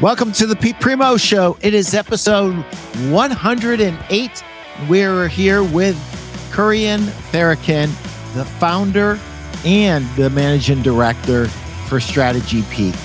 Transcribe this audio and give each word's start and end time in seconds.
Welcome 0.00 0.32
to 0.32 0.46
the 0.46 0.56
Pete 0.56 0.80
Primo 0.80 1.16
Show. 1.16 1.56
It 1.60 1.72
is 1.72 1.94
episode 1.94 2.56
108. 3.10 4.44
We're 4.88 5.28
here 5.28 5.62
with 5.62 5.96
Kurian 6.50 7.02
Tharakan, 7.30 7.86
the 8.34 8.44
founder 8.44 9.20
and 9.64 10.04
the 10.16 10.30
managing 10.30 10.82
director 10.82 11.46
for 11.86 12.00
Strategy 12.00 12.62
Peak. 12.70 12.96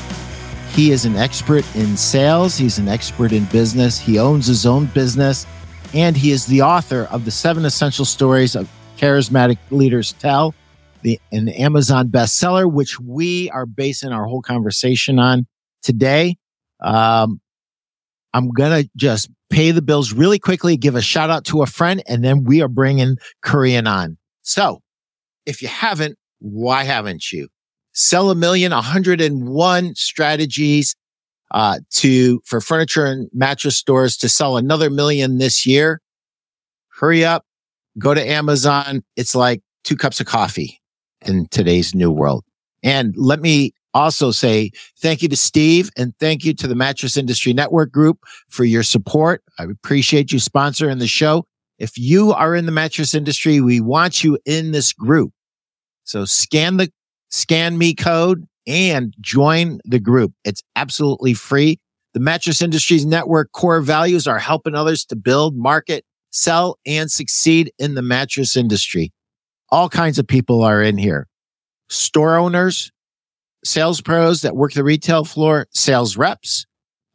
He 0.71 0.89
is 0.89 1.05
an 1.05 1.15
expert 1.15 1.63
in 1.75 1.95
sales, 1.95 2.57
he's 2.57 2.79
an 2.79 2.87
expert 2.87 3.33
in 3.33 3.45
business, 3.45 3.99
he 3.99 4.17
owns 4.17 4.47
his 4.47 4.65
own 4.65 4.87
business, 4.87 5.45
and 5.93 6.17
he 6.17 6.31
is 6.31 6.47
the 6.47 6.63
author 6.63 7.07
of 7.11 7.23
the 7.23 7.31
seven 7.31 7.65
essential 7.65 8.03
stories 8.03 8.55
of 8.55 8.67
charismatic 8.97 9.59
leaders 9.69 10.13
tell, 10.13 10.55
the, 11.03 11.19
an 11.31 11.49
Amazon 11.49 12.09
bestseller, 12.09 12.69
which 12.69 12.99
we 12.99 13.47
are 13.51 13.67
basing 13.67 14.11
our 14.11 14.25
whole 14.25 14.41
conversation 14.41 15.19
on 15.19 15.45
today. 15.83 16.35
Um, 16.81 17.41
I'm 18.33 18.49
going 18.51 18.83
to 18.83 18.89
just 18.95 19.29
pay 19.49 19.71
the 19.71 19.81
bills 19.81 20.13
really 20.13 20.39
quickly, 20.39 20.77
give 20.77 20.95
a 20.95 21.01
shout 21.01 21.29
out 21.29 21.45
to 21.45 21.61
a 21.61 21.65
friend, 21.65 22.03
and 22.07 22.23
then 22.23 22.43
we 22.43 22.61
are 22.61 22.67
bringing 22.67 23.17
Kurian 23.43 23.87
on. 23.87 24.17
So 24.41 24.81
if 25.45 25.61
you 25.61 25.67
haven't, 25.67 26.17
why 26.39 26.83
haven't 26.83 27.31
you? 27.31 27.49
Sell 27.93 28.29
a 28.29 28.35
million, 28.35 28.71
101 28.71 29.95
strategies 29.95 30.95
uh, 31.51 31.79
to 31.91 32.39
for 32.45 32.61
furniture 32.61 33.05
and 33.05 33.29
mattress 33.33 33.77
stores 33.77 34.15
to 34.17 34.29
sell 34.29 34.57
another 34.57 34.89
million 34.89 35.39
this 35.39 35.65
year. 35.65 35.99
Hurry 36.99 37.25
up, 37.25 37.45
go 37.97 38.13
to 38.13 38.25
Amazon. 38.25 39.03
It's 39.15 39.33
like 39.33 39.61
two 39.83 39.95
cups 39.95 40.19
of 40.19 40.27
coffee 40.27 40.79
in 41.25 41.47
today's 41.47 41.95
new 41.95 42.11
world. 42.11 42.43
And 42.83 43.13
let 43.17 43.41
me 43.41 43.73
also 43.93 44.31
say 44.31 44.71
thank 44.99 45.21
you 45.21 45.29
to 45.29 45.37
Steve 45.37 45.89
and 45.97 46.13
thank 46.19 46.43
you 46.45 46.53
to 46.55 46.67
the 46.67 46.75
Mattress 46.75 47.17
Industry 47.17 47.53
Network 47.53 47.91
Group 47.91 48.19
for 48.49 48.63
your 48.63 48.83
support. 48.83 49.43
I 49.57 49.63
appreciate 49.63 50.31
you 50.31 50.39
sponsoring 50.39 50.99
the 50.99 51.07
show. 51.07 51.45
If 51.77 51.97
you 51.97 52.33
are 52.33 52.55
in 52.55 52.65
the 52.65 52.71
mattress 52.71 53.13
industry, 53.13 53.61
we 53.61 53.79
want 53.79 54.23
you 54.23 54.37
in 54.45 54.71
this 54.71 54.91
group. 54.91 55.31
So 56.03 56.25
scan 56.25 56.77
the 56.77 56.91
scan 57.29 57.77
me 57.77 57.93
code 57.93 58.45
and 58.67 59.15
join 59.21 59.79
the 59.85 59.99
group. 59.99 60.33
It's 60.43 60.61
absolutely 60.75 61.33
free. 61.33 61.79
The 62.13 62.19
Mattress 62.19 62.61
Industries 62.61 63.05
Network 63.05 63.51
core 63.51 63.81
values 63.81 64.27
are 64.27 64.39
helping 64.39 64.75
others 64.75 65.05
to 65.05 65.15
build, 65.15 65.55
market, 65.55 66.03
sell, 66.31 66.77
and 66.85 67.09
succeed 67.11 67.71
in 67.79 67.95
the 67.95 68.01
mattress 68.01 68.57
industry. 68.57 69.13
All 69.69 69.89
kinds 69.89 70.17
of 70.19 70.27
people 70.27 70.63
are 70.63 70.81
in 70.81 70.97
here. 70.97 71.27
Store 71.89 72.35
owners, 72.35 72.91
sales 73.63 74.01
pros 74.01 74.41
that 74.41 74.55
work 74.55 74.73
the 74.73 74.83
retail 74.83 75.25
floor, 75.25 75.67
sales 75.71 76.17
reps, 76.17 76.65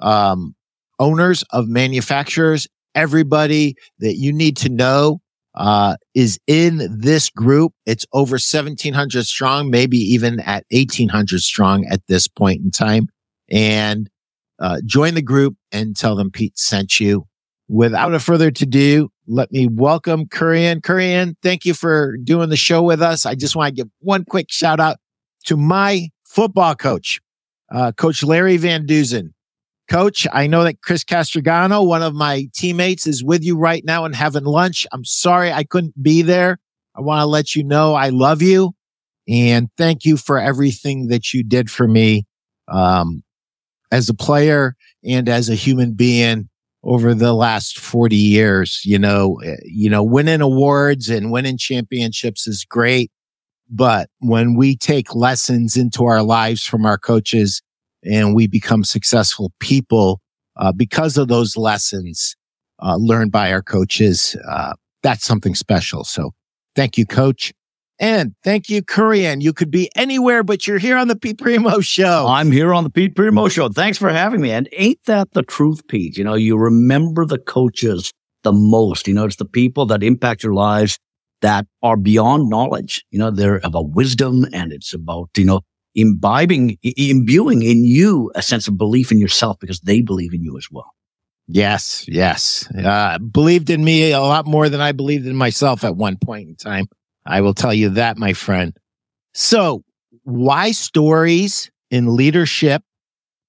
um, 0.01 0.55
owners 0.99 1.43
of 1.51 1.69
manufacturers, 1.69 2.69
everybody 2.95 3.75
that 3.99 4.17
you 4.17 4.33
need 4.33 4.57
to 4.59 4.69
know 4.69 5.21
uh, 5.55 5.97
is 6.15 6.39
in 6.47 6.99
this 6.99 7.31
group. 7.31 7.73
It's 7.87 8.07
over 8.13 8.35
1700 8.35 9.25
strong, 9.25 9.71
maybe 9.71 9.99
even 9.99 10.41
at 10.41 10.65
1800 10.71 11.41
strong 11.41 11.85
at 11.87 12.01
this 12.09 12.29
point 12.29 12.63
in 12.63 12.71
time. 12.71 13.09
And 13.51 14.11
uh, 14.59 14.81
join 14.85 15.15
the 15.15 15.23
group 15.23 15.57
and 15.73 15.97
tell 15.97 16.17
them 16.17 16.31
Pete 16.31 16.59
sent 16.59 17.01
you. 17.01 17.27
Without 17.69 18.15
a 18.15 18.21
further 18.21 18.51
to 18.51 18.67
do, 18.67 19.09
let 19.27 19.51
me 19.51 19.67
welcome 19.67 20.27
Kurian. 20.27 20.81
Kurian, 20.83 21.35
thank 21.43 21.65
you 21.65 21.73
for 21.73 22.17
doing 22.19 22.51
the 22.51 22.57
show 22.57 22.83
with 22.83 23.01
us. 23.01 23.25
I 23.25 23.35
just 23.35 23.57
want 23.57 23.75
to 23.75 23.83
give 23.83 23.91
one 24.01 24.25
quick 24.25 24.47
shout 24.51 24.81
out 24.81 24.99
to 25.47 25.57
my 25.57 26.09
football 26.35 26.75
coach, 26.75 27.21
uh, 27.73 27.93
Coach 27.93 28.23
Larry 28.23 28.57
Van 28.57 28.87
Duzen. 28.87 29.31
Coach, 29.89 30.27
I 30.33 30.47
know 30.47 30.65
that 30.65 30.81
Chris 30.83 31.05
Castrogano, 31.05 31.87
one 31.87 32.03
of 32.03 32.15
my 32.15 32.49
teammates, 32.55 33.07
is 33.07 33.23
with 33.23 33.45
you 33.45 33.57
right 33.57 33.85
now 33.85 34.05
and 34.05 34.15
having 34.15 34.45
lunch. 34.45 34.87
I'm 34.93 35.05
sorry 35.05 35.53
I 35.53 35.63
couldn't 35.63 36.03
be 36.03 36.23
there. 36.23 36.59
I 36.97 37.03
want 37.03 37.21
to 37.21 37.27
let 37.27 37.55
you 37.55 37.63
know 37.63 37.95
I 37.95 38.09
love 38.09 38.41
you 38.41 38.73
and 39.29 39.69
thank 39.77 40.05
you 40.05 40.17
for 40.17 40.39
everything 40.39 41.09
that 41.09 41.33
you 41.33 41.43
did 41.43 41.71
for 41.71 41.87
me 41.87 42.27
um, 42.69 43.23
as 43.93 44.09
a 44.09 44.15
player 44.15 44.75
and 45.05 45.29
as 45.29 45.49
a 45.49 45.55
human 45.55 45.93
being 45.93 46.49
over 46.83 47.15
the 47.15 47.35
last 47.35 47.79
40 47.79 48.17
years. 48.17 48.81
You 48.85 48.99
know, 48.99 49.41
eh, 49.45 49.57
you 49.65 49.91
know, 49.91 50.03
winning 50.03 50.41
awards 50.41 51.11
and 51.11 51.31
winning 51.31 51.59
championships 51.59 52.47
is 52.47 52.65
great. 52.65 53.11
But 53.75 54.09
when 54.21 54.55
we 54.55 54.77
take 54.77 55.15
lessons 55.15 55.77
into 55.77 56.05
our 56.05 56.23
lives 56.23 56.65
from 56.65 56.87
our 56.87 56.97
coaches 56.97 57.61
and 58.05 58.35
we 58.35 58.47
become 58.47 58.85
successful 58.85 59.53
people 59.59 60.21
uh, 60.57 60.71
because 60.71 61.17
of 61.17 61.29
those 61.29 61.57
lessons 61.57 62.37
uh, 62.83 62.97
learned 62.97 63.33
by 63.33 63.53
our 63.53 63.63
coaches. 63.63 64.37
Uh, 64.49 64.75
that's 65.03 65.25
something 65.25 65.55
special. 65.55 66.05
So 66.05 66.33
thank 66.77 66.97
you, 66.97 67.07
coach. 67.07 67.53
And 68.01 68.35
thank 68.43 68.69
you, 68.69 68.83
Kurian. 68.83 69.41
You 69.41 69.53
could 69.53 69.71
be 69.71 69.89
anywhere, 69.95 70.43
but 70.43 70.67
you're 70.67 70.79
here 70.79 70.97
on 70.97 71.09
the 71.09 71.17
Pete 71.17 71.39
Primo 71.39 71.81
show. 71.81 72.27
I'm 72.29 72.51
here 72.51 72.75
on 72.75 72.85
the 72.85 72.91
Pete 72.91 73.15
Primo 73.15 73.49
show. 73.49 73.69
Thanks 73.69 73.99
for 73.99 74.11
having 74.11 74.41
me. 74.41 74.51
And 74.51 74.69
ain't 74.73 74.99
that 75.07 75.33
the 75.33 75.43
truth, 75.43 75.87
Pete? 75.89 76.19
You 76.19 76.25
know, 76.25 76.35
you 76.35 76.57
remember 76.57 77.25
the 77.25 77.39
coaches 77.39 78.13
the 78.43 78.53
most. 78.53 79.07
You 79.07 79.15
know, 79.15 79.25
it's 79.25 79.37
the 79.37 79.45
people 79.45 79.87
that 79.87 80.03
impact 80.03 80.43
your 80.43 80.55
lives 80.55 80.99
that 81.45 81.67
are 81.83 81.99
beyond 81.99 82.49
knowledge. 82.49 83.05
You 83.11 83.19
know, 83.19 83.31
they're 83.31 83.61
about 83.65 83.91
wisdom 83.91 84.47
and 84.55 84.73
it's 84.73 84.95
about, 84.95 85.29
you 85.37 85.45
know, 85.45 85.61
imbibing, 85.95 86.79
imbuing 86.83 87.61
in 87.61 87.85
you 87.85 88.33
a 88.35 88.41
sense 88.41 88.67
of 88.67 88.79
belief 88.79 89.13
in 89.13 89.19
yourself 89.19 89.59
because 89.61 89.81
they 89.81 90.01
believe 90.01 90.33
in 90.33 90.43
you 90.43 90.57
as 90.57 90.69
well. 90.71 90.91
Yes, 91.47 92.07
yes. 92.09 92.67
Uh, 92.75 93.19
believed 93.19 93.69
in 93.69 93.85
me 93.85 94.13
a 94.13 94.21
lot 94.21 94.47
more 94.47 94.71
than 94.71 94.81
I 94.81 94.93
believed 94.93 95.27
in 95.27 95.37
myself 95.37 95.85
at 95.85 95.97
one 95.97 96.17
point 96.17 96.49
in 96.49 96.57
time. 96.57 96.87
I 97.27 97.43
will 97.43 97.53
tell 97.53 97.75
you 97.75 97.91
that, 97.91 98.17
my 98.17 98.33
friend. 98.33 98.75
So, 99.35 99.85
why 100.23 100.73
stories 100.73 101.71
in 101.91 102.17
leadership 102.17 102.83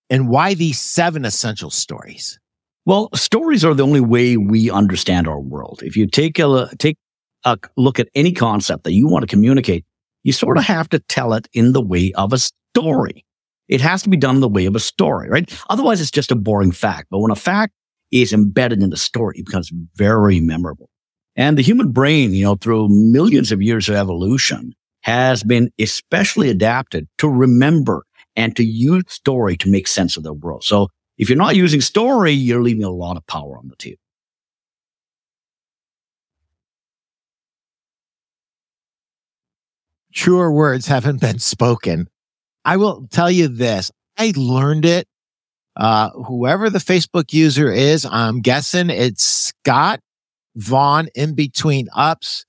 and 0.09 0.27
why 0.27 0.53
these 0.53 0.81
seven 0.81 1.23
essential 1.23 1.69
stories? 1.69 2.37
Well, 2.85 3.09
stories 3.15 3.63
are 3.63 3.73
the 3.73 3.83
only 3.83 4.01
way 4.01 4.35
we 4.35 4.69
understand 4.69 5.29
our 5.29 5.39
world. 5.39 5.81
If 5.81 5.95
you 5.95 6.07
take 6.07 6.37
a 6.39 6.69
take 6.77 6.97
a 7.45 7.57
look 7.77 7.99
at 7.99 8.09
any 8.15 8.31
concept 8.31 8.83
that 8.83 8.93
you 8.93 9.07
want 9.07 9.23
to 9.23 9.27
communicate, 9.27 9.85
you 10.23 10.33
sort 10.33 10.57
of 10.57 10.63
have 10.63 10.89
to 10.89 10.99
tell 10.99 11.33
it 11.33 11.47
in 11.53 11.73
the 11.73 11.81
way 11.81 12.11
of 12.13 12.33
a 12.33 12.39
story. 12.39 13.23
It 13.67 13.81
has 13.81 14.03
to 14.03 14.09
be 14.09 14.17
done 14.17 14.35
in 14.35 14.41
the 14.41 14.49
way 14.49 14.65
of 14.65 14.75
a 14.75 14.79
story, 14.79 15.29
right? 15.29 15.51
Otherwise, 15.69 16.01
it's 16.01 16.11
just 16.11 16.31
a 16.31 16.35
boring 16.35 16.71
fact. 16.71 17.07
But 17.09 17.19
when 17.19 17.31
a 17.31 17.35
fact 17.35 17.73
is 18.11 18.33
embedded 18.33 18.81
in 18.81 18.89
the 18.89 18.97
story, 18.97 19.37
it 19.37 19.45
becomes 19.45 19.71
very 19.95 20.39
memorable. 20.39 20.89
And 21.35 21.57
the 21.57 21.63
human 21.63 21.91
brain, 21.91 22.33
you 22.33 22.43
know, 22.43 22.55
through 22.55 22.89
millions 22.89 23.51
of 23.51 23.61
years 23.61 23.89
of 23.89 23.95
evolution 23.95 24.73
has 25.01 25.43
been 25.43 25.71
especially 25.79 26.49
adapted 26.49 27.07
to 27.19 27.27
remember 27.27 28.05
and 28.35 28.55
to 28.55 28.63
use 28.63 29.03
story 29.07 29.57
to 29.57 29.69
make 29.69 29.87
sense 29.87 30.17
of 30.17 30.23
the 30.23 30.33
world. 30.33 30.63
So 30.63 30.89
if 31.17 31.29
you're 31.29 31.37
not 31.37 31.55
using 31.55 31.81
story, 31.81 32.31
you're 32.31 32.63
leaving 32.63 32.83
a 32.83 32.89
lot 32.89 33.17
of 33.17 33.25
power 33.27 33.57
on 33.57 33.67
the 33.67 33.75
table. 33.75 33.99
Truer 40.15 40.51
words 40.51 40.87
haven't 40.87 41.21
been 41.21 41.39
spoken. 41.39 42.07
I 42.63 42.77
will 42.77 43.07
tell 43.11 43.29
you 43.29 43.47
this. 43.47 43.91
I 44.17 44.33
learned 44.35 44.85
it. 44.85 45.07
Uh, 45.75 46.09
whoever 46.11 46.69
the 46.69 46.79
Facebook 46.79 47.33
user 47.33 47.69
is, 47.69 48.05
I'm 48.05 48.39
guessing 48.39 48.89
it's 48.89 49.23
Scott 49.23 49.99
Vaughn 50.55 51.09
in 51.15 51.35
between 51.35 51.89
ups. 51.93 52.45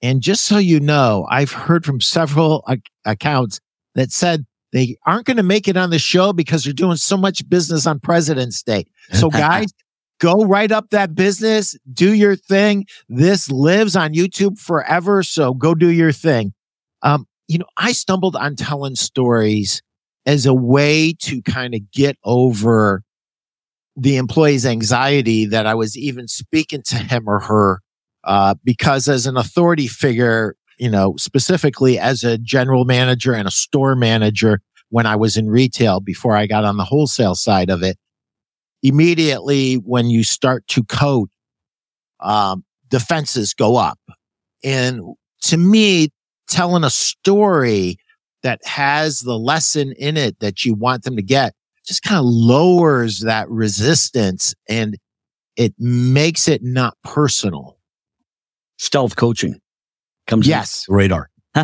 And 0.00 0.22
just 0.22 0.46
so 0.46 0.56
you 0.58 0.80
know, 0.80 1.26
I've 1.30 1.52
heard 1.52 1.84
from 1.84 2.00
several 2.00 2.64
ac- 2.68 2.82
accounts 3.04 3.60
that 3.94 4.10
said 4.10 4.46
they 4.72 4.96
aren't 5.06 5.26
going 5.26 5.36
to 5.36 5.42
make 5.42 5.68
it 5.68 5.76
on 5.76 5.90
the 5.90 5.98
show 5.98 6.32
because 6.32 6.64
they're 6.64 6.72
doing 6.72 6.96
so 6.96 7.16
much 7.16 7.46
business 7.48 7.86
on 7.86 8.00
President's 8.00 8.62
Day. 8.62 8.86
So 9.12 9.28
guys, 9.30 9.70
go 10.18 10.44
write 10.46 10.72
up 10.72 10.90
that 10.90 11.14
business, 11.14 11.76
do 11.92 12.14
your 12.14 12.36
thing. 12.36 12.86
This 13.08 13.50
lives 13.50 13.94
on 13.94 14.14
YouTube 14.14 14.58
forever. 14.58 15.22
So 15.22 15.52
go 15.52 15.74
do 15.74 15.90
your 15.90 16.10
thing. 16.10 16.54
Um, 17.02 17.26
you 17.48 17.58
know, 17.58 17.66
I 17.76 17.92
stumbled 17.92 18.36
on 18.36 18.56
telling 18.56 18.94
stories 18.94 19.82
as 20.26 20.46
a 20.46 20.54
way 20.54 21.12
to 21.20 21.42
kind 21.42 21.74
of 21.74 21.90
get 21.90 22.16
over 22.24 23.02
the 23.96 24.16
employee's 24.16 24.64
anxiety 24.64 25.44
that 25.46 25.66
I 25.66 25.74
was 25.74 25.96
even 25.96 26.28
speaking 26.28 26.82
to 26.86 26.96
him 26.96 27.28
or 27.28 27.40
her. 27.40 27.80
Uh, 28.24 28.54
because 28.64 29.08
as 29.08 29.26
an 29.26 29.36
authority 29.36 29.88
figure, 29.88 30.54
you 30.78 30.88
know, 30.88 31.14
specifically 31.18 31.98
as 31.98 32.22
a 32.22 32.38
general 32.38 32.84
manager 32.84 33.34
and 33.34 33.48
a 33.48 33.50
store 33.50 33.96
manager 33.96 34.60
when 34.90 35.06
I 35.06 35.16
was 35.16 35.36
in 35.36 35.48
retail 35.48 36.00
before 36.00 36.36
I 36.36 36.46
got 36.46 36.64
on 36.64 36.76
the 36.76 36.84
wholesale 36.84 37.34
side 37.34 37.68
of 37.68 37.82
it, 37.82 37.98
immediately 38.82 39.74
when 39.74 40.08
you 40.08 40.22
start 40.22 40.66
to 40.68 40.84
code, 40.84 41.30
um, 42.20 42.64
defenses 42.88 43.54
go 43.54 43.76
up. 43.76 43.98
And 44.62 45.00
to 45.42 45.56
me, 45.56 46.10
telling 46.48 46.84
a 46.84 46.90
story 46.90 47.96
that 48.42 48.60
has 48.64 49.20
the 49.20 49.38
lesson 49.38 49.92
in 49.98 50.16
it 50.16 50.38
that 50.40 50.64
you 50.64 50.74
want 50.74 51.04
them 51.04 51.16
to 51.16 51.22
get 51.22 51.54
just 51.86 52.02
kind 52.02 52.18
of 52.18 52.24
lowers 52.26 53.20
that 53.20 53.48
resistance 53.48 54.54
and 54.68 54.96
it 55.56 55.74
makes 55.78 56.48
it 56.48 56.62
not 56.62 56.96
personal. 57.02 57.78
Stealth 58.78 59.16
coaching 59.16 59.60
comes 60.26 60.46
yes 60.46 60.86
radar. 60.88 61.28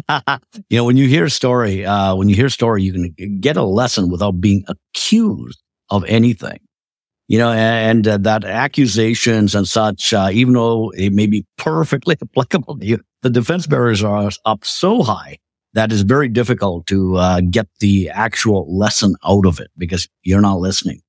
you 0.69 0.77
know, 0.77 0.85
when 0.85 0.97
you 0.99 1.09
hear 1.09 1.25
a 1.25 1.31
story, 1.31 1.85
uh, 1.85 2.15
when 2.15 2.29
you 2.29 2.37
hear 2.37 2.47
a 2.47 2.51
story, 2.51 2.83
you 2.83 2.93
can 2.93 3.41
get 3.41 3.57
a 3.57 3.63
lesson 3.63 4.11
without 4.11 4.41
being 4.41 4.65
accused 4.69 5.63
of 5.91 6.05
anything. 6.05 6.59
You 7.29 7.39
know, 7.39 7.53
and 7.53 8.09
uh, 8.09 8.17
that 8.19 8.45
accusations 8.45 9.55
and 9.55 9.69
such, 9.69 10.15
uh, 10.15 10.31
even 10.33 10.55
though 10.55 10.91
it 10.97 11.13
may 11.13 11.27
be 11.27 11.45
perfectly 11.59 12.17
applicable 12.23 12.79
to 12.79 12.87
you, 12.87 13.01
the 13.23 13.31
defense 13.31 13.67
barriers 13.67 14.03
are 14.03 14.31
up 14.47 14.65
so 14.65 15.03
high 15.03 15.39
that 15.75 15.93
is 15.93 16.03
very 16.03 16.29
difficult 16.29 16.87
to 16.87 17.17
uh, 17.17 17.41
get 17.51 17.69
the 17.81 18.11
actual 18.11 18.67
lesson 18.75 19.15
out 19.25 19.47
of 19.47 19.61
it 19.61 19.71
because 19.77 20.09
you're 20.23 20.41
not 20.41 20.59
listening. 20.59 21.01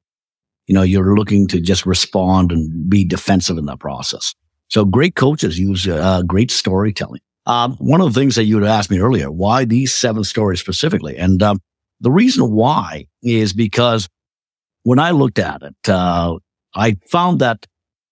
You 0.68 0.76
know, 0.76 0.84
you're 0.84 1.16
looking 1.16 1.48
to 1.48 1.60
just 1.60 1.86
respond 1.86 2.52
and 2.52 2.90
be 2.90 3.04
defensive 3.04 3.58
in 3.58 3.66
that 3.66 3.80
process. 3.80 4.36
So 4.68 4.86
great 4.86 5.16
coaches 5.16 5.58
use 5.58 5.88
uh, 5.88 6.22
great 6.24 6.52
storytelling. 6.52 7.22
Um, 7.48 7.76
one 7.78 8.02
of 8.02 8.14
the 8.14 8.20
things 8.20 8.36
that 8.36 8.44
you 8.44 8.60
had 8.60 8.70
asked 8.70 8.92
me 8.92 9.00
earlier, 9.00 9.32
why 9.32 9.66
these 9.66 9.94
seven 9.94 10.24
stories 10.24 10.60
specifically? 10.60 11.18
And 11.18 11.42
um, 11.42 11.60
the 12.00 12.12
reason 12.12 12.52
why 12.52 13.08
is 13.24 13.54
because 13.54 14.08
when 14.84 15.00
I 15.00 15.12
looked 15.12 15.40
at 15.40 15.62
it, 15.62 15.90
uh, 15.90 16.38
I 16.76 16.98
found 17.10 17.40
that 17.40 17.66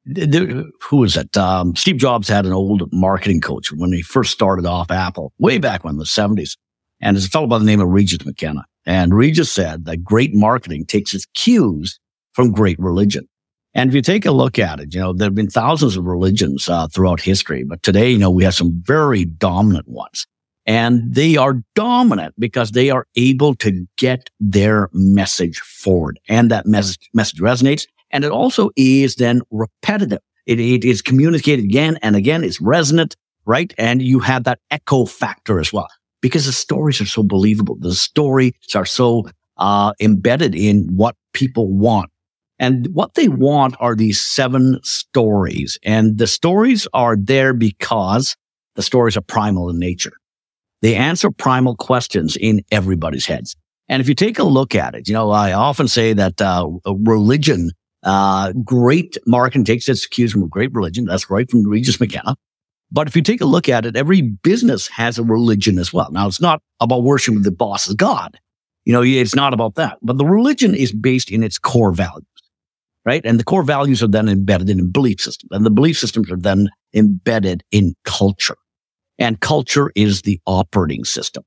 there, 0.05 0.63
who 0.81 0.97
was 0.97 1.17
it? 1.17 1.35
Um, 1.35 1.75
Steve 1.75 1.97
Jobs 1.97 2.27
had 2.27 2.45
an 2.45 2.53
old 2.53 2.91
marketing 2.93 3.41
coach 3.41 3.71
when 3.71 3.91
he 3.91 4.01
first 4.01 4.31
started 4.31 4.65
off 4.65 4.89
Apple, 4.89 5.33
way 5.37 5.57
back 5.57 5.83
when 5.83 5.95
in 5.95 5.97
the 5.97 6.05
70s. 6.05 6.57
And 7.01 7.17
it's 7.17 7.25
a 7.27 7.29
fellow 7.29 7.47
by 7.47 7.59
the 7.59 7.65
name 7.65 7.81
of 7.81 7.89
Regis 7.89 8.25
McKenna. 8.25 8.65
And 8.85 9.13
Regis 9.13 9.51
said 9.51 9.85
that 9.85 10.03
great 10.03 10.33
marketing 10.33 10.85
takes 10.85 11.13
its 11.13 11.25
cues 11.33 11.99
from 12.33 12.51
great 12.51 12.79
religion. 12.79 13.27
And 13.73 13.89
if 13.89 13.95
you 13.95 14.01
take 14.01 14.25
a 14.25 14.31
look 14.31 14.57
at 14.57 14.79
it, 14.79 14.93
you 14.93 14.99
know, 14.99 15.13
there 15.13 15.27
have 15.27 15.35
been 15.35 15.49
thousands 15.49 15.97
of 15.97 16.05
religions 16.05 16.67
uh, 16.69 16.87
throughout 16.87 17.21
history, 17.21 17.63
but 17.63 17.83
today, 17.83 18.09
you 18.09 18.17
know, 18.17 18.31
we 18.31 18.43
have 18.43 18.55
some 18.55 18.81
very 18.83 19.25
dominant 19.25 19.87
ones. 19.87 20.25
And 20.67 21.15
they 21.15 21.37
are 21.37 21.63
dominant 21.75 22.35
because 22.37 22.71
they 22.71 22.89
are 22.89 23.07
able 23.15 23.55
to 23.55 23.87
get 23.97 24.29
their 24.39 24.89
message 24.91 25.59
forward. 25.59 26.19
And 26.27 26.51
that 26.51 26.65
message, 26.65 27.09
message 27.13 27.39
resonates. 27.39 27.87
And 28.11 28.25
it 28.25 28.31
also 28.31 28.69
is 28.75 29.15
then 29.15 29.41
repetitive. 29.49 30.19
It, 30.45 30.59
it 30.59 30.83
is 30.83 31.01
communicated 31.01 31.65
again 31.65 31.97
and 32.01 32.15
again. 32.15 32.43
It's 32.43 32.61
resonant, 32.61 33.15
right? 33.45 33.73
And 33.77 34.01
you 34.01 34.19
have 34.19 34.43
that 34.43 34.59
echo 34.69 35.05
factor 35.05 35.59
as 35.59 35.71
well 35.71 35.87
because 36.21 36.45
the 36.45 36.53
stories 36.53 36.99
are 36.99 37.05
so 37.05 37.23
believable. 37.23 37.77
The 37.79 37.95
stories 37.95 38.53
are 38.75 38.85
so 38.85 39.29
uh, 39.57 39.93
embedded 40.01 40.53
in 40.53 40.87
what 40.95 41.15
people 41.33 41.67
want. 41.67 42.11
And 42.59 42.87
what 42.93 43.13
they 43.13 43.27
want 43.27 43.75
are 43.79 43.95
these 43.95 44.19
seven 44.19 44.79
stories. 44.83 45.77
And 45.83 46.17
the 46.17 46.27
stories 46.27 46.87
are 46.93 47.15
there 47.15 47.53
because 47.53 48.35
the 48.75 48.81
stories 48.81 49.15
are 49.15 49.21
primal 49.21 49.69
in 49.69 49.79
nature. 49.79 50.13
They 50.81 50.95
answer 50.95 51.31
primal 51.31 51.75
questions 51.75 52.37
in 52.37 52.61
everybody's 52.71 53.25
heads. 53.25 53.55
And 53.89 54.01
if 54.01 54.09
you 54.09 54.15
take 54.15 54.37
a 54.37 54.43
look 54.43 54.75
at 54.75 54.95
it, 54.95 55.07
you 55.07 55.13
know, 55.13 55.31
I 55.31 55.53
often 55.53 55.87
say 55.87 56.13
that 56.13 56.41
uh, 56.41 56.67
religion, 56.85 57.71
uh, 58.03 58.51
great 58.63 59.17
marketing 59.25 59.65
takes 59.65 59.87
its 59.87 60.05
cues 60.05 60.31
from 60.31 60.43
a 60.43 60.47
great 60.47 60.73
religion. 60.73 61.05
That's 61.05 61.29
right 61.29 61.49
from 61.49 61.67
Regis 61.67 61.99
McKenna. 61.99 62.35
But 62.91 63.07
if 63.07 63.15
you 63.15 63.21
take 63.21 63.41
a 63.41 63.45
look 63.45 63.67
at 63.67 63.85
it, 63.85 63.95
every 63.95 64.21
business 64.21 64.87
has 64.89 65.17
a 65.17 65.23
religion 65.23 65.79
as 65.79 65.91
well. 65.91 66.11
Now, 66.11 66.27
it's 66.27 66.41
not 66.41 66.61
about 66.79 67.03
worshiping 67.03 67.41
the 67.41 67.51
boss 67.51 67.89
as 67.89 67.95
God. 67.95 68.39
You 68.85 68.93
know, 68.93 69.01
it's 69.03 69.35
not 69.35 69.53
about 69.53 69.75
that. 69.75 69.97
But 70.01 70.17
the 70.17 70.25
religion 70.25 70.73
is 70.73 70.93
based 70.93 71.31
in 71.31 71.43
its 71.43 71.57
core 71.57 71.91
values 71.91 72.25
right? 73.07 73.25
And 73.25 73.39
the 73.39 73.45
core 73.45 73.63
values 73.63 74.03
are 74.03 74.07
then 74.07 74.27
embedded 74.27 74.69
in 74.69 74.81
a 74.81 74.83
belief 74.83 75.21
system 75.21 75.47
and 75.53 75.65
the 75.65 75.71
belief 75.71 75.97
systems 75.97 76.29
are 76.29 76.37
then 76.37 76.69
embedded 76.93 77.63
in 77.71 77.95
culture 78.03 78.57
and 79.19 79.39
culture 79.39 79.91
is 79.95 80.21
the 80.23 80.39
operating 80.45 81.03
system, 81.03 81.43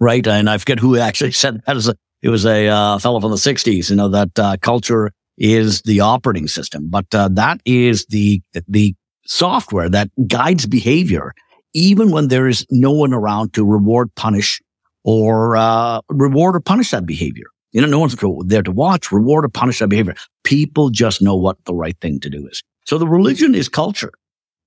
right? 0.00 0.26
And 0.26 0.48
I 0.48 0.58
forget 0.58 0.78
who 0.78 0.96
actually 0.98 1.32
said 1.32 1.62
that. 1.66 1.96
It 2.22 2.30
was 2.30 2.46
a 2.46 2.68
uh, 2.68 2.98
fellow 2.98 3.20
from 3.20 3.32
the 3.32 3.36
'60s, 3.36 3.90
you 3.90 3.96
know, 3.96 4.08
that 4.08 4.38
uh, 4.38 4.56
culture 4.62 5.12
is 5.36 5.82
the 5.82 6.00
operating 6.00 6.48
system, 6.48 6.88
but 6.88 7.06
uh, 7.14 7.28
that 7.32 7.60
is 7.66 8.06
the 8.06 8.40
the 8.68 8.94
software 9.26 9.88
that 9.88 10.10
guides 10.26 10.66
behavior, 10.66 11.34
even 11.74 12.10
when 12.10 12.28
there 12.28 12.48
is 12.48 12.66
no 12.70 12.92
one 12.92 13.12
around 13.12 13.52
to 13.54 13.64
reward, 13.64 14.14
punish, 14.14 14.62
or 15.04 15.56
uh, 15.56 16.00
reward 16.08 16.56
or 16.56 16.60
punish 16.60 16.90
that 16.90 17.06
behavior. 17.06 17.46
You 17.72 17.80
know, 17.80 17.88
no 17.88 17.98
one's 17.98 18.16
there 18.46 18.62
to 18.62 18.70
watch, 18.70 19.10
reward, 19.10 19.44
or 19.44 19.48
punish 19.48 19.80
that 19.80 19.88
behavior. 19.88 20.14
People 20.44 20.90
just 20.90 21.20
know 21.20 21.34
what 21.34 21.56
the 21.64 21.74
right 21.74 21.96
thing 22.00 22.20
to 22.20 22.30
do 22.30 22.46
is. 22.46 22.62
So 22.86 22.98
the 22.98 23.08
religion 23.08 23.54
is 23.54 23.68
culture, 23.68 24.12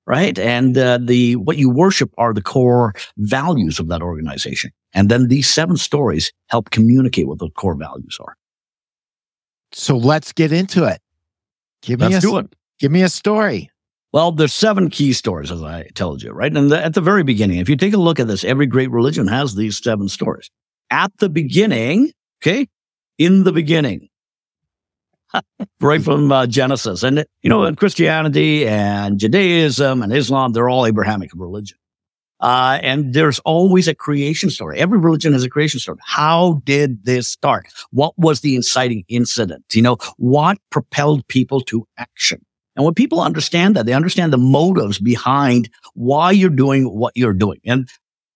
right? 0.07 0.39
And 0.39 0.77
uh, 0.77 0.97
the 0.99 1.35
what 1.35 1.57
you 1.57 1.69
worship 1.69 2.11
are 2.17 2.33
the 2.33 2.41
core 2.41 2.93
values 3.17 3.77
of 3.79 3.89
that 3.89 4.01
organization. 4.01 4.71
And 4.93 5.09
then 5.09 5.27
these 5.27 5.49
seven 5.49 5.77
stories 5.77 6.31
help 6.47 6.71
communicate 6.71 7.27
what 7.27 7.39
the 7.39 7.49
core 7.51 7.75
values 7.75 8.17
are. 8.19 8.35
So 9.73 9.97
let's 9.97 10.31
get 10.31 10.51
into 10.51 10.85
it. 10.85 11.01
Give 11.81 11.99
me 11.99 12.07
let's 12.07 12.25
a, 12.25 12.27
do 12.27 12.37
it. 12.37 12.55
Give 12.79 12.91
me 12.91 13.03
a 13.03 13.09
story. 13.09 13.69
Well, 14.13 14.31
there's 14.31 14.53
seven 14.53 14.89
key 14.89 15.11
stories, 15.11 15.51
as 15.51 15.61
I 15.61 15.89
told 15.93 16.23
you, 16.23 16.31
right? 16.31 16.55
And 16.55 16.71
the, 16.71 16.83
at 16.83 16.93
the 16.93 17.01
very 17.01 17.23
beginning, 17.23 17.59
if 17.59 17.67
you 17.67 17.75
take 17.75 17.93
a 17.93 17.97
look 17.97 18.19
at 18.19 18.27
this, 18.27 18.45
every 18.45 18.65
great 18.65 18.89
religion 18.89 19.27
has 19.27 19.55
these 19.55 19.83
seven 19.83 20.07
stories. 20.07 20.49
At 20.89 21.11
the 21.19 21.27
beginning, 21.27 22.11
okay, 22.41 22.67
in 23.17 23.43
the 23.43 23.51
beginning, 23.51 24.07
right 25.81 26.01
from 26.01 26.31
uh, 26.31 26.47
Genesis. 26.47 27.03
And, 27.03 27.25
you 27.41 27.49
know, 27.49 27.73
Christianity 27.75 28.67
and 28.67 29.19
Judaism 29.19 30.01
and 30.01 30.13
Islam, 30.13 30.53
they're 30.53 30.69
all 30.69 30.85
Abrahamic 30.85 31.31
religion. 31.35 31.77
Uh, 32.39 32.79
and 32.83 33.13
there's 33.13 33.39
always 33.39 33.87
a 33.87 33.95
creation 33.95 34.49
story. 34.49 34.77
Every 34.77 34.99
religion 34.99 35.33
has 35.33 35.43
a 35.43 35.49
creation 35.49 35.79
story. 35.79 35.97
How 36.05 36.61
did 36.65 37.03
this 37.03 37.27
start? 37.27 37.67
What 37.91 38.13
was 38.17 38.41
the 38.41 38.55
inciting 38.55 39.03
incident? 39.07 39.65
You 39.73 39.81
know, 39.81 39.97
what 40.17 40.57
propelled 40.69 41.27
people 41.27 41.61
to 41.61 41.87
action? 41.97 42.45
And 42.75 42.85
when 42.85 42.93
people 42.93 43.21
understand 43.21 43.75
that, 43.75 43.87
they 43.87 43.93
understand 43.93 44.31
the 44.31 44.37
motives 44.37 44.99
behind 44.99 45.67
why 45.95 46.31
you're 46.31 46.51
doing 46.51 46.85
what 46.85 47.11
you're 47.15 47.33
doing. 47.33 47.59
And 47.65 47.89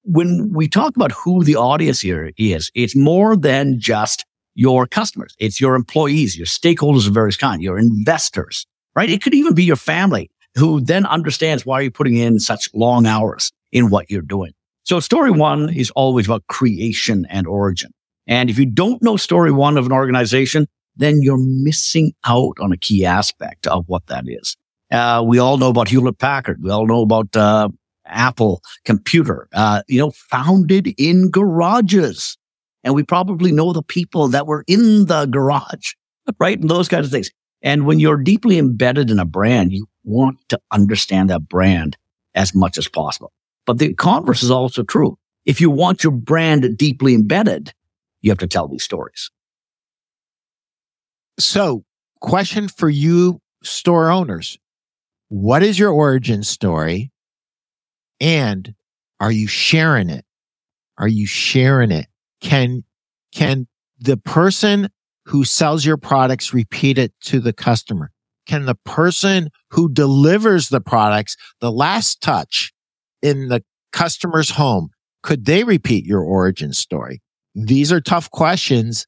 when 0.03 0.51
we 0.51 0.67
talk 0.67 0.95
about 0.95 1.11
who 1.11 1.43
the 1.43 1.55
audience 1.55 2.01
here 2.01 2.31
is, 2.38 2.71
it's 2.73 2.95
more 2.95 3.38
than 3.38 3.79
just 3.79 4.25
your 4.53 4.86
customers. 4.88 5.36
It's 5.39 5.62
your 5.62 5.75
employees, 5.75 6.38
your 6.38 6.45
stakeholders 6.45 7.07
of 7.07 7.13
various 7.13 7.38
kind, 7.38 7.62
your 7.62 7.77
investors, 7.77 8.65
right? 8.96 9.10
It 9.10 9.22
could 9.22 9.34
even 9.34 9.53
be 9.53 9.63
your 9.63 9.75
family 9.75 10.29
who 10.55 10.81
then 10.81 11.05
understands 11.05 11.65
why 11.65 11.81
you're 11.81 11.91
putting 11.91 12.17
in 12.17 12.39
such 12.39 12.70
long 12.74 13.05
hours 13.05 13.51
in 13.72 13.89
what 13.89 14.10
you're 14.10 14.22
doing. 14.22 14.51
So 14.84 15.00
story 15.00 15.31
one 15.31 15.70
is 15.74 15.91
always 15.91 16.25
about 16.25 16.48
creation 16.48 17.25
and 17.29 17.48
origin. 17.48 17.91
And 18.27 18.50
if 18.50 18.60
you 18.60 18.65
don't 18.65 19.01
know 19.01 19.17
story 19.17 19.51
one 19.51 19.77
of 19.77 19.86
an 19.86 19.91
organization, 19.91 20.67
then 20.96 21.22
you're 21.22 21.38
missing 21.38 22.13
out 22.25 22.60
on 22.60 22.72
a 22.72 22.77
key 22.77 23.05
aspect 23.05 23.67
of 23.67 23.86
what 23.88 24.08
that 24.08 24.25
is. 24.27 24.58
Uh, 24.91 25.24
we 25.25 25.39
all 25.39 25.58
know 25.58 25.70
about 25.70 25.88
Hewlett 25.88 26.17
Packard. 26.17 26.62
We 26.62 26.70
all 26.70 26.86
know 26.86 27.01
about, 27.01 27.34
uh, 27.36 27.70
Apple 28.05 28.62
computer, 28.84 29.48
uh, 29.53 29.84
you 29.88 30.00
know, 30.00 30.12
founded 30.12 30.93
in 30.98 31.29
garages 31.29 32.38
and 32.83 32.95
we 32.95 33.03
probably 33.03 33.51
know 33.51 33.73
the 33.73 33.83
people 33.83 34.27
that 34.29 34.47
were 34.47 34.63
in 34.67 35.05
the 35.05 35.25
garage, 35.25 35.93
right? 36.39 36.59
And 36.59 36.69
those 36.69 36.88
kinds 36.88 37.05
of 37.05 37.11
things. 37.11 37.29
And 37.61 37.85
when 37.85 38.00
you're 38.00 38.17
deeply 38.17 38.57
embedded 38.57 39.11
in 39.11 39.19
a 39.19 39.25
brand, 39.25 39.71
you 39.71 39.88
want 40.03 40.38
to 40.50 40.59
understand 40.71 41.29
that 41.29 41.47
brand 41.47 41.97
as 42.33 42.55
much 42.55 42.77
as 42.77 42.88
possible. 42.88 43.31
But 43.65 43.77
the 43.77 43.93
converse 43.93 44.41
is 44.41 44.51
also 44.51 44.83
true. 44.83 45.17
If 45.45 45.61
you 45.61 45.69
want 45.69 46.03
your 46.03 46.11
brand 46.11 46.77
deeply 46.77 47.13
embedded, 47.13 47.73
you 48.21 48.31
have 48.31 48.39
to 48.39 48.47
tell 48.47 48.67
these 48.67 48.83
stories. 48.83 49.29
So, 51.39 51.83
question 52.19 52.67
for 52.67 52.89
you 52.89 53.39
store 53.63 54.11
owners. 54.11 54.57
What 55.29 55.63
is 55.63 55.79
your 55.79 55.91
origin 55.91 56.43
story? 56.43 57.11
And 58.19 58.73
are 59.19 59.31
you 59.31 59.47
sharing 59.47 60.09
it? 60.09 60.25
Are 60.97 61.07
you 61.07 61.25
sharing 61.25 61.91
it? 61.91 62.07
Can 62.41 62.83
can 63.31 63.67
the 64.00 64.17
person 64.17 64.89
who 65.25 65.45
sells 65.45 65.86
your 65.86 65.98
products 65.98 66.53
repeat 66.53 66.98
it 66.98 67.13
to 67.21 67.39
the 67.39 67.53
customer? 67.53 68.12
Can 68.48 68.65
the 68.65 68.75
person 68.83 69.50
who 69.69 69.89
delivers 69.89 70.69
the 70.69 70.81
products, 70.81 71.38
the 71.60 71.71
last 71.71 72.21
touch 72.21 72.74
in 73.21 73.48
the 73.48 73.63
customer's 73.93 74.50
home, 74.51 74.89
could 75.24 75.45
they 75.45 75.63
repeat 75.63 76.05
your 76.05 76.21
origin 76.21 76.74
story? 76.74 77.21
These 77.53 77.91
are 77.91 78.01
tough 78.01 78.31
questions 78.31 79.05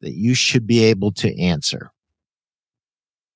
that 0.00 0.12
you 0.12 0.34
should 0.34 0.66
be 0.66 0.84
able 0.84 1.12
to 1.12 1.40
answer. 1.40 1.90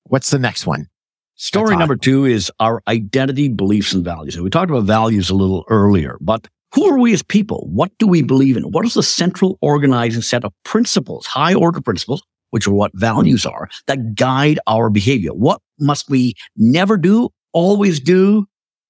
What's 0.05 0.31
the 0.31 0.38
next 0.38 0.67
one? 0.67 0.88
Story 1.37 1.76
number 1.76 1.97
two 1.97 2.25
is 2.25 2.50
our 2.59 2.83
identity, 2.88 3.49
beliefs, 3.49 3.93
and 3.93 4.05
values. 4.05 4.35
And 4.35 4.43
we 4.43 4.50
talked 4.50 4.71
about 4.71 4.85
values 4.85 5.31
a 5.31 5.35
little 5.35 5.64
earlier, 5.69 6.19
but 6.21 6.49
who 6.75 6.87
are 6.87 6.99
we 6.99 7.13
as 7.13 7.23
people? 7.23 7.67
What 7.73 7.91
do 7.99 8.07
we 8.07 8.23
believe 8.23 8.57
in? 8.57 8.65
What 8.65 8.85
is 8.85 8.95
the 8.95 9.03
central 9.03 9.59
organizing 9.63 10.23
set 10.23 10.45
of 10.45 10.53
principles, 10.65 11.27
high 11.27 11.55
order 11.55 11.81
principles 11.81 12.23
which 12.51 12.67
are 12.67 12.73
what 12.73 12.91
values 12.95 13.45
are 13.45 13.69
that 13.87 14.15
guide 14.15 14.59
our 14.67 14.91
behavior. 14.91 15.33
What 15.33 15.61
must 15.79 16.09
we 16.09 16.35
never 16.57 16.97
do, 16.97 17.31
always 17.53 18.01
do, 18.01 18.47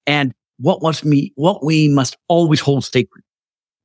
and 0.07 0.33
what 0.57 0.81
must 0.81 1.03
we, 1.03 1.31
what 1.35 1.63
we 1.63 1.89
must 1.89 2.17
always 2.27 2.59
hold 2.59 2.85
sacred. 2.85 3.23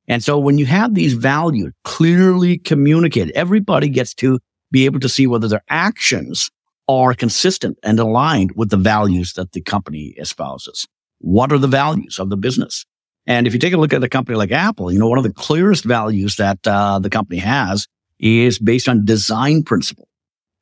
And 0.07 0.23
so 0.23 0.37
when 0.37 0.57
you 0.57 0.65
have 0.65 0.93
these 0.93 1.13
values 1.13 1.73
clearly 1.83 2.57
communicated, 2.59 3.35
everybody 3.35 3.89
gets 3.89 4.13
to 4.15 4.39
be 4.71 4.85
able 4.85 4.99
to 4.99 5.09
see 5.09 5.25
whether 5.25 5.47
their 5.47 5.63
actions 5.69 6.49
are 6.87 7.13
consistent 7.13 7.77
and 7.81 7.99
aligned 7.99 8.51
with 8.55 8.69
the 8.69 8.77
values 8.77 9.33
that 9.33 9.53
the 9.53 9.61
company 9.61 10.13
espouses. 10.19 10.85
What 11.19 11.51
are 11.51 11.57
the 11.57 11.67
values 11.67 12.19
of 12.19 12.29
the 12.29 12.37
business? 12.37 12.85
And 13.27 13.47
if 13.47 13.53
you 13.53 13.59
take 13.59 13.73
a 13.73 13.77
look 13.77 13.93
at 13.93 14.03
a 14.03 14.09
company 14.09 14.37
like 14.37 14.51
Apple, 14.51 14.91
you 14.91 14.99
know, 14.99 15.07
one 15.07 15.17
of 15.17 15.23
the 15.23 15.33
clearest 15.33 15.83
values 15.83 16.35
that 16.35 16.59
uh, 16.67 16.99
the 16.99 17.09
company 17.09 17.39
has 17.39 17.87
is 18.19 18.59
based 18.59 18.87
on 18.87 19.05
design 19.05 19.63
principle. 19.63 20.07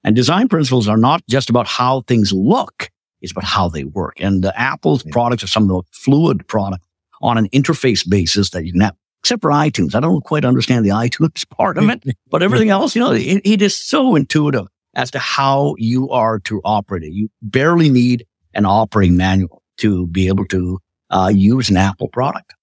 And 0.04 0.16
design 0.16 0.48
principles 0.48 0.88
are 0.88 0.98
not 0.98 1.24
just 1.30 1.50
about 1.50 1.68
how 1.68 2.02
things 2.02 2.34
look, 2.34 2.90
it's 3.22 3.32
about 3.32 3.46
how 3.46 3.70
they 3.70 3.86
work. 3.86 4.20
And 4.20 4.46
uh, 4.46 4.52
Apple's 4.56 5.04
products 5.04 5.44
are 5.44 5.48
some 5.48 5.64
of 5.64 5.70
the 5.70 5.84
fluid 5.92 6.48
products 6.48 6.86
on 7.22 7.38
an 7.38 7.48
interface 7.50 8.08
basis 8.08 8.50
that 8.52 8.66
you 8.66 8.74
can 8.74 8.82
have, 8.82 8.96
except 9.22 9.42
for 9.42 9.52
iTunes. 9.52 9.96
I 9.96 10.02
don't 10.02 10.24
quite 10.24 10.44
understand 10.44 10.86
the 10.86 10.90
iTunes 10.90 11.48
part 11.58 11.78
of 11.78 11.90
it, 11.90 12.04
but 12.30 12.44
everything 12.44 12.70
else, 12.70 12.96
you 12.96 13.02
know, 13.02 13.12
it, 13.12 13.42
it 13.46 13.62
is 13.62 13.76
so 13.76 14.16
intuitive 14.16 14.68
as 14.94 15.10
to 15.12 15.20
how 15.20 15.76
you 15.78 16.10
are 16.10 16.40
to 16.40 16.62
operate 16.64 17.04
it. 17.04 17.14
You 17.14 17.30
barely 17.42 17.90
need 17.90 18.26
an 18.54 18.66
operating 18.66 19.18
manual 19.18 19.64
to 19.78 20.06
be 20.08 20.28
able 20.28 20.46
to 20.46 20.80
uh, 21.14 21.32
use 21.34 21.70
an 21.70 21.78
Apple 21.78 22.10
product. 22.10 22.54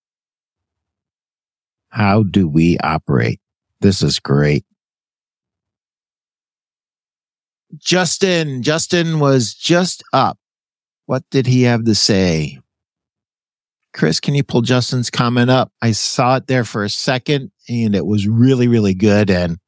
How 1.89 2.25
do 2.25 2.49
we 2.49 2.79
operate? 2.79 3.41
This 3.81 4.03
is 4.03 4.19
great. 4.19 4.65
Justin, 7.79 8.63
Justin 8.63 9.21
was 9.21 9.55
just 9.55 10.03
up. 10.13 10.37
What 11.07 11.23
did 11.31 11.47
he 11.47 11.63
have 11.63 11.85
to 11.85 11.95
say? 11.95 12.59
Chris, 13.93 14.21
can 14.21 14.35
you 14.35 14.43
pull 14.43 14.63
Justin's 14.63 15.11
comment 15.11 15.51
up? 15.51 15.73
I 15.81 15.93
saw 15.93 16.37
it 16.37 16.47
there 16.47 16.65
for 16.65 16.85
a 16.85 16.91
second 16.91 17.53
and 17.69 17.95
it 17.95 18.07
was 18.07 18.27
really, 18.27 18.69
really 18.69 18.95
good. 18.95 19.31
And 19.31 19.59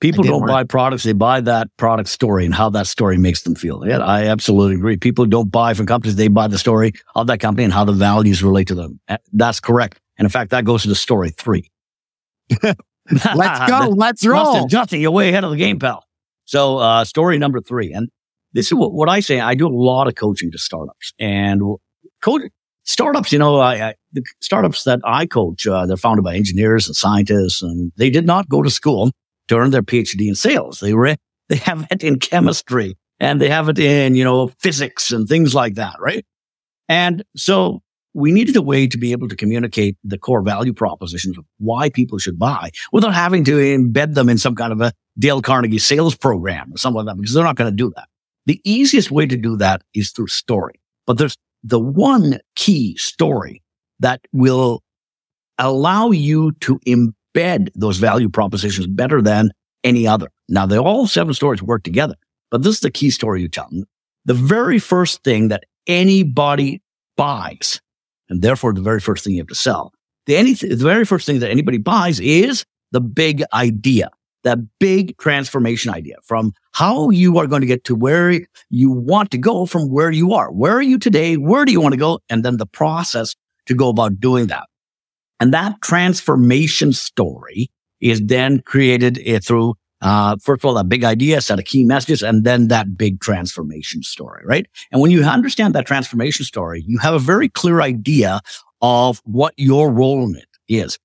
People 0.00 0.24
don't 0.24 0.46
buy 0.46 0.64
products; 0.64 1.04
they 1.04 1.14
buy 1.14 1.40
that 1.40 1.68
product 1.78 2.10
story 2.10 2.44
and 2.44 2.54
how 2.54 2.68
that 2.70 2.86
story 2.86 3.16
makes 3.16 3.42
them 3.42 3.54
feel. 3.54 3.86
Yeah, 3.86 3.98
I 3.98 4.26
absolutely 4.26 4.74
agree. 4.74 4.98
People 4.98 5.24
don't 5.24 5.50
buy 5.50 5.72
from 5.72 5.86
companies; 5.86 6.16
they 6.16 6.28
buy 6.28 6.48
the 6.48 6.58
story 6.58 6.92
of 7.14 7.28
that 7.28 7.40
company 7.40 7.64
and 7.64 7.72
how 7.72 7.84
the 7.84 7.92
values 7.92 8.42
relate 8.42 8.68
to 8.68 8.74
them. 8.74 9.00
That's 9.32 9.58
correct. 9.58 9.98
And 10.18 10.26
in 10.26 10.30
fact, 10.30 10.50
that 10.50 10.64
goes 10.64 10.82
to 10.82 10.88
the 10.88 10.94
story 10.94 11.30
three. 11.30 11.70
Let's 12.62 13.70
go. 13.70 13.88
Let's 13.96 14.26
roll. 14.26 14.44
Justin, 14.44 14.68
Justin, 14.68 15.00
you're 15.00 15.10
way 15.10 15.30
ahead 15.30 15.44
of 15.44 15.50
the 15.50 15.56
game, 15.56 15.78
pal. 15.78 16.04
So, 16.44 16.78
uh, 16.78 17.04
story 17.04 17.38
number 17.38 17.60
three, 17.60 17.92
and 17.92 18.08
this 18.52 18.66
is 18.66 18.74
what, 18.74 18.92
what, 18.92 19.08
I 19.08 19.20
say. 19.20 19.40
I 19.40 19.54
do 19.54 19.66
a 19.66 19.70
lot 19.70 20.08
of 20.08 20.14
coaching 20.14 20.50
to 20.52 20.58
startups 20.58 21.12
and 21.18 21.60
coach 22.22 22.42
startups. 22.84 23.32
You 23.32 23.38
know, 23.38 23.58
I, 23.60 23.88
I, 23.88 23.94
the 24.12 24.22
startups 24.40 24.84
that 24.84 25.00
I 25.04 25.26
coach, 25.26 25.66
uh, 25.66 25.86
they're 25.86 25.96
founded 25.96 26.24
by 26.24 26.36
engineers 26.36 26.86
and 26.86 26.94
scientists, 26.94 27.62
and 27.62 27.92
they 27.96 28.10
did 28.10 28.26
not 28.26 28.48
go 28.48 28.62
to 28.62 28.70
school 28.70 29.10
to 29.48 29.56
earn 29.56 29.70
their 29.70 29.82
PhD 29.82 30.28
in 30.28 30.34
sales. 30.34 30.80
They 30.80 30.94
re- 30.94 31.16
they 31.48 31.56
have 31.56 31.86
it 31.90 32.02
in 32.02 32.18
chemistry 32.18 32.96
and 33.20 33.40
they 33.40 33.48
have 33.48 33.68
it 33.68 33.78
in, 33.78 34.14
you 34.14 34.24
know, 34.24 34.48
physics 34.60 35.12
and 35.12 35.28
things 35.28 35.54
like 35.54 35.74
that, 35.74 35.96
right? 36.00 36.24
And 36.88 37.24
so 37.36 37.82
we 38.14 38.32
needed 38.32 38.56
a 38.56 38.62
way 38.62 38.86
to 38.86 38.96
be 38.96 39.12
able 39.12 39.28
to 39.28 39.36
communicate 39.36 39.96
the 40.02 40.18
core 40.18 40.42
value 40.42 40.72
propositions 40.72 41.36
of 41.36 41.44
why 41.58 41.90
people 41.90 42.18
should 42.18 42.38
buy 42.38 42.70
without 42.90 43.14
having 43.14 43.44
to 43.44 43.56
embed 43.56 44.14
them 44.14 44.28
in 44.28 44.38
some 44.38 44.54
kind 44.54 44.72
of 44.72 44.80
a 44.80 44.92
Dale 45.18 45.42
Carnegie 45.42 45.78
sales 45.78 46.16
program 46.16 46.72
or 46.72 46.78
something 46.78 47.04
like 47.04 47.06
that, 47.06 47.20
because 47.20 47.34
they're 47.34 47.44
not 47.44 47.56
going 47.56 47.70
to 47.70 47.76
do 47.76 47.92
that. 47.96 48.08
The 48.46 48.60
easiest 48.64 49.10
way 49.10 49.26
to 49.26 49.36
do 49.36 49.56
that 49.58 49.82
is 49.92 50.12
through 50.12 50.28
story. 50.28 50.80
But 51.06 51.18
there's 51.18 51.36
the 51.62 51.80
one 51.80 52.38
key 52.54 52.96
story 52.96 53.62
that 54.00 54.20
will 54.32 54.82
allow 55.58 56.10
you 56.10 56.52
to 56.60 56.78
embed 57.36 57.68
those 57.74 57.98
value 57.98 58.28
propositions 58.28 58.86
better 58.86 59.22
than 59.22 59.50
any 59.84 60.06
other. 60.06 60.28
Now, 60.48 60.66
they 60.66 60.78
all 60.78 61.06
seven 61.06 61.34
stories 61.34 61.62
work 61.62 61.82
together, 61.82 62.14
but 62.50 62.62
this 62.62 62.76
is 62.76 62.80
the 62.80 62.90
key 62.90 63.10
story 63.10 63.42
you 63.42 63.48
tell. 63.48 63.70
The 64.24 64.34
very 64.34 64.78
first 64.78 65.22
thing 65.22 65.48
that 65.48 65.64
anybody 65.86 66.82
buys, 67.16 67.80
and 68.28 68.42
therefore 68.42 68.72
the 68.72 68.80
very 68.80 69.00
first 69.00 69.24
thing 69.24 69.34
you 69.34 69.40
have 69.40 69.48
to 69.48 69.54
sell, 69.54 69.92
the, 70.26 70.36
any, 70.36 70.54
the 70.54 70.76
very 70.76 71.04
first 71.04 71.26
thing 71.26 71.38
that 71.40 71.50
anybody 71.50 71.78
buys 71.78 72.18
is 72.18 72.64
the 72.90 73.00
big 73.00 73.44
idea, 73.52 74.10
that 74.42 74.58
big 74.80 75.16
transformation 75.18 75.92
idea 75.92 76.16
from 76.24 76.52
how 76.72 77.10
you 77.10 77.38
are 77.38 77.46
going 77.46 77.60
to 77.60 77.66
get 77.66 77.84
to 77.84 77.94
where 77.94 78.40
you 78.70 78.90
want 78.90 79.30
to 79.30 79.38
go 79.38 79.66
from 79.66 79.90
where 79.90 80.10
you 80.10 80.32
are. 80.32 80.52
Where 80.52 80.72
are 80.72 80.82
you 80.82 80.98
today? 80.98 81.36
Where 81.36 81.64
do 81.64 81.72
you 81.72 81.80
want 81.80 81.92
to 81.92 81.98
go? 81.98 82.20
And 82.28 82.44
then 82.44 82.56
the 82.56 82.66
process 82.66 83.36
to 83.66 83.74
go 83.74 83.88
about 83.88 84.18
doing 84.20 84.48
that. 84.48 84.66
And 85.40 85.52
that 85.52 85.80
transformation 85.82 86.92
story 86.92 87.70
is 88.00 88.20
then 88.24 88.60
created 88.62 89.20
eh, 89.24 89.38
through, 89.38 89.74
uh, 90.00 90.36
first 90.42 90.62
of 90.62 90.68
all, 90.68 90.78
a 90.78 90.84
big 90.84 91.04
idea, 91.04 91.40
set 91.40 91.58
of 91.58 91.64
key 91.64 91.84
messages, 91.84 92.22
and 92.22 92.44
then 92.44 92.68
that 92.68 92.96
big 92.96 93.20
transformation 93.20 94.02
story, 94.02 94.42
right? 94.44 94.66
And 94.92 95.00
when 95.00 95.10
you 95.10 95.22
understand 95.24 95.74
that 95.74 95.86
transformation 95.86 96.44
story, 96.44 96.82
you 96.86 96.98
have 96.98 97.14
a 97.14 97.18
very 97.18 97.48
clear 97.48 97.80
idea 97.80 98.40
of 98.80 99.20
what 99.24 99.54
your 99.56 99.90
role 99.90 100.24
in 100.24 100.36
it 100.36 100.48
is. 100.68 100.98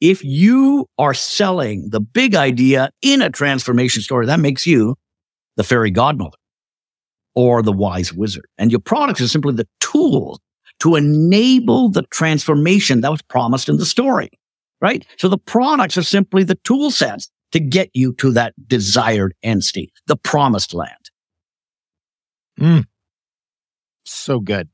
If 0.00 0.22
you 0.22 0.86
are 0.98 1.14
selling 1.14 1.90
the 1.90 2.00
big 2.00 2.34
idea 2.34 2.90
in 3.02 3.20
a 3.20 3.30
transformation 3.30 4.02
story, 4.02 4.26
that 4.26 4.40
makes 4.40 4.66
you 4.66 4.96
the 5.56 5.64
fairy 5.64 5.90
godmother 5.90 6.36
or 7.34 7.62
the 7.62 7.72
wise 7.72 8.12
wizard. 8.12 8.46
And 8.58 8.70
your 8.70 8.80
products 8.80 9.20
are 9.20 9.28
simply 9.28 9.54
the 9.54 9.68
tools 9.80 10.38
to 10.80 10.96
enable 10.96 11.88
the 11.88 12.02
transformation 12.02 13.00
that 13.00 13.10
was 13.10 13.22
promised 13.22 13.68
in 13.68 13.76
the 13.76 13.86
story, 13.86 14.30
right? 14.80 15.06
So 15.18 15.28
the 15.28 15.38
products 15.38 15.96
are 15.96 16.02
simply 16.02 16.44
the 16.44 16.58
tool 16.64 16.90
sets 16.90 17.30
to 17.52 17.60
get 17.60 17.90
you 17.94 18.12
to 18.14 18.30
that 18.32 18.54
desired 18.66 19.34
end 19.42 19.64
state, 19.64 19.92
the 20.06 20.16
promised 20.16 20.74
land. 20.74 21.10
Mm. 22.60 22.84
So 24.04 24.40
good. 24.40 24.68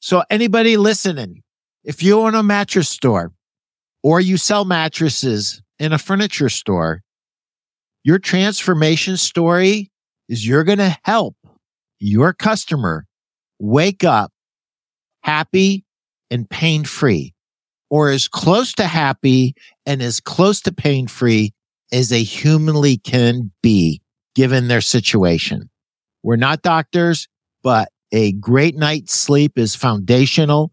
So 0.00 0.22
anybody 0.30 0.76
listening, 0.76 1.42
if 1.84 2.02
you 2.02 2.20
own 2.20 2.34
a 2.34 2.42
mattress 2.42 2.88
store 2.88 3.32
or 4.02 4.20
you 4.20 4.36
sell 4.36 4.64
mattresses 4.64 5.62
in 5.78 5.92
a 5.92 5.98
furniture 5.98 6.48
store, 6.48 7.02
your 8.04 8.18
transformation 8.18 9.16
story 9.16 9.90
is 10.28 10.46
you're 10.46 10.64
going 10.64 10.78
to 10.78 10.96
help 11.04 11.36
your 11.98 12.32
customer 12.32 13.06
wake 13.58 14.04
up 14.04 14.32
happy 15.28 15.84
and 16.30 16.48
pain 16.48 16.84
free, 16.84 17.34
or 17.90 18.08
as 18.08 18.28
close 18.28 18.72
to 18.72 18.86
happy 18.86 19.54
and 19.84 20.00
as 20.00 20.20
close 20.20 20.62
to 20.62 20.72
pain 20.72 21.06
free 21.06 21.52
as 21.92 22.08
they 22.08 22.22
humanly 22.22 22.96
can 22.96 23.52
be 23.62 24.00
given 24.34 24.68
their 24.68 24.80
situation. 24.80 25.68
We're 26.22 26.36
not 26.36 26.62
doctors, 26.62 27.28
but 27.62 27.90
a 28.10 28.32
great 28.32 28.74
night's 28.74 29.12
sleep 29.12 29.58
is 29.58 29.76
foundational 29.76 30.72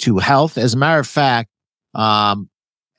to 0.00 0.18
health. 0.18 0.58
As 0.58 0.74
a 0.74 0.76
matter 0.76 1.00
of 1.00 1.06
fact, 1.06 1.48
um, 1.94 2.50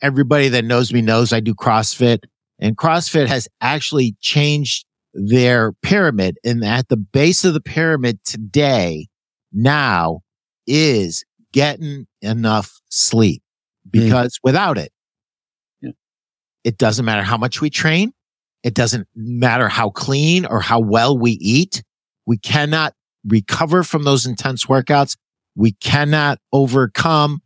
everybody 0.01 0.47
that 0.49 0.65
knows 0.65 0.91
me 0.91 1.03
knows 1.03 1.31
I 1.31 1.39
do 1.39 1.53
CrossFit 1.53 2.23
and 2.57 2.75
CrossFit 2.77 3.27
has 3.27 3.47
actually 3.61 4.15
changed 4.21 4.85
their 5.13 5.71
pyramid 5.83 6.39
and 6.43 6.65
at 6.65 6.89
the 6.89 6.97
base 6.97 7.45
of 7.45 7.53
the 7.53 7.61
pyramid 7.61 8.23
today, 8.25 9.07
now 9.53 10.21
is 10.67 11.23
getting 11.53 12.07
enough 12.21 12.81
sleep 12.89 13.41
because 13.89 14.35
mm. 14.35 14.39
without 14.43 14.77
it, 14.77 14.91
yeah. 15.81 15.91
it 16.63 16.77
doesn't 16.77 17.05
matter 17.05 17.23
how 17.23 17.37
much 17.37 17.61
we 17.61 17.69
train. 17.69 18.11
It 18.63 18.73
doesn't 18.73 19.07
matter 19.15 19.69
how 19.69 19.91
clean 19.91 20.45
or 20.45 20.59
how 20.59 20.79
well 20.79 21.17
we 21.17 21.31
eat. 21.33 21.83
We 22.25 22.37
cannot 22.37 22.93
recover 23.25 23.83
from 23.83 24.03
those 24.03 24.25
intense 24.25 24.65
workouts. 24.65 25.15
We 25.55 25.73
cannot 25.73 26.39
overcome 26.51 27.41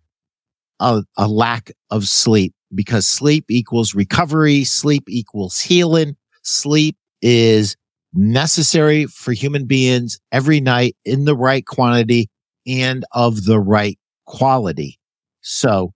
a, 0.79 1.03
a 1.17 1.27
lack 1.27 1.71
of 1.91 2.07
sleep 2.07 2.53
because 2.73 3.05
sleep 3.05 3.45
equals 3.49 3.93
recovery. 3.93 4.63
Sleep 4.63 5.03
equals 5.09 5.59
healing. 5.59 6.15
Sleep 6.43 6.95
is 7.21 7.75
necessary 8.13 9.05
for 9.05 9.33
human 9.33 9.65
beings 9.65 10.19
every 10.31 10.61
night 10.61 10.95
in 11.05 11.25
the 11.25 11.35
right 11.35 11.65
quantity 11.65 12.29
and 12.69 13.03
of 13.11 13.45
the 13.45 13.59
right 13.59 13.97
quality. 14.25 14.99
So, 15.41 15.91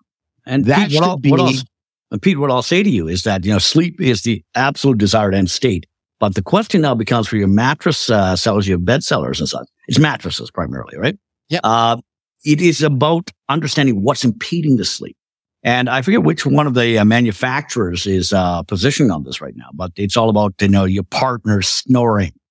and 0.45 0.65
that 0.65 0.89
Pete, 0.89 0.97
should 0.97 1.21
be. 1.21 1.31
What 1.31 1.39
else, 1.39 1.63
and 2.11 2.21
Pete, 2.21 2.39
what 2.39 2.51
I'll 2.51 2.61
say 2.61 2.83
to 2.83 2.89
you 2.89 3.07
is 3.07 3.23
that, 3.23 3.45
you 3.45 3.51
know, 3.51 3.59
sleep 3.59 4.01
is 4.01 4.23
the 4.23 4.43
absolute 4.55 4.97
desired 4.97 5.33
end 5.33 5.49
state. 5.49 5.85
But 6.19 6.35
the 6.35 6.41
question 6.41 6.81
now 6.81 6.95
becomes 6.95 7.27
for 7.27 7.37
your 7.37 7.47
mattress 7.47 8.09
uh, 8.09 8.35
sellers, 8.35 8.67
your 8.67 8.77
bed 8.77 9.03
sellers 9.03 9.39
and 9.39 9.49
such. 9.49 9.67
It's 9.87 9.99
mattresses 9.99 10.51
primarily, 10.51 10.97
right? 10.97 11.17
Yeah. 11.49 11.59
Uh, 11.63 11.97
it 12.45 12.61
is 12.61 12.81
about 12.81 13.29
understanding 13.49 14.03
what's 14.03 14.23
impeding 14.23 14.77
the 14.77 14.85
sleep. 14.85 15.17
And 15.63 15.89
I 15.89 16.01
forget 16.01 16.23
which 16.23 16.45
one 16.45 16.67
of 16.67 16.73
the 16.73 16.99
uh, 16.99 17.05
manufacturers 17.05 18.05
is 18.05 18.33
uh, 18.33 18.63
positioning 18.63 19.11
on 19.11 19.23
this 19.23 19.41
right 19.41 19.55
now, 19.55 19.69
but 19.73 19.91
it's 19.95 20.17
all 20.17 20.29
about, 20.29 20.53
you 20.61 20.67
know, 20.67 20.83
your 20.85 21.03
partner 21.03 21.61
snoring. 21.61 22.33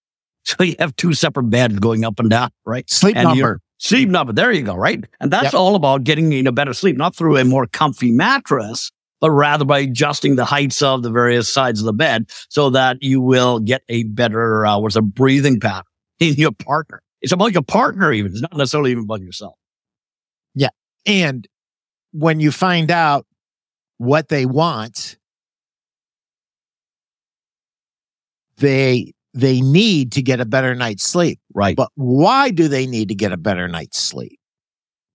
So 0.45 0.65
you 0.65 0.75
have 0.81 0.97
two 0.97 1.15
separate 1.15 1.45
beds 1.45 1.79
going 1.79 2.05
up 2.05 2.19
and 2.19 2.29
down, 2.29 2.51
right? 2.67 2.91
Sleep 2.91 3.15
And 3.15 3.29
number. 3.29 3.61
Sleep 3.83 4.09
number. 4.09 4.33
There 4.33 4.53
you 4.53 4.63
go, 4.63 4.77
right? 4.77 5.05
And 5.21 5.33
that's 5.33 5.47
Yep. 5.47 5.55
all 5.55 5.75
about 5.75 6.05
getting 6.05 6.33
in 6.33 6.47
a 6.47 6.53
better 6.53 6.73
sleep, 6.73 6.97
not 6.97 7.17
through 7.17 7.37
a 7.37 7.45
more 7.45 7.67
comfy 7.67 8.13
mattress, 8.13 8.93
but 9.21 9.33
rather 9.33 9.65
by 9.65 9.81
adjusting 9.81 10.37
the 10.37 10.45
heights 10.45 10.83
of 10.83 11.03
the 11.03 11.11
various 11.11 11.53
sides 11.53 11.81
of 11.81 11.87
the 11.87 11.93
bed 11.93 12.31
so 12.49 12.71
that 12.71 12.99
you 13.03 13.21
will 13.21 13.59
get 13.59 13.83
a 13.89 14.05
better, 14.05 14.65
uh, 14.65 14.79
what's 14.79 14.95
a 14.95 15.03
breathing 15.03 15.59
pattern 15.59 15.83
in 16.21 16.35
your 16.35 16.53
partner. 16.53 17.03
It's 17.23 17.33
about 17.33 17.53
your 17.55 17.63
partner 17.63 18.13
even. 18.13 18.31
It's 18.31 18.41
not 18.41 18.57
necessarily 18.57 18.93
even 18.93 19.03
about 19.03 19.21
yourself. 19.21 19.55
Yeah. 20.55 20.69
And 21.05 21.49
when 22.13 22.39
you 22.39 22.53
find 22.53 22.89
out 22.89 23.27
what 23.99 24.29
they 24.29 24.47
want, 24.47 25.17
they 28.59 29.13
they 29.35 29.61
need 29.61 30.13
to 30.13 30.23
get 30.23 30.41
a 30.41 30.45
better 30.45 30.75
night's 30.75 31.05
sleep. 31.05 31.41
Right. 31.55 31.77
But 31.77 31.91
why 31.95 32.51
do 32.51 32.69
they 32.69 32.87
need 32.87 33.09
to 33.09 33.15
get 33.15 33.33
a 33.33 33.37
better 33.37 33.69
night's 33.69 33.99
sleep? 33.99 34.39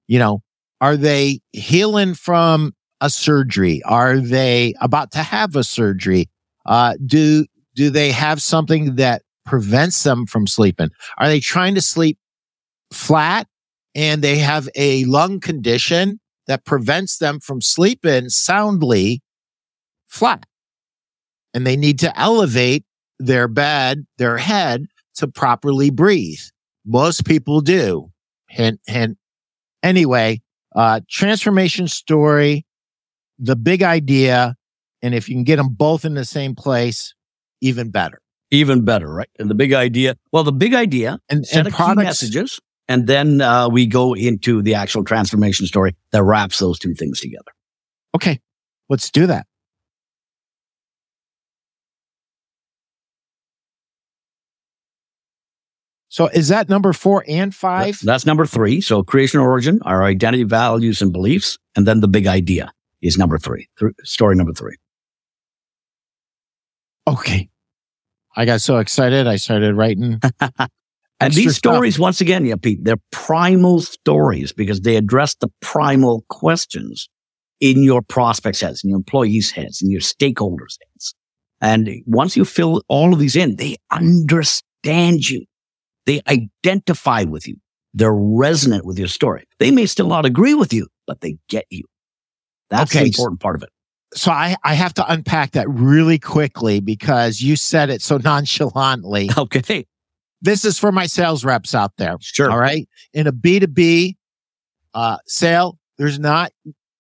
You 0.08 0.20
know, 0.20 0.42
are 0.82 0.98
they 0.98 1.42
healing 1.54 2.14
from 2.14 2.74
a 3.02 3.10
surgery? 3.10 3.82
Are 3.84 4.18
they 4.20 4.74
about 4.82 5.12
to 5.12 5.20
have 5.20 5.56
a 5.56 5.64
surgery? 5.64 6.30
Uh, 6.66 6.96
do 7.06 7.46
do 7.76 7.90
they 7.90 8.12
have 8.12 8.42
something 8.42 8.96
that 8.96 9.22
prevents 9.46 10.04
them 10.04 10.26
from 10.26 10.48
sleeping? 10.48 10.90
Are 11.18 11.28
they 11.28 11.40
trying 11.40 11.76
to 11.76 11.82
sleep 11.82 12.18
flat 12.92 13.48
and 13.94 14.24
they 14.24 14.38
have 14.38 14.68
a 14.76 15.06
lung 15.06 15.40
condition 15.40 16.20
that 16.48 16.66
prevents 16.66 17.20
them 17.20 17.40
from 17.40 17.62
sleeping 17.62 18.30
soundly 18.30 19.22
flat? 20.08 20.46
And 21.54 21.66
they 21.66 21.78
need 21.78 22.00
to 22.00 22.20
elevate 22.20 22.84
their 23.20 23.48
bed, 23.48 24.06
their 24.18 24.38
head 24.38 24.86
to 25.16 25.28
properly 25.28 25.90
breathe. 25.90 26.40
Most 26.86 27.26
people 27.26 27.62
do. 27.62 28.12
Hint, 28.50 28.80
hint. 28.88 29.18
Anyway, 29.84 30.42
uh, 30.76 31.02
transformation 31.10 31.88
story, 31.88 32.66
the 33.40 33.56
big 33.56 33.84
idea. 33.84 34.56
And 35.02 35.14
if 35.14 35.30
you 35.30 35.36
can 35.36 35.44
get 35.44 35.58
them 35.58 35.70
both 35.70 36.06
in 36.06 36.14
the 36.16 36.26
same 36.26 36.56
place, 36.56 37.14
even 37.62 37.92
better. 37.92 38.22
Even 38.52 38.86
better, 38.86 39.12
right? 39.14 39.30
And 39.40 39.50
the 39.50 39.56
big 39.56 39.74
idea, 39.74 40.16
well, 40.32 40.44
the 40.44 40.54
big 40.54 40.74
idea, 40.74 41.20
And, 41.30 41.46
and 41.54 41.74
key 41.74 41.94
messages, 41.96 42.60
and 42.88 43.06
then 43.06 43.42
uh, 43.42 43.68
we 43.68 43.86
go 43.86 44.14
into 44.16 44.62
the 44.62 44.74
actual 44.74 45.04
transformation 45.04 45.66
story 45.68 45.96
that 46.12 46.24
wraps 46.24 46.60
those 46.60 46.80
two 46.80 46.94
things 46.94 47.20
together. 47.20 47.52
okay, 48.16 48.40
let's 48.90 49.12
do 49.12 49.28
that. 49.28 49.46
So 56.18 56.26
is 56.26 56.48
that 56.48 56.68
number 56.68 56.94
four 56.94 57.24
and 57.28 57.54
five? 57.54 58.00
That's 58.02 58.26
number 58.26 58.48
three. 58.48 58.82
So 58.82 59.04
creation 59.04 59.40
origin, 59.40 59.80
our 59.84 60.04
identity, 60.04 60.46
values, 60.46 61.00
and 61.00 61.14
beliefs. 61.14 61.60
And 61.76 61.86
then 61.86 62.00
the 62.00 62.08
big 62.08 62.26
idea 62.26 62.74
is 63.04 63.20
number 63.20 63.38
three, 63.38 63.70
Th- 63.78 63.94
story 64.04 64.36
number 64.36 64.52
three. 64.52 64.78
Okay. 67.08 67.50
I 68.36 68.46
got 68.46 68.62
so 68.62 68.80
excited. 68.80 69.28
I 69.28 69.36
started 69.36 69.76
writing. 69.76 70.20
And 71.20 71.34
these 71.34 71.58
stuff. 71.58 71.74
stories, 71.74 71.98
once 71.98 72.22
again, 72.22 72.46
yeah, 72.46 72.56
Pete, 72.62 72.84
they're 72.84 73.02
primal 73.12 73.82
stories 73.82 74.54
because 74.54 74.82
they 74.82 74.98
address 74.98 75.34
the 75.34 75.48
primal 75.62 76.24
questions 76.30 77.10
in 77.60 77.82
your 77.82 78.04
prospects' 78.04 78.62
heads, 78.62 78.84
in 78.84 78.92
your 78.92 78.98
employees' 78.98 79.50
heads, 79.50 79.82
in 79.82 79.90
your 79.90 80.02
stakeholders' 80.02 80.78
heads. 80.80 81.16
And 81.60 81.90
once 82.06 82.38
you 82.38 82.46
fill 82.46 82.84
all 82.88 83.14
of 83.14 83.20
these 83.20 83.36
in, 83.36 83.56
they 83.56 83.78
understand 83.92 85.28
you. 85.28 85.48
They 86.08 86.22
identify 86.28 87.24
with 87.24 87.48
you. 87.48 87.58
They're 87.94 88.14
resonant 88.14 88.86
with 88.86 88.98
your 88.98 89.10
story. 89.10 89.46
They 89.60 89.72
may 89.72 89.86
still 89.86 90.08
not 90.08 90.26
agree 90.26 90.54
with 90.54 90.74
you, 90.74 90.88
but 91.06 91.22
they 91.22 91.38
get 91.50 91.66
you. 91.70 91.84
That's 92.70 92.92
the 92.94 93.04
important 93.04 93.40
part 93.40 93.56
of 93.56 93.64
it. 93.64 93.70
So 94.14 94.32
I, 94.32 94.56
I 94.64 94.74
have 94.74 94.94
to 94.96 95.12
unpack 95.12 95.52
that 95.52 95.70
really 95.70 96.18
quickly 96.18 96.80
because 96.80 97.42
you 97.42 97.56
said 97.56 97.90
it 97.90 98.02
so 98.02 98.18
nonchalantly. 98.18 99.30
Okay. 99.38 99.86
This 100.42 100.64
is 100.66 100.78
for 100.78 100.92
my 100.92 101.08
sales 101.08 101.44
reps 101.44 101.74
out 101.74 101.94
there. 101.98 102.16
Sure. 102.22 102.52
All 102.52 102.60
right. 102.60 102.88
In 103.12 103.26
a 103.26 103.34
B2B 103.34 104.16
uh, 104.94 105.18
sale, 105.26 105.80
there's 105.98 106.20
not 106.20 106.52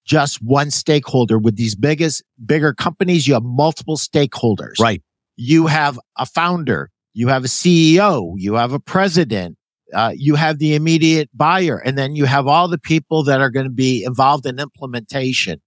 just 0.05 0.41
one 0.41 0.71
stakeholder 0.71 1.37
with 1.37 1.55
these 1.55 1.75
biggest, 1.75 2.23
bigger 2.43 2.73
companies. 2.73 3.27
You 3.27 3.35
have 3.35 3.43
multiple 3.43 3.95
stakeholders. 3.95 4.79
Right. 4.79 5.03
You 5.35 5.67
have 5.67 5.99
a 6.17 6.25
founder, 6.25 6.89
you 7.17 7.29
have 7.29 7.43
a 7.43 7.47
CEO, 7.47 8.33
you 8.35 8.53
have 8.53 8.73
a 8.73 8.79
president, 8.79 9.57
uh, 9.91 10.13
you 10.15 10.35
have 10.35 10.59
the 10.59 10.75
immediate 10.75 11.31
buyer, 11.33 11.79
and 11.79 11.97
then 11.97 12.15
you 12.15 12.25
have 12.25 12.45
all 12.45 12.67
the 12.67 12.77
people 12.77 13.23
that 13.23 13.41
are 13.41 13.49
going 13.49 13.65
to 13.65 13.71
be 13.71 14.03
involved 14.03 14.45
in 14.45 14.59
implementation. 14.59 15.59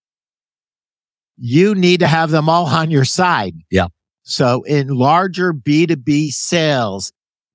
You 1.37 1.75
need 1.75 1.99
to 2.01 2.07
have 2.07 2.31
them 2.31 2.49
all 2.49 2.67
on 2.81 2.93
your 2.93 3.05
side. 3.05 3.57
Yeah. 3.69 3.89
So 4.23 4.63
in 4.63 4.91
larger 4.95 5.53
B2B 5.53 6.31
sales, 6.31 7.13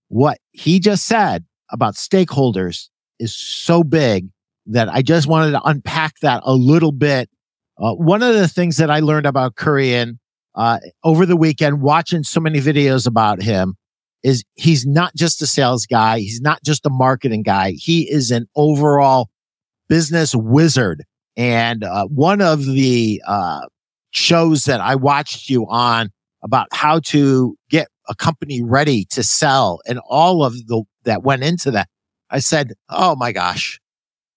what 0.10 0.40
he 0.52 0.82
just 0.82 1.06
said 1.06 1.46
about 1.72 1.96
stakeholders 1.96 2.90
is 3.18 3.34
so 3.34 3.82
big 3.82 4.28
that 4.66 4.90
I 4.90 5.04
just 5.04 5.26
wanted 5.26 5.52
to 5.52 5.62
unpack 5.64 6.16
that 6.22 6.42
a 6.44 6.54
little 6.54 6.92
bit. 6.92 7.30
Uh, 7.78 7.94
one 7.94 8.22
of 8.22 8.34
the 8.34 8.50
things 8.50 8.76
that 8.76 8.92
I 8.92 9.00
learned 9.00 9.26
about 9.26 9.56
Kurian 9.56 10.18
uh, 10.54 10.80
over 11.06 11.26
the 11.26 11.38
weekend, 11.38 11.82
watching 11.82 12.24
so 12.24 12.42
many 12.42 12.60
videos 12.60 13.08
about 13.08 13.42
him, 13.42 13.78
is 14.26 14.44
he's 14.56 14.88
not 14.88 15.14
just 15.16 15.40
a 15.44 15.46
sales 15.46 15.86
guy. 15.86 16.18
He's 16.18 16.42
not 16.42 16.64
just 16.64 16.84
a 16.88 16.90
marketing 16.90 17.44
guy. 17.44 17.74
He 17.78 18.10
is 18.10 18.32
an 18.32 18.48
overall 18.56 19.30
business 19.88 20.34
wizard. 20.34 21.04
And 21.38 21.84
uh, 21.84 22.08
one 22.08 22.42
of 22.42 22.66
the 22.66 23.22
uh, 23.28 23.68
shows 24.10 24.64
that 24.64 24.82
I 24.82 24.96
watched 24.96 25.48
you 25.48 25.68
on 25.68 26.10
about 26.42 26.68
how 26.72 27.02
to 27.02 27.56
get 27.70 27.88
a 28.10 28.16
company 28.16 28.64
ready 28.64 29.06
to 29.12 29.22
sell 29.22 29.80
and 29.88 30.00
all 30.10 30.44
of 30.44 30.54
the 30.54 30.84
that 31.04 31.22
went 31.22 31.44
into 31.44 31.70
that. 31.72 31.88
I 32.32 32.40
said, 32.40 32.74
"Oh 32.90 33.16
my 33.16 33.32
gosh, 33.32 33.80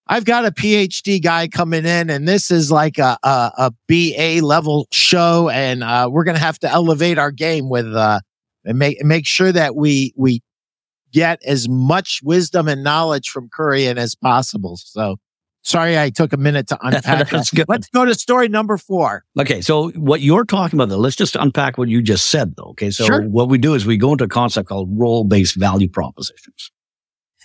I've 0.06 0.26
got 0.26 0.44
a 0.44 0.50
PhD 0.50 1.22
guy 1.22 1.48
coming 1.48 1.86
in, 1.86 2.10
and 2.10 2.28
this 2.28 2.50
is 2.50 2.70
like 2.70 2.98
a 2.98 3.16
a, 3.22 3.52
a 3.56 3.72
BA 3.88 4.44
level 4.44 4.86
show, 4.90 5.48
and 5.48 5.82
uh, 5.82 6.08
we're 6.10 6.24
gonna 6.24 6.38
have 6.38 6.58
to 6.60 6.70
elevate 6.70 7.18
our 7.18 7.30
game 7.30 7.70
with 7.70 7.86
uh, 7.86 8.20
and 8.68 8.78
make 8.78 9.02
make 9.04 9.26
sure 9.26 9.50
that 9.50 9.74
we 9.74 10.12
we 10.16 10.42
get 11.12 11.42
as 11.44 11.68
much 11.68 12.20
wisdom 12.22 12.68
and 12.68 12.84
knowledge 12.84 13.30
from 13.30 13.48
Kurian 13.48 13.96
as 13.96 14.14
possible." 14.14 14.76
So. 14.76 15.16
Sorry, 15.64 15.98
I 15.98 16.08
took 16.08 16.32
a 16.32 16.36
minute 16.38 16.68
to 16.68 16.78
unpack. 16.86 17.28
That. 17.28 17.50
good. 17.54 17.66
Let's 17.68 17.88
go 17.90 18.04
to 18.04 18.14
story 18.14 18.48
number 18.48 18.78
four. 18.78 19.24
Okay, 19.38 19.60
so 19.60 19.90
what 19.90 20.22
you're 20.22 20.44
talking 20.44 20.78
about, 20.78 20.88
though, 20.88 20.96
let's 20.98 21.16
just 21.16 21.36
unpack 21.36 21.76
what 21.76 21.88
you 21.88 22.00
just 22.00 22.26
said, 22.30 22.54
though. 22.56 22.70
Okay, 22.70 22.90
so 22.90 23.04
Sure. 23.04 23.22
what 23.24 23.48
we 23.50 23.58
do 23.58 23.74
is 23.74 23.84
we 23.84 23.98
go 23.98 24.12
into 24.12 24.24
a 24.24 24.28
concept 24.28 24.68
called 24.68 24.88
role-based 24.98 25.56
value 25.56 25.88
propositions. 25.88 26.70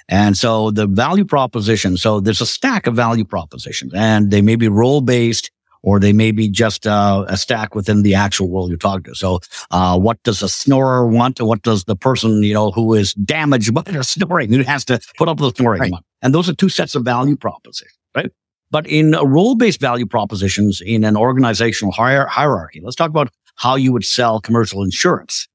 And 0.08 0.38
so 0.38 0.72
the 0.72 0.88
value 0.88 1.26
proposition, 1.26 1.98
so 1.98 2.20
there's 2.20 2.40
a 2.40 2.46
stack 2.46 2.88
of 2.88 2.96
value 2.96 3.26
propositions, 3.26 3.94
and 3.94 4.32
they 4.32 4.42
may 4.42 4.56
be 4.56 4.68
role-based 4.68 5.52
or 5.84 6.00
they 6.00 6.14
may 6.14 6.32
be 6.32 6.50
just 6.50 6.88
uh, 6.88 7.26
a 7.28 7.38
stack 7.38 7.76
within 7.76 8.02
the 8.02 8.16
actual 8.16 8.50
world 8.50 8.70
you're 8.70 8.78
talking 8.78 9.04
to. 9.04 9.16
So, 9.16 9.40
uh, 9.70 10.00
what 10.00 10.22
does 10.24 10.42
a 10.42 10.50
snorer 10.50 11.06
want, 11.06 11.40
and 11.40 11.48
what 11.48 11.62
does 11.62 11.84
the 11.84 11.96
person 11.96 12.42
you 12.42 12.54
know 12.54 12.72
who 12.72 12.94
is 12.94 13.14
damaged 13.14 13.74
by 13.74 13.82
their 13.82 14.04
snoring, 14.04 14.52
who 14.52 14.64
has 14.64 14.86
to 14.86 15.00
put 15.18 15.28
up 15.28 15.40
with 15.40 15.54
the 15.54 15.62
snoring, 15.62 15.82
Right. 15.82 15.94
And 16.22 16.34
those 16.34 16.48
are 16.48 16.54
two 16.54 16.70
sets 16.70 16.96
of 16.96 17.04
value 17.04 17.36
propositions, 17.36 17.98
right? 18.16 18.32
But 18.72 18.88
in 18.88 19.14
uh, 19.14 19.24
role-based 19.24 19.80
value 19.80 20.06
propositions 20.06 20.82
in 20.82 21.04
an 21.04 21.18
organizational 21.18 21.92
hier- 21.92 22.28
hierarchy, 22.28 22.82
let's 22.82 22.96
talk 22.96 23.10
about 23.10 23.30
how 23.56 23.76
you 23.76 23.92
would 23.92 24.06
sell 24.06 24.40
commercial 24.40 24.84
insurance. 24.84 25.48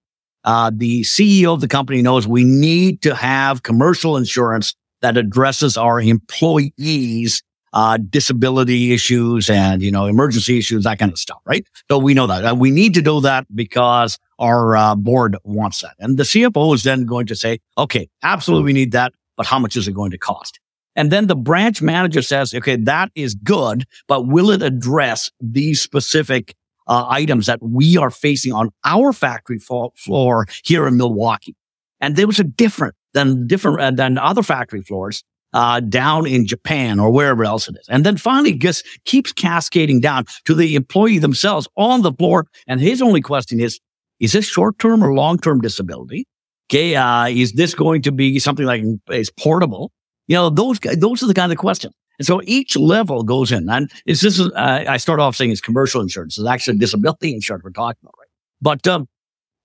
Uh, 0.44 0.70
the 0.72 1.02
CEO 1.02 1.52
of 1.52 1.60
the 1.60 1.68
company 1.68 2.00
knows 2.02 2.28
we 2.28 2.44
need 2.44 3.02
to 3.02 3.14
have 3.14 3.62
commercial 3.62 4.16
insurance 4.16 4.74
that 5.00 5.16
addresses 5.16 5.76
our 5.76 6.00
employees' 6.00 7.42
uh, 7.72 7.96
disability 7.96 8.92
issues 8.92 9.50
and 9.50 9.82
you 9.82 9.90
know 9.90 10.06
emergency 10.06 10.58
issues, 10.58 10.84
that 10.84 10.98
kind 10.98 11.12
of 11.12 11.18
stuff, 11.18 11.40
right? 11.44 11.66
So 11.90 11.98
we 11.98 12.14
know 12.14 12.26
that 12.26 12.44
and 12.44 12.60
we 12.60 12.70
need 12.70 12.94
to 12.94 13.02
do 13.02 13.20
that 13.20 13.46
because 13.54 14.18
our 14.38 14.76
uh, 14.76 14.94
board 14.94 15.36
wants 15.44 15.82
that, 15.82 15.94
and 15.98 16.16
the 16.16 16.22
CFO 16.24 16.74
is 16.74 16.82
then 16.82 17.04
going 17.04 17.26
to 17.26 17.36
say, 17.36 17.58
"Okay, 17.76 18.08
absolutely, 18.22 18.64
we 18.64 18.72
need 18.72 18.92
that, 18.92 19.12
but 19.36 19.46
how 19.46 19.58
much 19.58 19.76
is 19.76 19.88
it 19.88 19.92
going 19.92 20.10
to 20.12 20.18
cost?" 20.18 20.60
And 20.98 21.12
then 21.12 21.28
the 21.28 21.36
branch 21.36 21.80
manager 21.80 22.22
says, 22.22 22.52
okay, 22.52 22.74
that 22.74 23.12
is 23.14 23.36
good, 23.36 23.84
but 24.08 24.26
will 24.26 24.50
it 24.50 24.62
address 24.62 25.30
these 25.40 25.80
specific 25.80 26.56
uh, 26.88 27.06
items 27.08 27.46
that 27.46 27.62
we 27.62 27.96
are 27.96 28.10
facing 28.10 28.52
on 28.52 28.70
our 28.84 29.12
factory 29.12 29.60
floor 29.60 30.46
here 30.64 30.88
in 30.88 30.96
Milwaukee? 30.96 31.54
And 32.00 32.16
those 32.16 32.40
are 32.40 32.44
different 32.44 32.96
than 33.14 33.46
different 33.46 33.80
uh, 33.80 33.90
than 33.92 34.18
other 34.18 34.42
factory 34.42 34.82
floors 34.82 35.22
uh, 35.52 35.80
down 35.80 36.26
in 36.26 36.46
Japan 36.46 37.00
or 37.00 37.10
wherever 37.10 37.44
else 37.44 37.68
it 37.68 37.76
is. 37.78 37.86
And 37.88 38.04
then 38.04 38.16
finally 38.16 38.54
just 38.54 38.84
keeps 39.04 39.32
cascading 39.32 40.00
down 40.00 40.24
to 40.44 40.54
the 40.54 40.74
employee 40.74 41.18
themselves 41.18 41.68
on 41.76 42.02
the 42.02 42.12
floor. 42.12 42.46
And 42.66 42.80
his 42.80 43.02
only 43.02 43.20
question 43.20 43.60
is, 43.60 43.80
is 44.20 44.32
this 44.32 44.46
short 44.46 44.78
term 44.78 45.02
or 45.02 45.14
long 45.14 45.38
term 45.38 45.60
disability? 45.60 46.26
Okay. 46.70 46.96
Uh, 46.96 47.26
is 47.28 47.52
this 47.52 47.74
going 47.74 48.02
to 48.02 48.12
be 48.12 48.38
something 48.38 48.66
like 48.66 48.82
is 49.10 49.30
portable? 49.30 49.90
You 50.26 50.36
know, 50.36 50.50
those, 50.50 50.78
those 50.80 51.22
are 51.22 51.26
the 51.26 51.34
kind 51.34 51.50
of 51.50 51.58
questions. 51.58 51.94
And 52.18 52.26
so 52.26 52.42
each 52.44 52.76
level 52.76 53.22
goes 53.22 53.52
in. 53.52 53.68
And 53.70 53.90
is 54.04 54.20
this, 54.20 54.40
uh, 54.40 54.50
I 54.56 54.96
start 54.96 55.20
off 55.20 55.36
saying 55.36 55.52
it's 55.52 55.60
commercial 55.60 56.02
insurance. 56.02 56.36
It's 56.36 56.48
actually 56.48 56.78
disability 56.78 57.32
insurance 57.32 57.64
we're 57.64 57.70
talking 57.70 58.00
about, 58.02 58.14
right? 58.18 58.28
But, 58.60 58.86
um, 58.86 59.08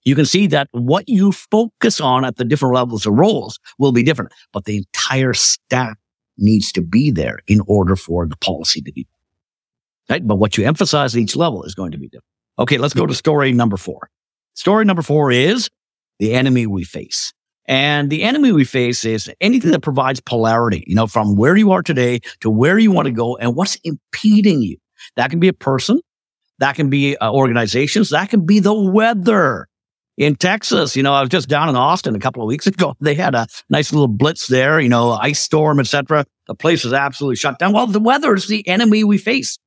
you 0.06 0.16
can 0.16 0.26
see 0.26 0.48
that 0.48 0.68
what 0.72 1.08
you 1.08 1.32
focus 1.32 2.02
on 2.02 2.26
at 2.26 2.38
the 2.38 2.46
different 2.46 2.76
levels 2.76 3.06
of 3.06 3.14
roles 3.14 3.60
will 3.80 3.92
be 3.92 4.04
different, 4.04 4.32
but 4.52 4.66
the 4.66 4.78
entire 4.78 5.34
stack 5.34 5.98
needs 6.38 6.72
to 6.74 6.82
be 6.82 7.12
there 7.12 7.40
in 7.48 7.62
order 7.68 7.96
for 7.96 8.28
the 8.28 8.38
policy 8.38 8.82
to 8.82 8.92
be 8.92 9.08
right. 10.10 10.26
But 10.26 10.36
what 10.36 10.58
you 10.58 10.66
emphasize 10.66 11.16
at 11.16 11.22
each 11.22 11.36
level 11.36 11.64
is 11.64 11.76
going 11.76 11.92
to 11.92 11.98
be 11.98 12.08
different. 12.08 12.26
Okay. 12.60 12.78
Let's 12.78 12.94
go 12.94 13.06
to 13.06 13.14
story 13.14 13.52
number 13.52 13.78
four. 13.78 14.10
Story 14.54 14.86
number 14.86 15.02
four 15.02 15.32
is 15.32 15.70
the 16.20 16.34
enemy 16.34 16.68
we 16.68 16.84
face. 16.84 17.34
And 17.66 18.10
the 18.10 18.24
enemy 18.24 18.52
we 18.52 18.66
face 18.66 19.06
is 19.06 19.32
anything 19.40 19.72
that 19.72 19.82
provides 19.82 20.20
polarity, 20.20 20.84
you 20.86 20.96
know, 20.96 21.08
from 21.08 21.38
where 21.38 21.56
you 21.56 21.72
are 21.72 21.82
today 21.82 22.20
to 22.42 22.50
where 22.50 22.78
you 22.78 22.92
want 22.92 23.06
to 23.06 23.12
go 23.12 23.38
and 23.38 23.56
what's 23.56 23.78
impeding 23.84 24.62
you. 24.62 24.78
That 25.16 25.30
can 25.30 25.40
be 25.40 25.48
a 25.48 25.54
person. 25.54 26.02
That 26.60 26.76
can 26.76 26.90
be 26.90 27.18
uh, 27.18 27.32
organizations. 27.32 28.10
That 28.10 28.30
can 28.30 28.46
be 28.46 28.60
the 28.60 28.74
weather 28.74 29.68
in 30.18 30.36
Texas. 30.36 30.96
You 30.96 31.04
know, 31.04 31.14
I 31.14 31.22
was 31.22 31.30
just 31.30 31.50
down 31.50 31.70
in 31.70 31.76
Austin 31.76 32.16
a 32.16 32.20
couple 32.20 32.42
of 32.42 32.48
weeks 32.48 32.68
ago. 32.68 32.96
They 33.00 33.16
had 33.16 33.36
a 33.36 33.48
nice 33.70 33.92
little 33.92 34.08
blitz 34.08 34.48
there, 34.48 34.80
you 34.80 34.90
know, 34.90 35.12
ice 35.12 35.42
storm, 35.42 35.80
etc. 35.80 36.26
The 36.48 36.56
place 36.56 36.84
was 36.84 36.94
absolutely 36.94 37.38
shut 37.38 37.60
down. 37.60 37.74
Well, 37.74 37.88
the 37.88 38.00
weather 38.00 38.34
is 38.34 38.48
the 38.48 38.68
enemy 38.68 39.04
we 39.04 39.18
face. 39.18 39.58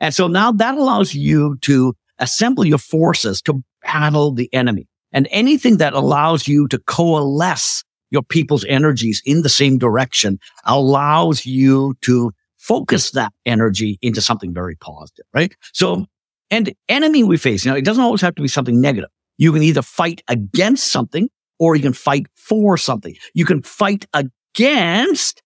And 0.00 0.14
so 0.14 0.26
now 0.26 0.52
that 0.52 0.74
allows 0.74 1.14
you 1.14 1.56
to 1.62 1.94
assemble 2.18 2.64
your 2.64 2.78
forces 2.78 3.40
to 3.42 3.62
battle 3.82 4.32
the 4.32 4.52
enemy. 4.52 4.86
And 5.12 5.28
anything 5.30 5.76
that 5.76 5.92
allows 5.92 6.48
you 6.48 6.66
to 6.68 6.78
coalesce 6.78 7.84
your 8.10 8.22
people's 8.22 8.64
energies 8.64 9.22
in 9.24 9.42
the 9.42 9.48
same 9.48 9.78
direction 9.78 10.38
allows 10.64 11.46
you 11.46 11.94
to 12.02 12.32
focus 12.58 13.10
that 13.12 13.32
energy 13.44 13.98
into 14.02 14.20
something 14.20 14.52
very 14.52 14.76
positive, 14.76 15.26
right? 15.34 15.54
So, 15.72 16.06
and 16.50 16.72
enemy 16.88 17.22
we 17.22 17.36
face, 17.36 17.64
you 17.64 17.70
know, 17.70 17.76
it 17.76 17.84
doesn't 17.84 18.02
always 18.02 18.20
have 18.20 18.34
to 18.36 18.42
be 18.42 18.48
something 18.48 18.80
negative. 18.80 19.10
You 19.36 19.52
can 19.52 19.62
either 19.62 19.82
fight 19.82 20.22
against 20.28 20.90
something 20.90 21.28
or 21.58 21.76
you 21.76 21.82
can 21.82 21.92
fight 21.92 22.26
for 22.34 22.76
something. 22.76 23.16
You 23.34 23.44
can 23.44 23.62
fight 23.62 24.06
against 24.12 25.42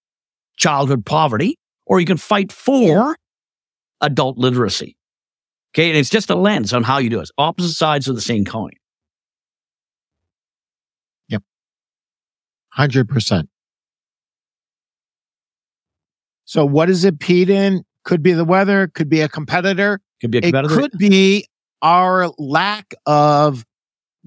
childhood 0.57 1.05
poverty 1.07 1.59
or 1.87 2.01
you 2.01 2.07
can 2.07 2.17
fight 2.17 2.53
for 2.53 3.17
adult 4.01 4.39
literacy. 4.39 4.97
Okay. 5.75 5.89
And 5.89 5.99
it's 5.99 6.11
just 6.11 6.31
a 6.31 6.35
lens 6.35 6.73
on 6.73 6.83
how 6.83 6.99
you 6.99 7.11
do 7.11 7.21
it. 7.21 7.31
Opposite 7.39 7.75
sides 7.75 8.09
of 8.09 8.15
the 8.15 8.21
same 8.21 8.45
coin. 8.45 8.73
Yep. 11.29 11.43
100%. 12.77 13.49
So 16.45 16.65
what 16.65 16.89
is 16.89 17.05
it, 17.05 17.21
Pete? 17.21 17.51
In 17.51 17.85
could 18.05 18.23
be 18.23 18.33
the 18.33 18.45
weather, 18.45 18.89
could 18.89 19.11
be 19.11 19.21
a 19.21 19.29
competitor. 19.29 20.01
Could 20.23 20.31
be 20.31 20.39
a 20.39 20.41
competitor. 20.41 20.75
It 20.75 20.79
could 20.79 20.99
be 20.99 21.47
our 21.83 22.29
lack 22.39 22.95
of 23.05 23.67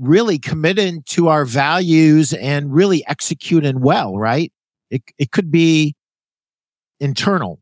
really 0.01 0.39
committed 0.39 1.05
to 1.05 1.27
our 1.27 1.45
values 1.45 2.33
and 2.33 2.73
really 2.73 3.05
executing 3.07 3.79
well, 3.79 4.17
right? 4.17 4.51
It, 4.89 5.03
it 5.17 5.31
could 5.31 5.51
be 5.51 5.95
internal. 6.99 7.59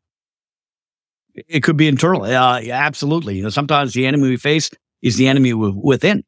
It 1.35 1.61
could 1.63 1.77
be 1.77 1.87
internal. 1.87 2.23
Uh, 2.23 2.59
yeah, 2.59 2.85
absolutely. 2.85 3.37
You 3.37 3.43
know, 3.43 3.49
sometimes 3.49 3.93
the 3.93 4.05
enemy 4.05 4.29
we 4.29 4.37
face 4.37 4.69
is 5.01 5.17
the 5.17 5.27
enemy 5.27 5.53
within. 5.53 6.23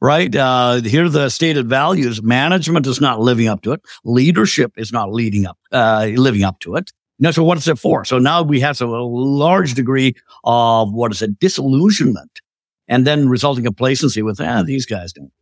Right. 0.00 0.34
Uh, 0.34 0.80
here 0.82 1.04
are 1.04 1.08
the 1.08 1.28
stated 1.28 1.68
values. 1.68 2.24
Management 2.24 2.88
is 2.88 3.00
not 3.00 3.20
living 3.20 3.46
up 3.46 3.62
to 3.62 3.70
it. 3.70 3.82
Leadership 4.02 4.72
is 4.76 4.90
not 4.90 5.12
leading 5.12 5.46
up, 5.46 5.56
uh, 5.70 6.10
living 6.16 6.42
up 6.42 6.58
to 6.58 6.74
it. 6.74 6.90
Know, 7.20 7.30
so 7.30 7.44
what 7.44 7.56
is 7.56 7.68
it 7.68 7.78
for? 7.78 8.04
So 8.04 8.18
now 8.18 8.42
we 8.42 8.58
have 8.58 8.80
a 8.80 8.86
large 8.86 9.74
degree 9.74 10.16
of 10.42 10.92
what 10.92 11.12
is 11.12 11.22
it? 11.22 11.38
Disillusionment 11.38 12.41
and 12.92 13.06
then 13.06 13.26
resulting 13.26 13.64
complacency 13.64 14.20
with, 14.20 14.38
ah, 14.38 14.62
these 14.62 14.84
guys 14.84 15.14
don't. 15.14 15.32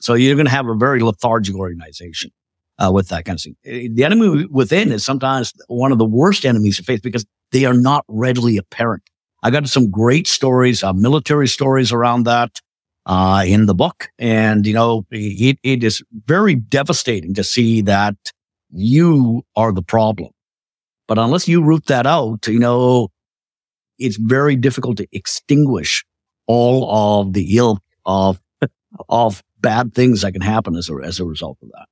So 0.00 0.14
you're 0.14 0.36
going 0.36 0.46
to 0.46 0.52
have 0.52 0.68
a 0.68 0.76
very 0.76 1.00
lethargic 1.00 1.56
organization 1.56 2.30
uh, 2.78 2.92
with 2.94 3.08
that 3.08 3.24
kind 3.24 3.36
of 3.36 3.42
thing. 3.42 3.56
Eh, 3.64 3.88
the 3.92 4.04
enemy 4.04 4.46
within 4.46 4.92
is 4.92 5.04
sometimes 5.04 5.52
one 5.66 5.90
of 5.90 5.98
the 5.98 6.04
worst 6.04 6.46
enemies 6.46 6.76
to 6.76 6.84
face 6.84 7.00
because 7.00 7.26
they 7.50 7.64
are 7.64 7.74
not 7.74 8.04
readily 8.06 8.56
apparent. 8.56 9.02
I 9.42 9.50
got 9.50 9.66
some 9.68 9.90
great 9.90 10.28
stories, 10.28 10.84
uh, 10.84 10.92
military 10.92 11.48
stories 11.48 11.90
around 11.90 12.26
that 12.26 12.60
uh, 13.06 13.42
in 13.44 13.66
the 13.66 13.74
book. 13.74 14.08
And, 14.20 14.64
you 14.64 14.74
know, 14.74 15.04
it, 15.10 15.58
it 15.64 15.82
is 15.82 16.04
very 16.26 16.54
devastating 16.54 17.34
to 17.34 17.42
see 17.42 17.80
that 17.82 18.14
you 18.70 19.42
are 19.56 19.72
the 19.72 19.82
problem. 19.82 20.30
But 21.08 21.18
unless 21.18 21.48
you 21.48 21.60
root 21.60 21.86
that 21.86 22.06
out, 22.06 22.46
you 22.46 22.60
know, 22.60 23.08
it's 23.98 24.16
very 24.16 24.54
difficult 24.54 24.96
to 24.98 25.08
extinguish 25.10 26.04
all 26.50 27.20
of 27.20 27.32
the 27.32 27.56
ill 27.56 27.78
of 28.04 28.40
of 29.08 29.40
bad 29.60 29.94
things 29.94 30.22
that 30.22 30.32
can 30.32 30.42
happen 30.42 30.74
as 30.74 30.90
a, 30.90 30.94
as 31.04 31.20
a 31.20 31.24
result 31.24 31.56
of 31.62 31.68
that. 31.68 31.86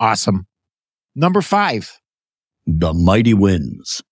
Awesome. 0.00 0.48
Number 1.14 1.40
five, 1.40 2.00
the 2.66 2.92
mighty 2.92 3.32
winds. 3.32 4.02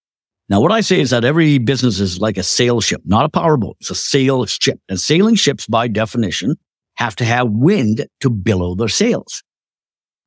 Now, 0.48 0.60
what 0.60 0.70
I 0.70 0.82
say 0.82 1.00
is 1.00 1.10
that 1.10 1.24
every 1.24 1.58
business 1.58 1.98
is 1.98 2.20
like 2.20 2.36
a 2.36 2.44
sail 2.44 2.80
ship, 2.80 3.02
not 3.04 3.24
a 3.24 3.28
powerboat. 3.28 3.76
It's 3.80 3.90
a 3.90 3.96
sail 3.96 4.46
ship. 4.46 4.78
And 4.88 5.00
sailing 5.00 5.34
ships, 5.34 5.66
by 5.66 5.88
definition, 5.88 6.54
have 6.94 7.16
to 7.16 7.24
have 7.24 7.50
wind 7.50 8.06
to 8.20 8.30
billow 8.30 8.76
their 8.76 8.88
sails. 8.88 9.42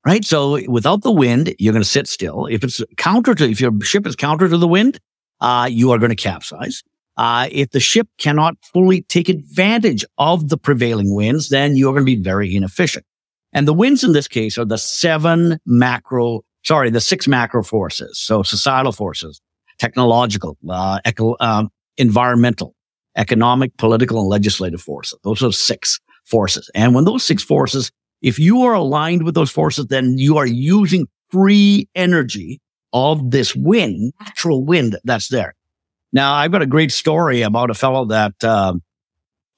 Right. 0.05 0.25
So 0.25 0.59
without 0.69 1.01
the 1.01 1.11
wind, 1.11 1.55
you're 1.59 1.73
going 1.73 1.83
to 1.83 1.89
sit 1.89 2.07
still. 2.07 2.45
If 2.47 2.63
it's 2.63 2.81
counter 2.97 3.35
to, 3.35 3.49
if 3.49 3.61
your 3.61 3.71
ship 3.81 4.05
is 4.05 4.17
counter 4.17 4.49
to 4.49 4.57
the 4.57 4.67
wind, 4.67 4.99
uh, 5.39 5.69
you 5.71 5.91
are 5.91 5.97
going 5.97 6.09
to 6.09 6.15
capsize. 6.15 6.83
Uh, 7.17 7.47
if 7.51 7.71
the 7.71 7.79
ship 7.79 8.07
cannot 8.17 8.55
fully 8.73 9.01
take 9.03 9.29
advantage 9.29 10.03
of 10.17 10.49
the 10.49 10.57
prevailing 10.57 11.15
winds, 11.15 11.49
then 11.49 11.75
you're 11.75 11.93
going 11.93 12.05
to 12.05 12.15
be 12.15 12.21
very 12.21 12.55
inefficient. 12.55 13.05
And 13.53 13.67
the 13.67 13.73
winds 13.73 14.03
in 14.03 14.11
this 14.11 14.27
case 14.27 14.57
are 14.57 14.65
the 14.65 14.77
seven 14.77 15.59
macro, 15.65 16.41
sorry, 16.63 16.89
the 16.89 16.99
six 16.99 17.27
macro 17.27 17.63
forces. 17.63 18.19
So 18.19 18.43
societal 18.43 18.91
forces, 18.91 19.41
technological, 19.79 20.57
uh, 20.69 20.99
eco, 21.05 21.37
um, 21.39 21.69
environmental, 21.97 22.75
economic, 23.15 23.77
political, 23.77 24.19
and 24.19 24.27
legislative 24.27 24.81
forces. 24.81 25.17
Those 25.23 25.41
are 25.41 25.53
six 25.53 25.99
forces. 26.25 26.69
And 26.75 26.93
when 26.93 27.05
those 27.05 27.23
six 27.23 27.43
forces, 27.43 27.91
if 28.21 28.37
you 28.39 28.61
are 28.63 28.73
aligned 28.73 29.23
with 29.23 29.35
those 29.35 29.51
forces, 29.51 29.85
then 29.87 30.17
you 30.17 30.37
are 30.37 30.47
using 30.47 31.07
free 31.29 31.87
energy 31.95 32.59
of 32.91 33.31
this 33.31 33.55
wind, 33.55 34.13
natural 34.19 34.65
wind 34.65 34.97
that's 35.05 35.29
there. 35.29 35.55
Now, 36.13 36.33
I've 36.33 36.51
got 36.51 36.61
a 36.61 36.67
great 36.67 36.91
story 36.91 37.41
about 37.41 37.69
a 37.69 37.73
fellow 37.73 38.05
that 38.05 38.43
uh, 38.43 38.73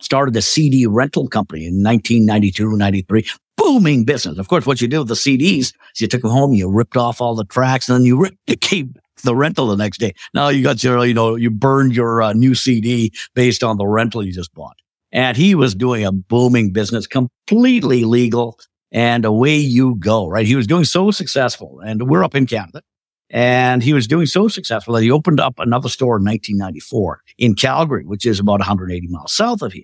started 0.01 0.35
a 0.35 0.41
CD 0.41 0.85
rental 0.85 1.27
company 1.27 1.65
in 1.65 1.83
1992, 1.83 2.77
93. 2.77 3.27
Booming 3.57 4.05
business. 4.05 4.37
Of 4.37 4.47
course, 4.47 4.65
what 4.65 4.81
you 4.81 4.87
did 4.87 4.99
with 4.99 5.07
the 5.07 5.15
CDs 5.15 5.59
is 5.59 5.73
you 5.97 6.07
took 6.07 6.21
them 6.21 6.31
home, 6.31 6.53
you 6.53 6.69
ripped 6.69 6.95
off 6.95 7.21
all 7.21 7.35
the 7.35 7.45
tracks, 7.45 7.89
and 7.89 7.97
then 7.97 8.05
you, 8.05 8.19
ripped, 8.19 8.37
you 8.47 8.89
the 9.23 9.35
rental 9.35 9.67
the 9.67 9.75
next 9.75 9.97
day. 9.97 10.13
Now 10.33 10.49
you 10.49 10.63
got 10.63 10.83
your, 10.83 11.05
you 11.05 11.13
know, 11.13 11.35
you 11.35 11.49
burned 11.49 11.95
your 11.95 12.21
uh, 12.21 12.33
new 12.33 12.55
CD 12.55 13.11
based 13.33 13.63
on 13.63 13.77
the 13.77 13.87
rental 13.87 14.23
you 14.23 14.31
just 14.31 14.53
bought. 14.53 14.77
And 15.11 15.37
he 15.37 15.55
was 15.55 15.73
doing 15.73 16.05
a 16.05 16.11
booming 16.11 16.71
business, 16.71 17.07
completely 17.07 18.03
legal, 18.03 18.59
and 18.91 19.25
away 19.25 19.55
you 19.57 19.95
go, 19.95 20.27
right? 20.27 20.45
He 20.45 20.55
was 20.55 20.67
doing 20.67 20.83
so 20.83 21.11
successful, 21.11 21.79
and 21.83 22.07
we're 22.09 22.23
up 22.23 22.35
in 22.35 22.45
Canada. 22.45 22.81
And 23.29 23.83
he 23.83 23.93
was 23.93 24.07
doing 24.07 24.25
so 24.25 24.47
successful 24.47 24.93
that 24.93 25.03
he 25.03 25.11
opened 25.11 25.39
up 25.39 25.59
another 25.59 25.89
store 25.89 26.17
in 26.17 26.23
1994 26.23 27.21
in 27.37 27.55
Calgary, 27.55 28.05
which 28.05 28.25
is 28.25 28.39
about 28.39 28.59
180 28.59 29.07
miles 29.07 29.33
south 29.33 29.61
of 29.61 29.73
here. 29.73 29.83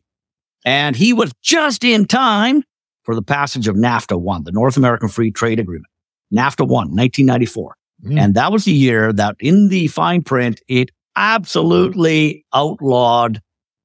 And 0.65 0.95
he 0.95 1.11
was 1.11 1.33
just 1.41 1.83
in 1.83 2.05
time 2.05 2.63
for 3.03 3.15
the 3.15 3.21
passage 3.21 3.67
of 3.67 3.75
NAFTA 3.75 4.19
1, 4.19 4.45
the 4.45 4.51
North 4.51 4.77
American 4.77 5.09
Free 5.09 5.31
Trade 5.31 5.59
Agreement. 5.59 5.87
NAFTA 6.33 6.61
1, 6.61 6.69
1994. 6.69 7.75
Mm. 8.05 8.19
And 8.19 8.35
that 8.35 8.51
was 8.51 8.65
the 8.65 8.71
year 8.71 9.11
that 9.13 9.35
in 9.39 9.67
the 9.67 9.87
fine 9.87 10.23
print, 10.23 10.61
it 10.67 10.89
absolutely 11.15 12.45
outlawed 12.53 13.41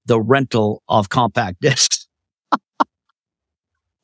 the 0.06 0.20
rental 0.20 0.82
of 0.88 1.08
compact 1.08 1.60
discs. 1.60 2.06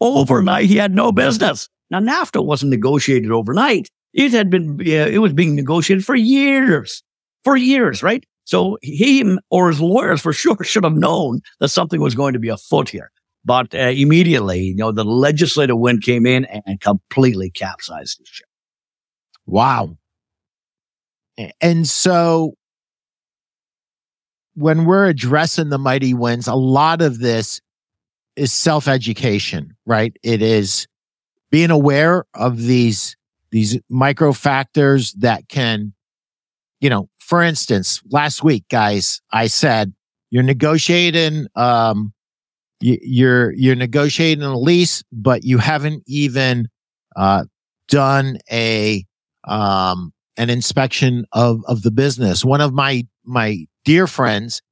overnight, 0.00 0.66
he 0.66 0.76
had 0.76 0.94
no 0.94 1.12
business. 1.12 1.68
Now, 1.90 2.00
NAFTA 2.00 2.44
wasn't 2.44 2.70
negotiated 2.70 3.30
overnight. 3.30 3.88
It 4.14 4.32
had 4.32 4.48
been, 4.48 4.80
uh, 4.80 5.08
it 5.10 5.18
was 5.18 5.32
being 5.32 5.54
negotiated 5.54 6.04
for 6.04 6.14
years, 6.14 7.02
for 7.42 7.56
years, 7.56 8.02
right? 8.02 8.24
So 8.44 8.78
he 8.80 9.36
or 9.50 9.68
his 9.68 9.80
lawyers 9.80 10.20
for 10.20 10.32
sure 10.32 10.56
should 10.64 10.84
have 10.84 10.96
known 10.96 11.40
that 11.60 11.68
something 11.68 12.00
was 12.00 12.14
going 12.14 12.32
to 12.32 12.38
be 12.38 12.48
afoot 12.48 12.88
here. 12.88 13.10
But 13.44 13.74
uh, 13.74 13.78
immediately, 13.78 14.60
you 14.60 14.76
know, 14.76 14.90
the 14.90 15.04
legislative 15.04 15.78
wind 15.78 16.02
came 16.02 16.24
in 16.24 16.46
and 16.46 16.80
completely 16.80 17.50
capsized 17.50 18.18
the 18.18 18.24
ship. 18.26 18.46
Wow. 19.44 19.98
And 21.60 21.86
so 21.86 22.54
when 24.54 24.84
we're 24.84 25.06
addressing 25.06 25.68
the 25.68 25.78
mighty 25.78 26.14
winds, 26.14 26.46
a 26.46 26.54
lot 26.54 27.02
of 27.02 27.18
this 27.18 27.60
is 28.36 28.52
self 28.52 28.88
education, 28.88 29.76
right? 29.86 30.16
It 30.22 30.42
is 30.42 30.86
being 31.50 31.70
aware 31.70 32.24
of 32.34 32.62
these, 32.62 33.16
these 33.54 33.78
micro 33.88 34.32
factors 34.32 35.12
that 35.12 35.48
can, 35.48 35.94
you 36.80 36.90
know, 36.90 37.08
for 37.20 37.40
instance, 37.40 38.02
last 38.10 38.42
week, 38.42 38.64
guys, 38.68 39.22
I 39.30 39.46
said, 39.46 39.94
you're 40.30 40.42
negotiating, 40.42 41.46
um, 41.54 42.12
you're, 42.80 43.52
you're 43.52 43.76
negotiating 43.76 44.42
a 44.42 44.58
lease, 44.58 45.04
but 45.12 45.44
you 45.44 45.58
haven't 45.58 46.02
even, 46.08 46.66
uh, 47.14 47.44
done 47.86 48.38
a, 48.50 49.04
um, 49.44 50.12
an 50.36 50.50
inspection 50.50 51.24
of, 51.30 51.62
of 51.68 51.82
the 51.82 51.92
business. 51.92 52.44
One 52.44 52.60
of 52.60 52.74
my, 52.74 53.06
my 53.24 53.66
dear 53.84 54.08
friends 54.08 54.62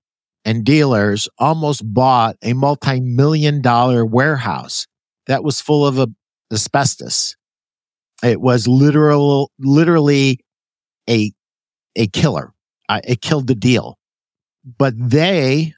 and 0.45 0.65
dealers 0.65 1.29
almost 1.39 1.83
bought 1.85 2.35
a 2.43 2.53
multi-million 2.53 3.63
dollar 3.63 4.05
warehouse 4.05 4.89
that 5.29 5.45
was 5.45 5.61
full 5.61 5.87
of 5.87 6.01
a, 6.01 6.09
asbestos. 6.53 7.37
It 8.23 8.41
was 8.41 8.69
literal, 8.69 9.51
literally 9.59 10.41
a, 11.09 11.33
a 11.97 12.07
killer. 12.09 12.53
Uh, 12.89 13.01
it 13.05 13.21
killed 13.21 13.47
the 13.47 13.55
deal, 13.55 13.99
but 14.79 14.95
they 14.97 15.75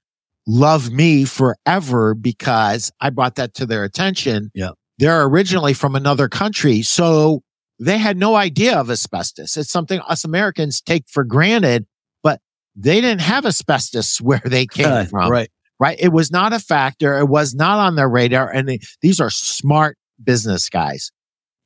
love 0.46 0.90
me 0.90 1.24
forever 1.24 2.14
because 2.14 2.92
I 3.00 3.10
brought 3.10 3.36
that 3.36 3.54
to 3.54 3.66
their 3.66 3.84
attention. 3.84 4.50
Yeah. 4.54 4.70
They're 4.98 5.24
originally 5.24 5.74
from 5.74 5.96
another 5.96 6.28
country. 6.28 6.82
So 6.82 7.42
they 7.80 7.98
had 7.98 8.16
no 8.16 8.36
idea 8.36 8.78
of 8.78 8.90
asbestos. 8.90 9.56
It's 9.56 9.70
something 9.70 10.00
us 10.00 10.24
Americans 10.24 10.80
take 10.80 11.04
for 11.08 11.24
granted, 11.24 11.86
but 12.22 12.40
they 12.76 13.00
didn't 13.00 13.22
have 13.22 13.46
asbestos 13.46 14.20
where 14.20 14.42
they 14.44 14.66
came 14.66 14.86
uh, 14.86 15.04
from. 15.06 15.30
Right. 15.30 15.50
Right. 15.80 15.98
It 15.98 16.12
was 16.12 16.30
not 16.30 16.52
a 16.52 16.60
factor. 16.60 17.18
It 17.18 17.28
was 17.28 17.54
not 17.54 17.78
on 17.78 17.96
their 17.96 18.08
radar. 18.08 18.48
And 18.48 18.68
they, 18.68 18.78
these 19.02 19.20
are 19.20 19.30
smart 19.30 19.98
business 20.22 20.68
guys. 20.68 21.10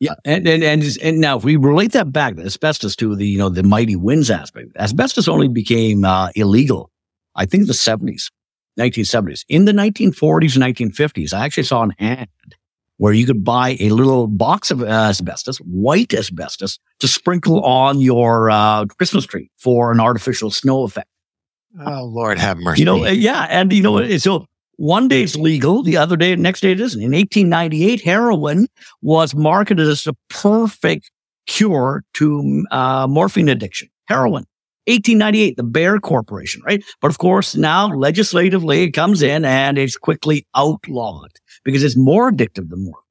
Yeah, 0.00 0.14
and 0.24 0.46
and 0.46 0.62
and, 0.62 0.84
and 1.02 1.20
now 1.20 1.38
if 1.38 1.44
we 1.44 1.56
relate 1.56 1.92
that 1.92 2.12
back, 2.12 2.36
the 2.36 2.44
asbestos 2.44 2.94
to 2.96 3.16
the 3.16 3.26
you 3.26 3.38
know 3.38 3.48
the 3.48 3.64
mighty 3.64 3.96
winds 3.96 4.30
aspect, 4.30 4.76
asbestos 4.76 5.26
only 5.26 5.48
became 5.48 6.04
uh, 6.04 6.30
illegal, 6.36 6.90
I 7.34 7.46
think, 7.46 7.66
the 7.66 7.74
seventies, 7.74 8.30
nineteen 8.76 9.04
seventies. 9.04 9.44
In 9.48 9.64
the 9.64 9.72
nineteen 9.72 10.12
forties 10.12 10.54
and 10.54 10.60
nineteen 10.60 10.92
fifties, 10.92 11.32
I 11.32 11.44
actually 11.44 11.64
saw 11.64 11.82
an 11.82 11.94
ad 11.98 12.28
where 12.98 13.12
you 13.12 13.26
could 13.26 13.42
buy 13.42 13.76
a 13.80 13.90
little 13.90 14.28
box 14.28 14.70
of 14.70 14.82
asbestos, 14.84 15.58
white 15.58 16.14
asbestos, 16.14 16.78
to 17.00 17.08
sprinkle 17.08 17.64
on 17.64 18.00
your 18.00 18.50
uh, 18.50 18.84
Christmas 18.86 19.24
tree 19.24 19.50
for 19.56 19.90
an 19.90 19.98
artificial 19.98 20.50
snow 20.50 20.84
effect. 20.84 21.08
Oh 21.84 22.04
Lord, 22.04 22.38
have 22.38 22.58
mercy! 22.58 22.82
You 22.82 22.86
know, 22.86 23.04
yeah, 23.04 23.48
and 23.50 23.72
you 23.72 23.82
know, 23.82 23.98
it's 23.98 24.22
so 24.22 24.46
one 24.78 25.08
day 25.08 25.22
it's 25.22 25.34
legal, 25.34 25.82
the 25.82 25.96
other 25.96 26.16
day, 26.16 26.34
next 26.36 26.60
day 26.60 26.70
it 26.70 26.80
isn't. 26.80 27.02
In 27.02 27.10
1898, 27.10 28.00
heroin 28.00 28.68
was 29.02 29.34
marketed 29.34 29.88
as 29.88 30.06
a 30.06 30.14
perfect 30.30 31.10
cure 31.48 32.04
to 32.14 32.64
uh, 32.70 33.06
morphine 33.08 33.48
addiction. 33.48 33.88
Heroin. 34.06 34.46
1898, 34.86 35.56
the 35.56 35.64
Bayer 35.64 35.98
Corporation, 35.98 36.62
right? 36.64 36.82
But 37.02 37.10
of 37.10 37.18
course, 37.18 37.56
now 37.56 37.88
legislatively 37.88 38.84
it 38.84 38.92
comes 38.92 39.20
in 39.20 39.44
and 39.44 39.76
it's 39.76 39.96
quickly 39.96 40.46
outlawed 40.54 41.32
because 41.64 41.82
it's 41.82 41.96
more 41.96 42.30
addictive 42.30 42.70
than 42.70 42.84
morphine. 42.84 43.02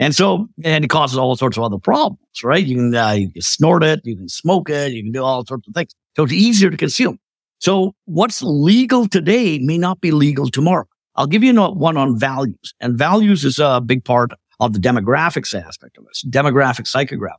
And 0.00 0.14
so, 0.16 0.48
and 0.64 0.84
it 0.84 0.88
causes 0.88 1.16
all 1.16 1.36
sorts 1.36 1.56
of 1.56 1.62
other 1.62 1.78
problems, 1.78 2.18
right? 2.42 2.66
You 2.66 2.74
can, 2.74 2.94
uh, 2.94 3.12
you 3.12 3.30
can 3.30 3.40
snort 3.40 3.84
it, 3.84 4.00
you 4.02 4.16
can 4.16 4.28
smoke 4.28 4.68
it, 4.68 4.92
you 4.92 5.04
can 5.04 5.12
do 5.12 5.22
all 5.22 5.46
sorts 5.46 5.68
of 5.68 5.74
things. 5.74 5.94
So 6.16 6.24
it's 6.24 6.32
easier 6.32 6.70
to 6.70 6.76
consume. 6.76 7.20
So 7.60 7.94
what's 8.04 8.42
legal 8.42 9.06
today 9.06 9.60
may 9.60 9.78
not 9.78 10.00
be 10.00 10.10
legal 10.10 10.50
tomorrow. 10.50 10.86
I'll 11.16 11.26
give 11.26 11.44
you 11.44 11.54
one 11.54 11.96
on 11.96 12.18
values 12.18 12.74
and 12.80 12.98
values 12.98 13.44
is 13.44 13.58
a 13.58 13.80
big 13.80 14.04
part 14.04 14.32
of 14.60 14.72
the 14.72 14.78
demographics 14.78 15.54
aspect 15.54 15.96
of 15.98 16.04
this, 16.06 16.24
demographic 16.28 16.86
psychograph. 16.86 17.38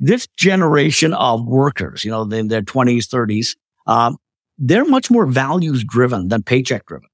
This 0.00 0.26
generation 0.36 1.14
of 1.14 1.46
workers, 1.46 2.04
you 2.04 2.10
know, 2.10 2.22
in 2.22 2.48
their 2.48 2.62
twenties, 2.62 3.06
thirties, 3.06 3.56
um, 3.86 4.16
they're 4.58 4.84
much 4.84 5.10
more 5.10 5.26
values 5.26 5.84
driven 5.84 6.28
than 6.28 6.42
paycheck 6.42 6.86
driven. 6.86 7.08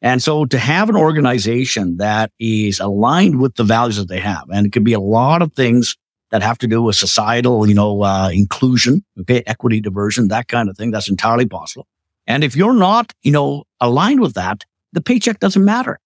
And 0.00 0.22
so 0.22 0.44
to 0.44 0.58
have 0.58 0.88
an 0.88 0.96
organization 0.96 1.96
that 1.96 2.30
is 2.38 2.78
aligned 2.78 3.40
with 3.40 3.56
the 3.56 3.64
values 3.64 3.96
that 3.96 4.08
they 4.08 4.20
have, 4.20 4.44
and 4.52 4.66
it 4.66 4.72
could 4.72 4.84
be 4.84 4.92
a 4.92 5.00
lot 5.00 5.42
of 5.42 5.52
things 5.54 5.96
that 6.30 6.42
have 6.42 6.58
to 6.58 6.66
do 6.66 6.82
with 6.82 6.94
societal, 6.94 7.66
you 7.66 7.74
know, 7.74 8.02
uh, 8.02 8.30
inclusion, 8.32 9.04
okay, 9.20 9.42
equity, 9.46 9.80
diversion, 9.80 10.28
that 10.28 10.46
kind 10.46 10.68
of 10.68 10.76
thing. 10.76 10.90
That's 10.90 11.08
entirely 11.08 11.46
possible. 11.46 11.88
And 12.26 12.44
if 12.44 12.54
you're 12.54 12.74
not, 12.74 13.12
you 13.22 13.32
know, 13.32 13.64
aligned 13.80 14.20
with 14.20 14.34
that, 14.34 14.64
the 14.92 15.00
paycheck 15.00 15.40
doesn't 15.40 15.64
matter. 15.64 15.98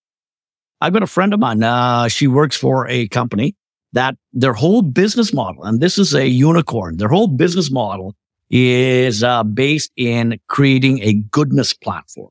I've 0.81 0.93
got 0.93 1.03
a 1.03 1.07
friend 1.07 1.33
of 1.33 1.41
mine. 1.41 1.63
Uh, 1.63 2.09
she 2.09 2.27
works 2.27 2.57
for 2.57 2.89
a 2.89 3.09
company 3.09 3.55
that 3.93 4.17
their 4.33 4.55
whole 4.55 4.83
business 4.83 5.33
model, 5.33 5.65
and 5.65 5.81
this 5.81 5.99
is 5.99 6.15
a 6.15 6.27
unicorn, 6.27 6.97
their 6.97 7.09
whole 7.09 7.29
business 7.29 7.71
model 7.71 8.15
is 8.51 9.23
uh, 9.23 9.43
based 9.43 9.91
in 9.97 10.39
creating 10.49 11.03
a 11.03 11.15
goodness 11.15 11.73
platform. 11.73 12.31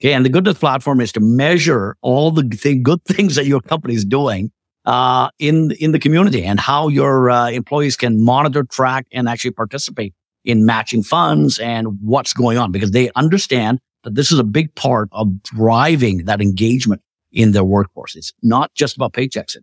Okay. 0.00 0.12
And 0.12 0.24
the 0.24 0.30
goodness 0.30 0.58
platform 0.58 1.00
is 1.00 1.12
to 1.12 1.20
measure 1.20 1.96
all 2.02 2.30
the 2.30 2.42
th- 2.42 2.82
good 2.82 3.04
things 3.04 3.36
that 3.36 3.46
your 3.46 3.60
company 3.60 3.94
is 3.94 4.04
doing 4.04 4.50
uh, 4.84 5.30
in, 5.38 5.70
in 5.72 5.92
the 5.92 5.98
community 5.98 6.44
and 6.44 6.60
how 6.60 6.88
your 6.88 7.30
uh, 7.30 7.50
employees 7.50 7.96
can 7.96 8.22
monitor, 8.22 8.64
track, 8.64 9.06
and 9.12 9.28
actually 9.28 9.52
participate 9.52 10.14
in 10.44 10.66
matching 10.66 11.02
funds 11.02 11.58
and 11.58 11.98
what's 12.02 12.32
going 12.34 12.58
on 12.58 12.70
because 12.70 12.90
they 12.90 13.10
understand 13.16 13.80
that 14.04 14.14
this 14.14 14.30
is 14.30 14.38
a 14.38 14.44
big 14.44 14.74
part 14.74 15.08
of 15.12 15.42
driving 15.42 16.24
that 16.26 16.40
engagement 16.40 17.02
in 17.32 17.52
their 17.52 17.64
workforce. 17.64 18.14
It's 18.14 18.32
not 18.42 18.72
just 18.74 18.96
about 18.96 19.12
paychecks. 19.12 19.56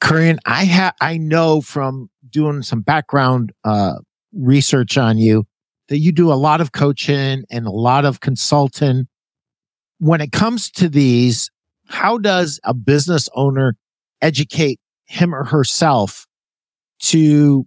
Kurian, 0.00 0.38
I 0.44 0.64
have, 0.64 0.94
I 1.00 1.16
know 1.16 1.60
from 1.60 2.10
doing 2.28 2.62
some 2.62 2.82
background, 2.82 3.52
uh, 3.64 3.94
research 4.32 4.98
on 4.98 5.18
you 5.18 5.46
that 5.88 5.98
you 5.98 6.12
do 6.12 6.30
a 6.30 6.34
lot 6.34 6.60
of 6.60 6.72
coaching 6.72 7.44
and 7.50 7.66
a 7.66 7.70
lot 7.70 8.04
of 8.04 8.20
consulting. 8.20 9.08
When 9.98 10.20
it 10.20 10.32
comes 10.32 10.70
to 10.72 10.88
these, 10.88 11.50
how 11.86 12.18
does 12.18 12.60
a 12.64 12.74
business 12.74 13.28
owner 13.34 13.76
educate 14.20 14.78
him 15.06 15.34
or 15.34 15.44
herself 15.44 16.26
to 17.00 17.66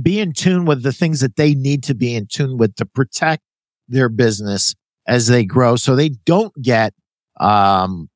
be 0.00 0.20
in 0.20 0.32
tune 0.32 0.66
with 0.66 0.82
the 0.82 0.92
things 0.92 1.20
that 1.20 1.36
they 1.36 1.54
need 1.54 1.82
to 1.84 1.94
be 1.94 2.14
in 2.14 2.26
tune 2.26 2.58
with 2.58 2.74
to 2.76 2.84
protect 2.84 3.42
their 3.88 4.08
business 4.08 4.74
as 5.06 5.26
they 5.26 5.44
grow 5.44 5.76
so 5.76 5.96
they 5.96 6.10
don't 6.26 6.54
get, 6.62 6.92
um, 7.40 8.08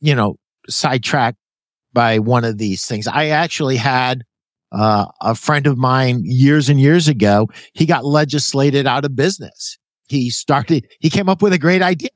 you 0.00 0.14
know, 0.14 0.36
sidetracked 0.68 1.38
by 1.92 2.18
one 2.18 2.44
of 2.44 2.58
these 2.58 2.84
things. 2.84 3.06
I 3.06 3.28
actually 3.28 3.76
had 3.76 4.22
uh, 4.72 5.06
a 5.20 5.34
friend 5.34 5.66
of 5.66 5.78
mine 5.78 6.22
years 6.24 6.68
and 6.68 6.80
years 6.80 7.08
ago. 7.08 7.48
He 7.72 7.86
got 7.86 8.04
legislated 8.04 8.86
out 8.86 9.04
of 9.04 9.16
business. 9.16 9.78
He 10.08 10.30
started, 10.30 10.86
he 11.00 11.08
came 11.08 11.28
up 11.28 11.40
with 11.40 11.52
a 11.52 11.58
great 11.58 11.82
idea. 11.82 12.10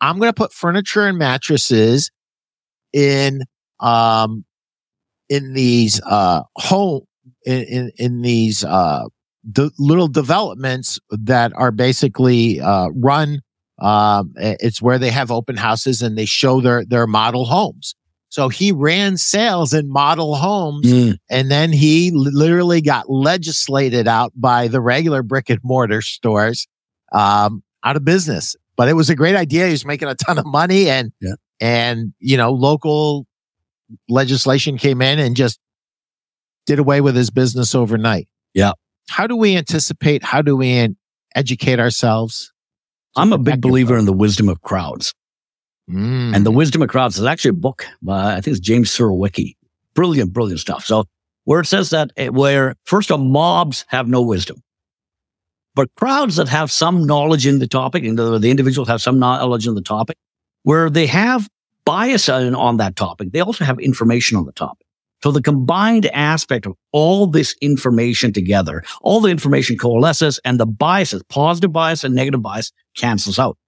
I'm 0.00 0.18
going 0.18 0.30
to 0.30 0.34
put 0.34 0.52
furniture 0.52 1.06
and 1.06 1.18
mattresses 1.18 2.10
in, 2.92 3.42
um, 3.78 4.44
in 5.28 5.52
these, 5.52 6.00
uh, 6.04 6.42
home, 6.56 7.02
in, 7.44 7.62
in, 7.64 7.92
in 7.96 8.22
these, 8.22 8.64
uh, 8.64 9.04
the 9.44 9.70
little 9.78 10.08
developments 10.08 10.98
that 11.10 11.52
are 11.54 11.70
basically 11.70 12.60
uh, 12.60 12.88
run. 12.94 13.40
Um, 13.80 14.34
it's 14.36 14.82
where 14.82 14.98
they 14.98 15.10
have 15.10 15.30
open 15.30 15.56
houses 15.56 16.02
and 16.02 16.16
they 16.16 16.26
show 16.26 16.60
their 16.60 16.84
their 16.84 17.06
model 17.06 17.46
homes. 17.46 17.94
So 18.28 18.48
he 18.48 18.70
ran 18.70 19.16
sales 19.16 19.72
in 19.72 19.90
model 19.90 20.36
homes, 20.36 20.86
mm. 20.86 21.18
and 21.28 21.50
then 21.50 21.72
he 21.72 22.12
literally 22.12 22.80
got 22.80 23.10
legislated 23.10 24.06
out 24.06 24.32
by 24.36 24.68
the 24.68 24.80
regular 24.80 25.22
brick 25.24 25.50
and 25.50 25.58
mortar 25.64 26.00
stores 26.00 26.68
um, 27.10 27.64
out 27.82 27.96
of 27.96 28.04
business. 28.04 28.54
But 28.76 28.88
it 28.88 28.92
was 28.92 29.10
a 29.10 29.16
great 29.16 29.34
idea. 29.34 29.66
He 29.66 29.72
was 29.72 29.84
making 29.84 30.08
a 30.08 30.14
ton 30.14 30.38
of 30.38 30.46
money, 30.46 30.88
and 30.88 31.10
yeah. 31.20 31.34
and 31.58 32.12
you 32.18 32.36
know 32.36 32.52
local 32.52 33.26
legislation 34.08 34.76
came 34.78 35.00
in 35.02 35.18
and 35.18 35.34
just 35.34 35.58
did 36.66 36.78
away 36.78 37.00
with 37.00 37.16
his 37.16 37.30
business 37.30 37.74
overnight. 37.74 38.28
Yeah 38.52 38.72
how 39.08 39.26
do 39.26 39.36
we 39.36 39.56
anticipate? 39.56 40.22
How 40.22 40.42
do 40.42 40.56
we 40.56 40.94
educate 41.34 41.80
ourselves? 41.80 42.52
I'm 43.16 43.32
a 43.32 43.38
big 43.38 43.60
believer 43.60 43.98
in 43.98 44.04
the 44.04 44.12
wisdom 44.12 44.48
of 44.48 44.62
crowds. 44.62 45.14
Mm. 45.90 46.34
And 46.34 46.46
the 46.46 46.50
wisdom 46.50 46.82
of 46.82 46.88
crowds 46.88 47.18
is 47.18 47.24
actually 47.24 47.50
a 47.50 47.54
book 47.54 47.86
by, 48.02 48.36
I 48.36 48.40
think 48.40 48.56
it's 48.56 48.60
James 48.60 48.90
Surowiecki. 48.90 49.56
Brilliant, 49.94 50.32
brilliant 50.32 50.60
stuff. 50.60 50.84
So 50.84 51.04
where 51.44 51.60
it 51.60 51.66
says 51.66 51.90
that 51.90 52.12
eh, 52.16 52.28
where 52.28 52.76
first 52.84 53.10
of 53.10 53.18
all, 53.18 53.26
mobs 53.26 53.84
have 53.88 54.06
no 54.06 54.22
wisdom, 54.22 54.62
but 55.74 55.88
crowds 55.96 56.36
that 56.36 56.48
have 56.48 56.70
some 56.70 57.06
knowledge 57.06 57.46
in 57.46 57.58
the 57.58 57.66
topic 57.66 58.04
and 58.04 58.16
the, 58.16 58.38
the 58.38 58.50
individuals 58.50 58.88
have 58.88 59.02
some 59.02 59.18
knowledge 59.18 59.66
in 59.66 59.74
the 59.74 59.82
topic 59.82 60.16
where 60.62 60.88
they 60.90 61.06
have 61.06 61.48
bias 61.84 62.28
on, 62.28 62.54
on 62.54 62.76
that 62.76 62.94
topic. 62.94 63.32
They 63.32 63.40
also 63.40 63.64
have 63.64 63.80
information 63.80 64.36
on 64.36 64.44
the 64.44 64.52
topic. 64.52 64.79
So 65.22 65.30
the 65.30 65.42
combined 65.42 66.06
aspect 66.06 66.66
of 66.66 66.74
all 66.92 67.26
this 67.26 67.54
information 67.60 68.32
together, 68.32 68.82
all 69.02 69.20
the 69.20 69.28
information 69.28 69.76
coalesces 69.76 70.40
and 70.44 70.58
the 70.58 70.66
biases, 70.66 71.22
positive 71.28 71.72
bias 71.72 72.04
and 72.04 72.14
negative 72.14 72.42
bias 72.42 72.72
cancels 72.96 73.38
out. 73.38 73.58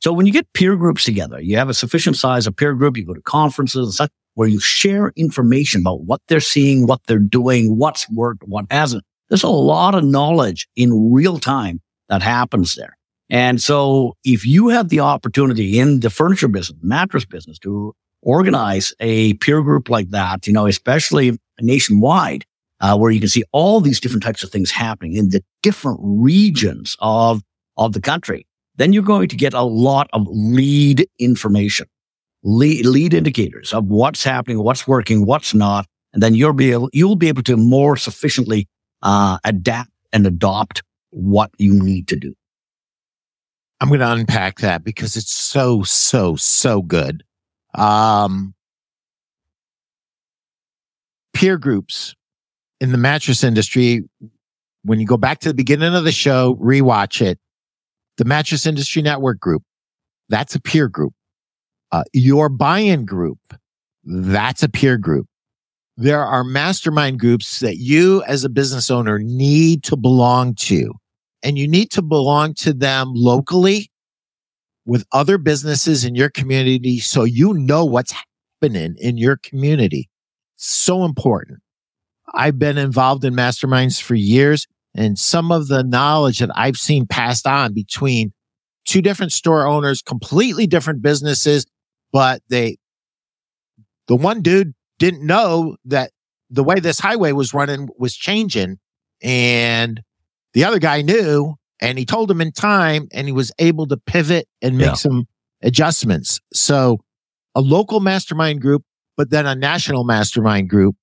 So 0.00 0.12
when 0.12 0.26
you 0.26 0.32
get 0.32 0.52
peer 0.54 0.76
groups 0.76 1.04
together, 1.04 1.40
you 1.40 1.56
have 1.56 1.68
a 1.68 1.74
sufficient 1.74 2.16
size 2.16 2.46
of 2.46 2.56
peer 2.56 2.74
group, 2.74 2.96
you 2.96 3.04
go 3.04 3.14
to 3.14 3.22
conferences 3.22 3.86
and 3.86 3.94
such 3.94 4.10
where 4.34 4.48
you 4.48 4.60
share 4.60 5.12
information 5.16 5.80
about 5.80 6.02
what 6.02 6.20
they're 6.28 6.40
seeing, 6.40 6.86
what 6.86 7.00
they're 7.06 7.18
doing, 7.18 7.78
what's 7.78 8.08
worked, 8.10 8.42
what 8.46 8.66
hasn't. 8.70 9.04
There's 9.28 9.42
a 9.42 9.48
lot 9.48 9.94
of 9.94 10.04
knowledge 10.04 10.68
in 10.76 11.12
real 11.12 11.38
time 11.38 11.80
that 12.08 12.22
happens 12.22 12.74
there. 12.74 12.96
And 13.30 13.62
so 13.62 14.16
if 14.24 14.44
you 14.44 14.68
have 14.68 14.88
the 14.88 15.00
opportunity 15.00 15.78
in 15.78 16.00
the 16.00 16.10
furniture 16.10 16.48
business, 16.48 16.78
mattress 16.82 17.24
business 17.24 17.58
to 17.60 17.94
organize 18.24 18.92
a 19.00 19.34
peer 19.34 19.62
group 19.62 19.88
like 19.88 20.10
that, 20.10 20.46
you 20.46 20.52
know, 20.52 20.66
especially 20.66 21.38
nationwide, 21.60 22.44
uh, 22.80 22.96
where 22.96 23.10
you 23.10 23.20
can 23.20 23.28
see 23.28 23.44
all 23.52 23.80
these 23.80 24.00
different 24.00 24.22
types 24.22 24.42
of 24.42 24.50
things 24.50 24.70
happening 24.70 25.14
in 25.14 25.28
the 25.28 25.42
different 25.62 25.98
regions 26.02 26.96
of, 27.00 27.42
of 27.76 27.92
the 27.92 28.00
country, 28.00 28.46
then 28.76 28.92
you're 28.92 29.02
going 29.02 29.28
to 29.28 29.36
get 29.36 29.54
a 29.54 29.62
lot 29.62 30.08
of 30.12 30.26
lead 30.28 31.06
information, 31.18 31.86
lead, 32.42 32.84
lead 32.84 33.14
indicators 33.14 33.72
of 33.72 33.86
what's 33.86 34.24
happening, 34.24 34.62
what's 34.62 34.88
working, 34.88 35.24
what's 35.26 35.54
not. 35.54 35.86
And 36.12 36.22
then 36.22 36.34
you'll 36.34 36.52
be 36.52 36.72
able, 36.72 36.90
you'll 36.92 37.16
be 37.16 37.28
able 37.28 37.42
to 37.44 37.56
more 37.56 37.96
sufficiently, 37.96 38.68
uh, 39.02 39.38
adapt 39.44 39.90
and 40.12 40.26
adopt 40.26 40.82
what 41.10 41.50
you 41.58 41.72
need 41.72 42.08
to 42.08 42.16
do. 42.16 42.34
I'm 43.80 43.88
going 43.88 44.00
to 44.00 44.12
unpack 44.12 44.60
that 44.60 44.82
because 44.82 45.16
it's 45.16 45.32
so, 45.32 45.82
so, 45.82 46.36
so 46.36 46.80
good. 46.80 47.22
Um, 47.74 48.54
peer 51.32 51.58
groups 51.58 52.14
in 52.80 52.92
the 52.92 52.98
mattress 52.98 53.44
industry, 53.44 54.02
when 54.84 55.00
you 55.00 55.06
go 55.06 55.16
back 55.16 55.40
to 55.40 55.48
the 55.48 55.54
beginning 55.54 55.94
of 55.94 56.04
the 56.04 56.12
show, 56.12 56.56
rewatch 56.56 57.20
it. 57.20 57.38
The 58.16 58.24
Mattress 58.24 58.64
Industry 58.64 59.02
Network 59.02 59.40
group, 59.40 59.62
that's 60.28 60.54
a 60.54 60.60
peer 60.60 60.88
group. 60.88 61.14
Uh, 61.90 62.04
your 62.12 62.48
buy-in 62.48 63.04
group, 63.04 63.38
that's 64.04 64.62
a 64.62 64.68
peer 64.68 64.98
group. 64.98 65.26
There 65.96 66.24
are 66.24 66.44
mastermind 66.44 67.20
groups 67.20 67.60
that 67.60 67.78
you 67.78 68.22
as 68.24 68.44
a 68.44 68.48
business 68.48 68.90
owner 68.90 69.18
need 69.18 69.82
to 69.84 69.96
belong 69.96 70.54
to 70.56 70.92
and 71.44 71.58
you 71.58 71.68
need 71.68 71.90
to 71.92 72.02
belong 72.02 72.54
to 72.54 72.72
them 72.72 73.12
locally 73.14 73.90
with 74.86 75.04
other 75.12 75.38
businesses 75.38 76.04
in 76.04 76.14
your 76.14 76.30
community 76.30 76.98
so 77.00 77.24
you 77.24 77.54
know 77.54 77.84
what's 77.84 78.12
happening 78.12 78.96
in 78.98 79.16
your 79.16 79.36
community. 79.36 80.08
So 80.56 81.04
important. 81.04 81.60
I've 82.32 82.58
been 82.58 82.78
involved 82.78 83.24
in 83.24 83.34
masterminds 83.34 84.00
for 84.00 84.14
years 84.14 84.66
and 84.94 85.18
some 85.18 85.50
of 85.50 85.68
the 85.68 85.82
knowledge 85.82 86.38
that 86.38 86.50
I've 86.54 86.76
seen 86.76 87.06
passed 87.06 87.46
on 87.46 87.72
between 87.72 88.32
two 88.84 89.02
different 89.02 89.32
store 89.32 89.66
owners, 89.66 90.02
completely 90.02 90.66
different 90.66 91.02
businesses, 91.02 91.66
but 92.12 92.42
they, 92.48 92.76
the 94.06 94.16
one 94.16 94.42
dude 94.42 94.74
didn't 94.98 95.26
know 95.26 95.76
that 95.86 96.10
the 96.50 96.64
way 96.64 96.78
this 96.78 97.00
highway 97.00 97.32
was 97.32 97.54
running 97.54 97.88
was 97.98 98.14
changing 98.14 98.78
and 99.22 100.02
the 100.52 100.64
other 100.64 100.78
guy 100.78 101.02
knew 101.02 101.54
and 101.80 101.98
he 101.98 102.04
told 102.04 102.30
him 102.30 102.40
in 102.40 102.52
time 102.52 103.08
and 103.12 103.26
he 103.26 103.32
was 103.32 103.52
able 103.58 103.86
to 103.86 103.96
pivot 103.96 104.48
and 104.62 104.78
make 104.78 104.86
yeah. 104.86 104.94
some 104.94 105.26
adjustments. 105.62 106.40
So 106.52 106.98
a 107.54 107.60
local 107.60 108.00
mastermind 108.00 108.60
group, 108.60 108.84
but 109.16 109.30
then 109.30 109.46
a 109.46 109.54
national 109.54 110.04
mastermind 110.04 110.68
group 110.68 110.96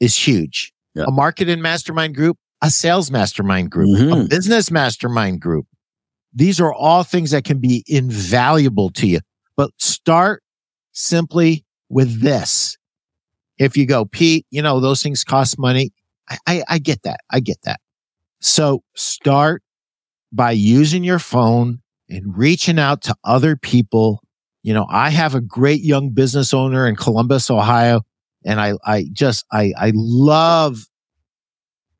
is 0.00 0.16
huge. 0.16 0.72
Yeah. 0.94 1.04
A 1.06 1.10
marketing 1.10 1.62
mastermind 1.62 2.14
group, 2.14 2.36
a 2.62 2.70
sales 2.70 3.10
mastermind 3.10 3.70
group, 3.70 3.88
mm-hmm. 3.88 4.20
a 4.20 4.24
business 4.24 4.70
mastermind 4.70 5.40
group. 5.40 5.66
These 6.34 6.60
are 6.60 6.72
all 6.72 7.04
things 7.04 7.30
that 7.30 7.44
can 7.44 7.58
be 7.58 7.84
invaluable 7.86 8.90
to 8.90 9.06
you, 9.06 9.20
but 9.56 9.70
start 9.78 10.42
simply 10.92 11.64
with 11.88 12.20
this. 12.20 12.76
If 13.58 13.76
you 13.76 13.86
go, 13.86 14.04
Pete, 14.04 14.46
you 14.50 14.62
know, 14.62 14.80
those 14.80 15.02
things 15.02 15.24
cost 15.24 15.58
money. 15.58 15.90
I, 16.28 16.38
I, 16.46 16.64
I 16.68 16.78
get 16.78 17.02
that. 17.02 17.20
I 17.30 17.40
get 17.40 17.58
that. 17.64 17.80
So 18.40 18.82
start 18.94 19.62
by 20.32 20.52
using 20.52 21.04
your 21.04 21.18
phone 21.18 21.80
and 22.08 22.36
reaching 22.36 22.78
out 22.78 23.02
to 23.02 23.14
other 23.24 23.56
people. 23.56 24.22
You 24.62 24.74
know, 24.74 24.86
I 24.90 25.10
have 25.10 25.34
a 25.34 25.40
great 25.40 25.82
young 25.82 26.10
business 26.10 26.52
owner 26.52 26.86
in 26.86 26.96
Columbus, 26.96 27.50
Ohio, 27.50 28.02
and 28.44 28.60
I, 28.60 28.74
I 28.84 29.06
just, 29.12 29.44
I, 29.52 29.72
I 29.78 29.92
love 29.94 30.86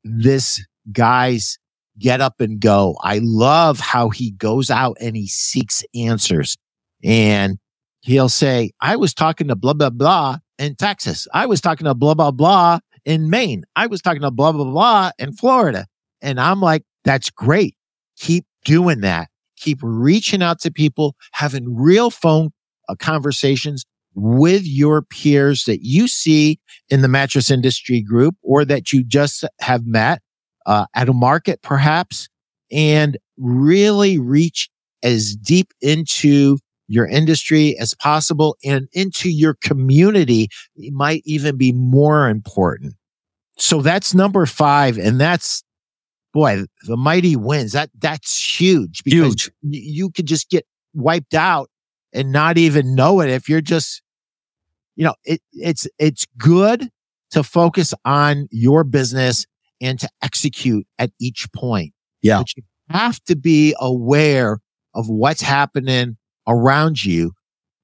this 0.03 0.63
guy's 0.91 1.57
get 1.97 2.21
up 2.21 2.39
and 2.39 2.59
go. 2.59 2.97
I 3.01 3.19
love 3.21 3.79
how 3.79 4.09
he 4.09 4.31
goes 4.31 4.69
out 4.69 4.97
and 5.01 5.15
he 5.15 5.27
seeks 5.27 5.83
answers 5.93 6.57
and 7.03 7.57
he'll 8.01 8.29
say, 8.29 8.71
I 8.79 8.95
was 8.95 9.13
talking 9.13 9.49
to 9.49 9.55
blah, 9.55 9.73
blah, 9.73 9.89
blah 9.89 10.37
in 10.57 10.75
Texas. 10.75 11.27
I 11.33 11.45
was 11.45 11.59
talking 11.59 11.85
to 11.85 11.93
blah, 11.93 12.13
blah, 12.13 12.31
blah 12.31 12.79
in 13.05 13.29
Maine. 13.29 13.65
I 13.75 13.87
was 13.87 14.01
talking 14.01 14.21
to 14.21 14.31
blah, 14.31 14.53
blah, 14.53 14.63
blah 14.63 15.11
in 15.19 15.33
Florida. 15.33 15.87
And 16.21 16.39
I'm 16.39 16.61
like, 16.61 16.83
that's 17.03 17.29
great 17.29 17.75
keep 18.19 18.45
doing 18.63 19.01
that. 19.01 19.29
Keep 19.57 19.79
reaching 19.81 20.41
out 20.41 20.59
to 20.61 20.71
people, 20.71 21.15
having 21.33 21.75
real 21.75 22.09
phone 22.09 22.51
uh, 22.87 22.95
conversations 22.95 23.85
with 24.15 24.63
your 24.65 25.01
peers 25.01 25.65
that 25.65 25.79
you 25.83 26.07
see 26.07 26.59
in 26.89 27.01
the 27.01 27.07
mattress 27.07 27.49
industry 27.49 28.01
group 28.01 28.35
or 28.41 28.65
that 28.65 28.91
you 28.91 29.03
just 29.03 29.45
have 29.59 29.85
met 29.85 30.21
uh, 30.65 30.85
at 30.95 31.09
a 31.09 31.13
market 31.13 31.61
perhaps 31.61 32.27
and 32.71 33.17
really 33.37 34.17
reach 34.17 34.69
as 35.03 35.35
deep 35.35 35.71
into 35.81 36.57
your 36.87 37.07
industry 37.07 37.77
as 37.79 37.93
possible 37.93 38.57
and 38.65 38.87
into 38.93 39.29
your 39.29 39.55
community 39.61 40.47
it 40.75 40.91
might 40.93 41.21
even 41.25 41.55
be 41.55 41.71
more 41.71 42.27
important. 42.27 42.95
So 43.57 43.81
that's 43.81 44.13
number 44.13 44.45
five. 44.45 44.97
And 44.97 45.19
that's 45.19 45.63
boy, 46.33 46.63
the 46.85 46.97
mighty 46.97 47.35
wins. 47.35 47.73
That 47.73 47.89
that's 47.97 48.59
huge 48.59 49.03
because 49.03 49.43
huge. 49.43 49.51
you 49.61 50.09
could 50.11 50.25
just 50.25 50.49
get 50.49 50.65
wiped 50.93 51.33
out 51.33 51.69
and 52.13 52.31
not 52.31 52.57
even 52.57 52.95
know 52.95 53.21
it 53.21 53.29
if 53.29 53.49
you're 53.49 53.61
just, 53.61 54.01
you 54.95 55.05
know, 55.05 55.15
it, 55.23 55.41
it's 55.53 55.87
it's 55.97 56.25
good 56.37 56.89
to 57.31 57.43
focus 57.43 57.93
on 58.05 58.47
your 58.51 58.83
business 58.83 59.45
and 59.81 59.99
to 59.99 60.09
execute 60.21 60.85
at 60.97 61.11
each 61.19 61.47
point. 61.53 61.93
Yeah, 62.21 62.39
but 62.39 62.55
you 62.55 62.63
have 62.89 63.23
to 63.25 63.35
be 63.35 63.75
aware 63.79 64.59
of 64.95 65.07
what's 65.07 65.41
happening 65.41 66.17
around 66.47 67.03
you, 67.03 67.31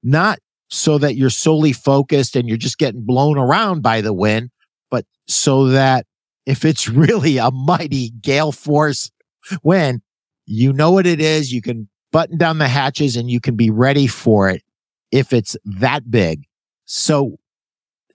not 0.02 0.38
so 0.68 0.98
that 0.98 1.14
you're 1.14 1.30
solely 1.30 1.72
focused 1.72 2.34
and 2.34 2.48
you're 2.48 2.56
just 2.56 2.78
getting 2.78 3.04
blown 3.04 3.38
around 3.38 3.82
by 3.82 4.00
the 4.00 4.12
wind, 4.12 4.50
but 4.90 5.04
so 5.28 5.68
that 5.68 6.06
if 6.46 6.64
it's 6.64 6.88
really 6.88 7.38
a 7.38 7.50
mighty 7.50 8.10
gale 8.10 8.52
force 8.52 9.10
wind, 9.62 10.00
you 10.46 10.72
know 10.72 10.92
what 10.92 11.06
it 11.06 11.20
is. 11.20 11.52
You 11.52 11.60
can 11.60 11.88
button 12.12 12.38
down 12.38 12.58
the 12.58 12.68
hatches 12.68 13.16
and 13.16 13.30
you 13.30 13.40
can 13.40 13.56
be 13.56 13.70
ready 13.70 14.06
for 14.06 14.48
it 14.48 14.62
if 15.10 15.32
it's 15.32 15.56
that 15.64 16.10
big. 16.10 16.44
So 16.84 17.38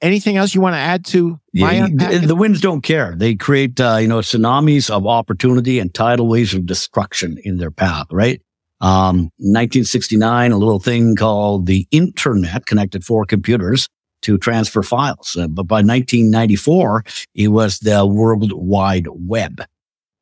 anything 0.02 0.38
else 0.38 0.56
you 0.56 0.62
want 0.62 0.74
to 0.74 0.80
add 0.80 1.06
to 1.06 1.39
yeah, 1.54 1.88
the 2.26 2.36
winds 2.36 2.60
don't 2.60 2.82
care 2.82 3.13
they 3.15 3.36
create 3.36 3.80
uh, 3.80 3.98
you 3.98 4.08
know 4.08 4.20
tsunamis 4.20 4.89
of 4.89 5.06
opportunity 5.06 5.80
and 5.80 5.94
tidal 5.94 6.28
waves 6.28 6.54
of 6.54 6.65
destruction 6.65 7.38
in 7.44 7.58
their 7.58 7.72
path 7.72 8.08
right 8.12 8.41
um, 8.82 9.30
1969 9.38 10.52
a 10.52 10.58
little 10.58 10.80
thing 10.80 11.15
called 11.15 11.67
the 11.67 11.88
internet 11.91 12.65
connected 12.65 13.04
four 13.06 13.26
computers 13.26 13.88
to 14.21 14.38
transfer 14.38 14.84
files. 14.84 15.36
Uh, 15.39 15.47
but 15.47 15.63
by 15.63 15.77
1994, 15.77 17.03
it 17.36 17.49
was 17.49 17.79
the 17.79 18.05
World 18.05 18.51
Wide 18.53 19.07
Web, 19.12 19.63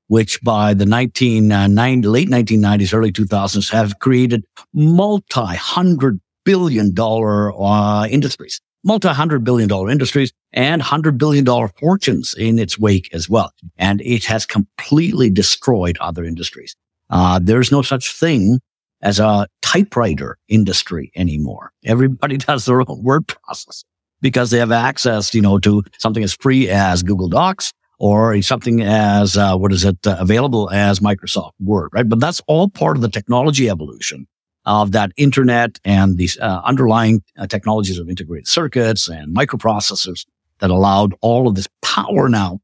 which 0.07 0.41
by 0.41 0.73
the 0.73 0.85
1990, 0.85 2.07
uh, 2.07 2.11
late 2.11 2.29
1990s, 2.29 2.93
early 2.93 3.11
2000s 3.11 3.71
have 3.71 3.99
created 3.99 4.45
multi-hundred 4.73 6.19
billion 6.45 6.93
dollar 6.93 7.53
uh, 7.61 8.07
industries, 8.07 8.61
multi-hundred 8.83 9.43
billion 9.43 9.69
dollar 9.69 9.89
industries 9.89 10.31
and 10.51 10.81
hundred 10.81 11.17
billion 11.17 11.43
dollar 11.43 11.67
fortunes 11.79 12.33
in 12.37 12.57
its 12.59 12.79
wake 12.79 13.09
as 13.13 13.29
well. 13.29 13.51
And 13.77 14.01
it 14.01 14.25
has 14.25 14.45
completely 14.45 15.29
destroyed 15.29 15.97
other 15.99 16.23
industries. 16.23 16.75
Uh, 17.09 17.39
there's 17.41 17.71
no 17.71 17.81
such 17.81 18.13
thing 18.13 18.59
as 19.01 19.19
a 19.19 19.47
typewriter 19.61 20.37
industry 20.47 21.11
anymore. 21.15 21.71
Everybody 21.85 22.37
does 22.47 22.65
their 22.65 22.81
own 22.81 23.03
word 23.03 23.27
processing 23.27 23.88
because 24.21 24.51
they 24.51 24.59
have 24.59 24.71
access, 24.71 25.33
you 25.33 25.41
know, 25.41 25.59
to 25.59 25.83
something 25.97 26.23
as 26.23 26.33
free 26.33 26.69
as 26.69 27.03
Google 27.03 27.29
Docs 27.29 27.73
or 27.99 28.41
something 28.41 28.81
as, 28.81 29.37
uh, 29.37 29.57
what 29.57 29.71
is 29.73 29.83
it, 29.83 30.05
uh, 30.07 30.15
available 30.19 30.69
as 30.71 30.99
Microsoft 30.99 31.51
Word, 31.59 31.89
right? 31.93 32.07
But 32.07 32.19
that's 32.19 32.41
all 32.47 32.69
part 32.69 32.95
of 32.95 33.01
the 33.01 33.09
technology 33.09 33.69
evolution 33.69 34.27
of 34.65 34.91
that 34.91 35.11
internet 35.17 35.79
and 35.83 36.17
these 36.17 36.37
uh, 36.39 36.61
underlying 36.63 37.23
uh, 37.37 37.47
technologies 37.47 37.97
of 37.97 38.09
integrated 38.09 38.47
circuits 38.47 39.07
and 39.07 39.35
microprocessors 39.35 40.25
that 40.59 40.69
allowed 40.69 41.13
all 41.21 41.47
of 41.47 41.55
this 41.55 41.67
power 41.81 42.29
now 42.29 42.59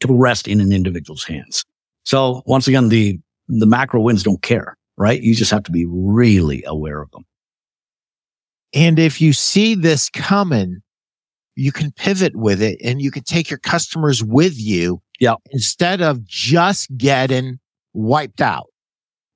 to 0.00 0.08
rest 0.12 0.48
in 0.48 0.60
an 0.60 0.72
individual's 0.72 1.24
hands. 1.24 1.64
So 2.04 2.42
once 2.46 2.68
again, 2.68 2.88
the, 2.88 3.18
the 3.48 3.66
macro 3.66 4.00
winds 4.00 4.22
don't 4.22 4.42
care, 4.42 4.76
right? 4.96 5.20
You 5.20 5.34
just 5.34 5.50
have 5.50 5.64
to 5.64 5.72
be 5.72 5.84
really 5.88 6.62
aware 6.66 7.02
of 7.02 7.10
them. 7.10 7.24
And 8.76 8.98
if 8.98 9.22
you 9.22 9.32
see 9.32 9.74
this 9.74 10.10
coming, 10.10 10.82
you 11.54 11.72
can 11.72 11.92
pivot 11.92 12.36
with 12.36 12.60
it 12.60 12.78
and 12.84 13.00
you 13.00 13.10
can 13.10 13.22
take 13.22 13.48
your 13.48 13.58
customers 13.58 14.22
with 14.22 14.60
you. 14.60 15.00
Yeah. 15.18 15.36
Instead 15.50 16.02
of 16.02 16.22
just 16.26 16.94
getting 16.98 17.58
wiped 17.94 18.42
out. 18.42 18.66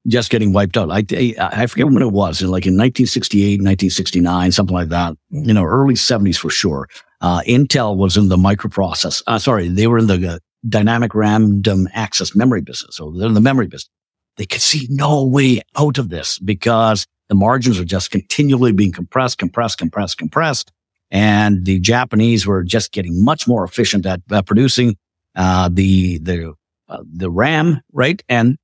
Just 0.06 0.28
getting 0.28 0.52
wiped 0.52 0.76
out. 0.76 0.90
I, 0.90 1.04
I 1.38 1.66
forget 1.66 1.86
when 1.86 2.02
it 2.02 2.12
was, 2.12 2.42
like 2.42 2.66
in 2.66 2.74
1968, 2.74 3.60
1969, 3.60 4.52
something 4.52 4.74
like 4.74 4.90
that. 4.90 5.14
You 5.30 5.54
know, 5.54 5.64
early 5.64 5.94
70s 5.94 6.36
for 6.36 6.50
sure. 6.50 6.86
Uh, 7.22 7.40
Intel 7.46 7.96
was 7.96 8.18
in 8.18 8.28
the 8.28 8.36
microprocess. 8.36 9.22
Uh, 9.26 9.38
sorry, 9.38 9.68
they 9.68 9.86
were 9.86 9.98
in 9.98 10.06
the 10.06 10.34
uh, 10.34 10.38
dynamic 10.68 11.14
random 11.14 11.88
access 11.94 12.36
memory 12.36 12.60
business. 12.60 12.96
So 12.96 13.10
they're 13.10 13.28
in 13.28 13.34
the 13.34 13.40
memory 13.40 13.68
business. 13.68 13.90
They 14.36 14.46
could 14.46 14.62
see 14.62 14.86
no 14.90 15.24
way 15.24 15.62
out 15.78 15.96
of 15.96 16.10
this 16.10 16.38
because 16.38 17.06
the 17.30 17.36
margins 17.36 17.78
are 17.78 17.84
just 17.84 18.10
continually 18.10 18.72
being 18.72 18.90
compressed, 18.90 19.38
compressed, 19.38 19.78
compressed, 19.78 20.18
compressed. 20.18 20.72
And 21.12 21.64
the 21.64 21.78
Japanese 21.78 22.44
were 22.44 22.64
just 22.64 22.92
getting 22.92 23.24
much 23.24 23.46
more 23.46 23.64
efficient 23.64 24.04
at 24.04 24.20
uh, 24.30 24.42
producing 24.42 24.96
uh, 25.36 25.70
the 25.72 26.18
the 26.18 26.54
uh, 26.88 27.02
the 27.04 27.30
RAM, 27.30 27.80
right, 27.92 28.20
and 28.28 28.58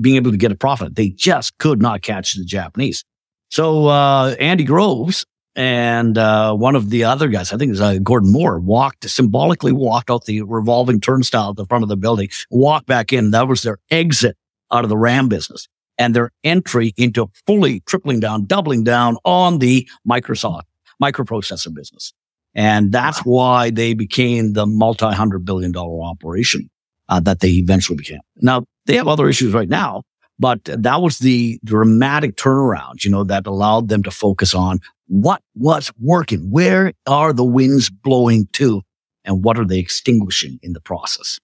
being 0.00 0.16
able 0.16 0.32
to 0.32 0.36
get 0.36 0.50
a 0.50 0.56
profit. 0.56 0.96
They 0.96 1.10
just 1.10 1.56
could 1.58 1.80
not 1.80 2.02
catch 2.02 2.34
the 2.34 2.44
Japanese. 2.44 3.04
So 3.50 3.86
uh, 3.86 4.34
Andy 4.40 4.64
Groves 4.64 5.24
and 5.54 6.18
uh, 6.18 6.54
one 6.54 6.74
of 6.74 6.90
the 6.90 7.04
other 7.04 7.28
guys, 7.28 7.52
I 7.52 7.56
think 7.56 7.68
it 7.68 7.72
was 7.72 7.80
uh, 7.80 7.98
Gordon 8.02 8.32
Moore, 8.32 8.58
walked 8.58 9.08
symbolically 9.08 9.72
walked 9.72 10.10
out 10.10 10.24
the 10.24 10.42
revolving 10.42 11.00
turnstile 11.00 11.50
at 11.50 11.56
the 11.56 11.66
front 11.66 11.84
of 11.84 11.88
the 11.88 11.96
building, 11.96 12.28
walked 12.50 12.86
back 12.86 13.12
in. 13.12 13.30
That 13.30 13.46
was 13.46 13.62
their 13.62 13.78
exit 13.90 14.36
out 14.72 14.84
of 14.84 14.90
the 14.90 14.98
RAM 14.98 15.28
business 15.28 15.68
and 15.98 16.14
their 16.14 16.30
entry 16.44 16.94
into 16.96 17.30
fully 17.46 17.80
tripling 17.80 18.20
down, 18.20 18.46
doubling 18.46 18.84
down 18.84 19.16
on 19.24 19.58
the 19.58 19.88
Microsoft 20.08 20.62
microprocessor 21.02 21.74
business. 21.74 22.12
And 22.54 22.90
that's 22.92 23.20
why 23.20 23.70
they 23.70 23.94
became 23.94 24.54
the 24.54 24.66
multi 24.66 25.12
hundred 25.12 25.44
billion 25.44 25.72
dollar 25.72 26.02
operation 26.02 26.70
uh, 27.08 27.20
that 27.20 27.40
they 27.40 27.50
eventually 27.50 27.96
became. 27.96 28.20
Now 28.36 28.64
they 28.86 28.96
have 28.96 29.08
other 29.08 29.28
issues 29.28 29.52
right 29.52 29.68
now, 29.68 30.02
but 30.38 30.64
that 30.64 31.00
was 31.00 31.18
the 31.18 31.60
dramatic 31.64 32.36
turnaround, 32.36 33.04
you 33.04 33.10
know, 33.10 33.24
that 33.24 33.46
allowed 33.46 33.88
them 33.88 34.02
to 34.04 34.10
focus 34.10 34.54
on 34.54 34.80
what 35.06 35.42
was 35.54 35.92
working. 36.00 36.50
Where 36.50 36.92
are 37.06 37.32
the 37.32 37.44
winds 37.44 37.90
blowing 37.90 38.48
to? 38.54 38.82
And 39.24 39.44
what 39.44 39.58
are 39.58 39.66
they 39.66 39.78
extinguishing 39.78 40.58
in 40.62 40.72
the 40.72 40.80
process? 40.80 41.38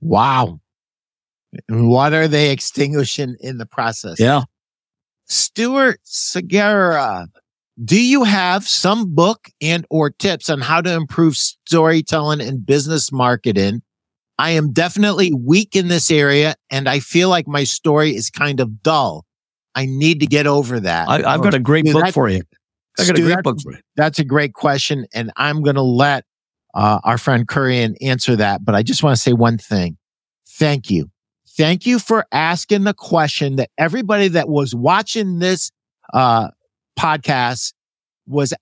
Wow. 0.00 0.60
What 1.68 2.12
are 2.12 2.28
they 2.28 2.50
extinguishing 2.50 3.36
in 3.40 3.58
the 3.58 3.66
process? 3.66 4.20
Yeah. 4.20 4.42
Stuart 5.26 6.00
Segura, 6.02 7.28
do 7.82 8.00
you 8.00 8.24
have 8.24 8.68
some 8.68 9.14
book 9.14 9.48
and 9.60 9.86
or 9.90 10.10
tips 10.10 10.48
on 10.48 10.60
how 10.60 10.80
to 10.80 10.92
improve 10.92 11.36
storytelling 11.36 12.40
and 12.40 12.64
business 12.64 13.10
marketing? 13.10 13.82
I 14.38 14.50
am 14.50 14.72
definitely 14.72 15.32
weak 15.32 15.76
in 15.76 15.88
this 15.88 16.10
area 16.10 16.56
and 16.70 16.88
I 16.88 17.00
feel 17.00 17.28
like 17.28 17.46
my 17.46 17.64
story 17.64 18.14
is 18.14 18.30
kind 18.30 18.60
of 18.60 18.82
dull. 18.82 19.24
I 19.74 19.86
need 19.86 20.20
to 20.20 20.26
get 20.26 20.46
over 20.46 20.80
that. 20.80 21.08
I, 21.08 21.32
have 21.32 21.42
got 21.42 21.54
a 21.54 21.58
great 21.58 21.84
book 21.84 22.12
for 22.12 22.28
you. 22.28 22.42
I 22.98 23.06
got 23.06 23.18
a 23.18 23.22
great 23.22 23.42
book 23.42 23.60
for 23.60 23.72
you. 23.72 23.78
That's 23.96 24.18
a 24.18 24.24
great 24.24 24.54
question. 24.54 25.06
And 25.12 25.32
I'm 25.36 25.62
going 25.62 25.76
to 25.76 25.82
let 25.82 26.24
uh, 26.74 27.00
our 27.02 27.18
friend 27.18 27.46
Kurian 27.46 27.96
answer 28.00 28.36
that. 28.36 28.64
But 28.64 28.74
I 28.74 28.82
just 28.82 29.02
want 29.02 29.16
to 29.16 29.22
say 29.22 29.32
one 29.32 29.58
thing. 29.58 29.96
Thank 30.48 30.90
you. 30.90 31.10
Thank 31.56 31.86
you 31.86 31.98
for 31.98 32.26
asking 32.32 32.84
the 32.84 32.94
question 32.94 33.56
that 33.56 33.70
everybody 33.78 34.28
that 34.28 34.48
was 34.48 34.74
watching 34.74 35.38
this 35.38 35.70
uh, 36.12 36.48
podcast 36.98 37.72
was 38.26 38.52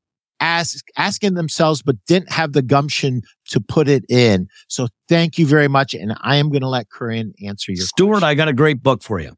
ask, 0.40 0.84
asking 0.98 1.34
themselves, 1.34 1.82
but 1.82 1.96
didn't 2.06 2.30
have 2.30 2.52
the 2.52 2.60
gumption 2.60 3.22
to 3.46 3.60
put 3.60 3.88
it 3.88 4.04
in. 4.10 4.48
So 4.68 4.88
thank 5.08 5.38
you 5.38 5.46
very 5.46 5.68
much. 5.68 5.94
And 5.94 6.14
I 6.20 6.36
am 6.36 6.50
going 6.50 6.62
to 6.62 6.68
let 6.68 6.88
Kurian 6.90 7.32
answer 7.42 7.72
your 7.72 7.86
Stuart, 7.86 8.10
question. 8.10 8.28
I 8.28 8.34
got 8.34 8.48
a 8.48 8.52
great 8.52 8.82
book 8.82 9.02
for 9.02 9.20
you. 9.20 9.32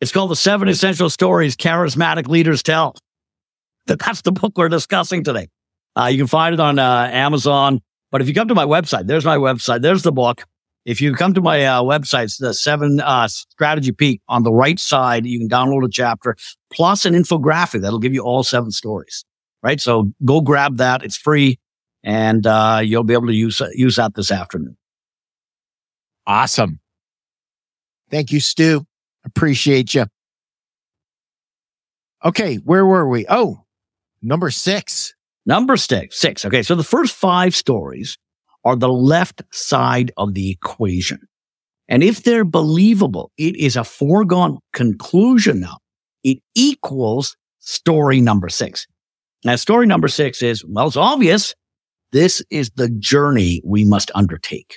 It's 0.00 0.12
called 0.12 0.30
The 0.30 0.36
Seven 0.36 0.68
Essential 0.68 1.10
Stories 1.10 1.56
Charismatic 1.56 2.28
Leaders 2.28 2.62
Tell. 2.62 2.94
That's 3.86 4.22
the 4.22 4.32
book 4.32 4.52
we're 4.56 4.68
discussing 4.68 5.24
today. 5.24 5.48
Uh, 5.98 6.06
you 6.06 6.18
can 6.18 6.26
find 6.28 6.54
it 6.54 6.60
on 6.60 6.78
uh, 6.78 7.08
Amazon. 7.12 7.80
But 8.12 8.20
if 8.20 8.28
you 8.28 8.34
come 8.34 8.48
to 8.48 8.54
my 8.54 8.66
website, 8.66 9.06
there's 9.06 9.24
my 9.24 9.38
website. 9.38 9.80
There's 9.80 10.02
the 10.02 10.12
book. 10.12 10.44
If 10.84 11.00
you 11.00 11.14
come 11.14 11.32
to 11.34 11.40
my 11.40 11.64
uh, 11.64 11.82
website, 11.82 12.36
the 12.38 12.52
seven 12.52 13.00
uh, 13.00 13.28
strategy 13.28 13.92
peak 13.92 14.20
on 14.28 14.42
the 14.42 14.52
right 14.52 14.80
side, 14.80 15.26
you 15.26 15.38
can 15.38 15.48
download 15.48 15.84
a 15.84 15.88
chapter 15.88 16.36
plus 16.72 17.04
an 17.04 17.14
infographic 17.14 17.82
that'll 17.82 18.00
give 18.00 18.14
you 18.14 18.22
all 18.22 18.42
seven 18.42 18.70
stories. 18.70 19.24
Right. 19.62 19.80
So 19.80 20.12
go 20.24 20.40
grab 20.40 20.78
that. 20.78 21.04
It's 21.04 21.16
free 21.16 21.60
and 22.02 22.44
uh, 22.46 22.80
you'll 22.82 23.04
be 23.04 23.14
able 23.14 23.28
to 23.28 23.34
use, 23.34 23.62
use 23.74 23.96
that 23.96 24.14
this 24.14 24.32
afternoon. 24.32 24.76
Awesome. 26.26 26.80
Thank 28.10 28.32
you, 28.32 28.40
Stu. 28.40 28.84
Appreciate 29.24 29.94
you. 29.94 30.06
Okay. 32.24 32.56
Where 32.56 32.84
were 32.84 33.08
we? 33.08 33.24
Oh, 33.28 33.64
number 34.20 34.50
six. 34.50 35.14
Number 35.46 35.76
six. 35.76 36.18
Six. 36.18 36.44
Okay. 36.44 36.62
So 36.62 36.74
the 36.74 36.84
first 36.84 37.14
five 37.14 37.54
stories 37.54 38.18
are 38.64 38.76
the 38.76 38.92
left 38.92 39.42
side 39.52 40.12
of 40.16 40.34
the 40.34 40.50
equation. 40.50 41.18
And 41.88 42.02
if 42.02 42.22
they're 42.22 42.44
believable, 42.44 43.30
it 43.36 43.56
is 43.56 43.76
a 43.76 43.84
foregone 43.84 44.58
conclusion 44.72 45.60
now. 45.60 45.78
It 46.24 46.38
equals 46.54 47.36
story 47.58 48.20
number 48.20 48.48
six. 48.48 48.86
Now, 49.44 49.56
story 49.56 49.86
number 49.86 50.08
six 50.08 50.42
is, 50.42 50.64
well, 50.64 50.86
it's 50.86 50.96
obvious. 50.96 51.54
This 52.12 52.42
is 52.50 52.70
the 52.76 52.88
journey 52.88 53.60
we 53.64 53.84
must 53.84 54.10
undertake. 54.14 54.76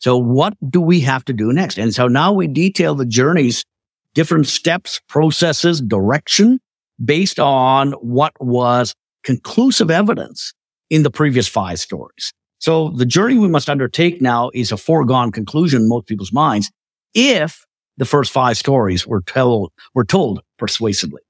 So 0.00 0.18
what 0.18 0.54
do 0.68 0.80
we 0.80 1.00
have 1.00 1.24
to 1.26 1.32
do 1.32 1.52
next? 1.52 1.78
And 1.78 1.94
so 1.94 2.08
now 2.08 2.32
we 2.32 2.46
detail 2.46 2.94
the 2.94 3.06
journeys, 3.06 3.64
different 4.12 4.46
steps, 4.46 5.00
processes, 5.08 5.80
direction 5.80 6.60
based 7.02 7.40
on 7.40 7.92
what 7.92 8.32
was 8.38 8.94
conclusive 9.22 9.90
evidence 9.90 10.52
in 10.90 11.02
the 11.02 11.10
previous 11.10 11.48
five 11.48 11.80
stories. 11.80 12.32
So 12.64 12.88
the 12.88 13.04
journey 13.04 13.36
we 13.36 13.48
must 13.48 13.68
undertake 13.68 14.22
now 14.22 14.50
is 14.54 14.72
a 14.72 14.78
foregone 14.78 15.32
conclusion 15.32 15.82
in 15.82 15.88
most 15.90 16.06
people's 16.06 16.32
minds 16.32 16.70
if 17.12 17.66
the 17.98 18.06
first 18.06 18.32
five 18.32 18.56
stories 18.56 19.06
were 19.06 19.20
told, 19.20 19.70
were 19.92 20.06
told 20.06 20.40
persuasively. 20.56 21.20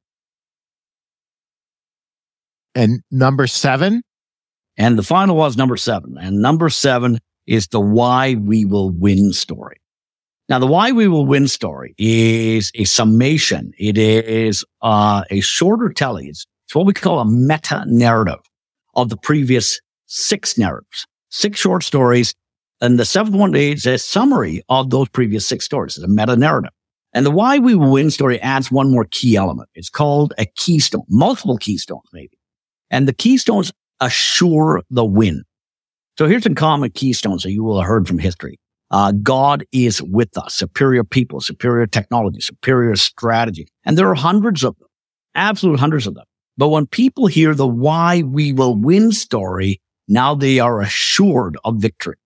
And 2.76 3.02
number 3.10 3.48
seven? 3.48 4.04
And 4.76 4.96
the 4.96 5.02
final 5.02 5.34
was 5.34 5.56
number 5.56 5.76
seven. 5.76 6.16
And 6.20 6.40
number 6.40 6.70
seven 6.70 7.18
is 7.48 7.66
the 7.66 7.80
why 7.80 8.36
we 8.36 8.64
will 8.64 8.90
win 8.90 9.32
story. 9.32 9.80
Now, 10.48 10.60
the 10.60 10.68
why 10.68 10.92
we 10.92 11.08
will 11.08 11.26
win 11.26 11.48
story 11.48 11.96
is 11.98 12.70
a 12.76 12.84
summation. 12.84 13.72
It 13.76 13.98
is 13.98 14.64
uh, 14.82 15.24
a 15.30 15.40
shorter 15.40 15.88
telling. 15.88 16.28
It's, 16.28 16.46
it's 16.66 16.76
what 16.76 16.86
we 16.86 16.92
call 16.92 17.18
a 17.18 17.26
meta 17.26 17.82
narrative 17.88 18.38
of 18.94 19.08
the 19.08 19.16
previous 19.16 19.80
six 20.06 20.56
narratives 20.56 21.08
six 21.34 21.58
short 21.58 21.82
stories. 21.82 22.34
And 22.80 22.98
the 22.98 23.04
seventh 23.04 23.36
one 23.36 23.54
is 23.54 23.86
a 23.86 23.98
summary 23.98 24.62
of 24.68 24.90
those 24.90 25.08
previous 25.08 25.46
six 25.46 25.64
stories. 25.64 25.96
It's 25.96 26.04
a 26.04 26.08
meta 26.08 26.36
narrative. 26.36 26.72
And 27.12 27.24
the 27.24 27.30
why 27.30 27.58
we 27.58 27.74
will 27.74 27.92
win 27.92 28.10
story 28.10 28.40
adds 28.40 28.70
one 28.70 28.90
more 28.90 29.06
key 29.10 29.36
element. 29.36 29.68
It's 29.74 29.88
called 29.88 30.32
a 30.38 30.46
keystone, 30.46 31.04
multiple 31.08 31.56
keystones 31.56 32.08
maybe. 32.12 32.36
And 32.90 33.06
the 33.08 33.12
keystones 33.12 33.72
assure 34.00 34.82
the 34.90 35.04
win. 35.04 35.44
So 36.18 36.26
here's 36.26 36.42
some 36.42 36.54
common 36.54 36.90
keystones 36.90 37.42
that 37.42 37.52
you 37.52 37.64
will 37.64 37.80
have 37.80 37.88
heard 37.88 38.06
from 38.06 38.18
history. 38.18 38.58
Uh, 38.90 39.12
God 39.12 39.64
is 39.72 40.02
with 40.02 40.36
us, 40.38 40.54
superior 40.54 41.02
people, 41.02 41.40
superior 41.40 41.86
technology, 41.86 42.40
superior 42.40 42.94
strategy. 42.96 43.66
And 43.84 43.96
there 43.96 44.08
are 44.08 44.14
hundreds 44.14 44.62
of 44.62 44.78
them, 44.78 44.88
absolute 45.34 45.80
hundreds 45.80 46.06
of 46.06 46.14
them. 46.14 46.24
But 46.56 46.68
when 46.68 46.86
people 46.86 47.26
hear 47.26 47.54
the 47.54 47.66
why 47.66 48.22
we 48.22 48.52
will 48.52 48.76
win 48.76 49.10
story, 49.10 49.80
now 50.08 50.34
they 50.34 50.58
are 50.60 50.80
assured 50.80 51.56
of 51.64 51.76
victory, 51.76 52.16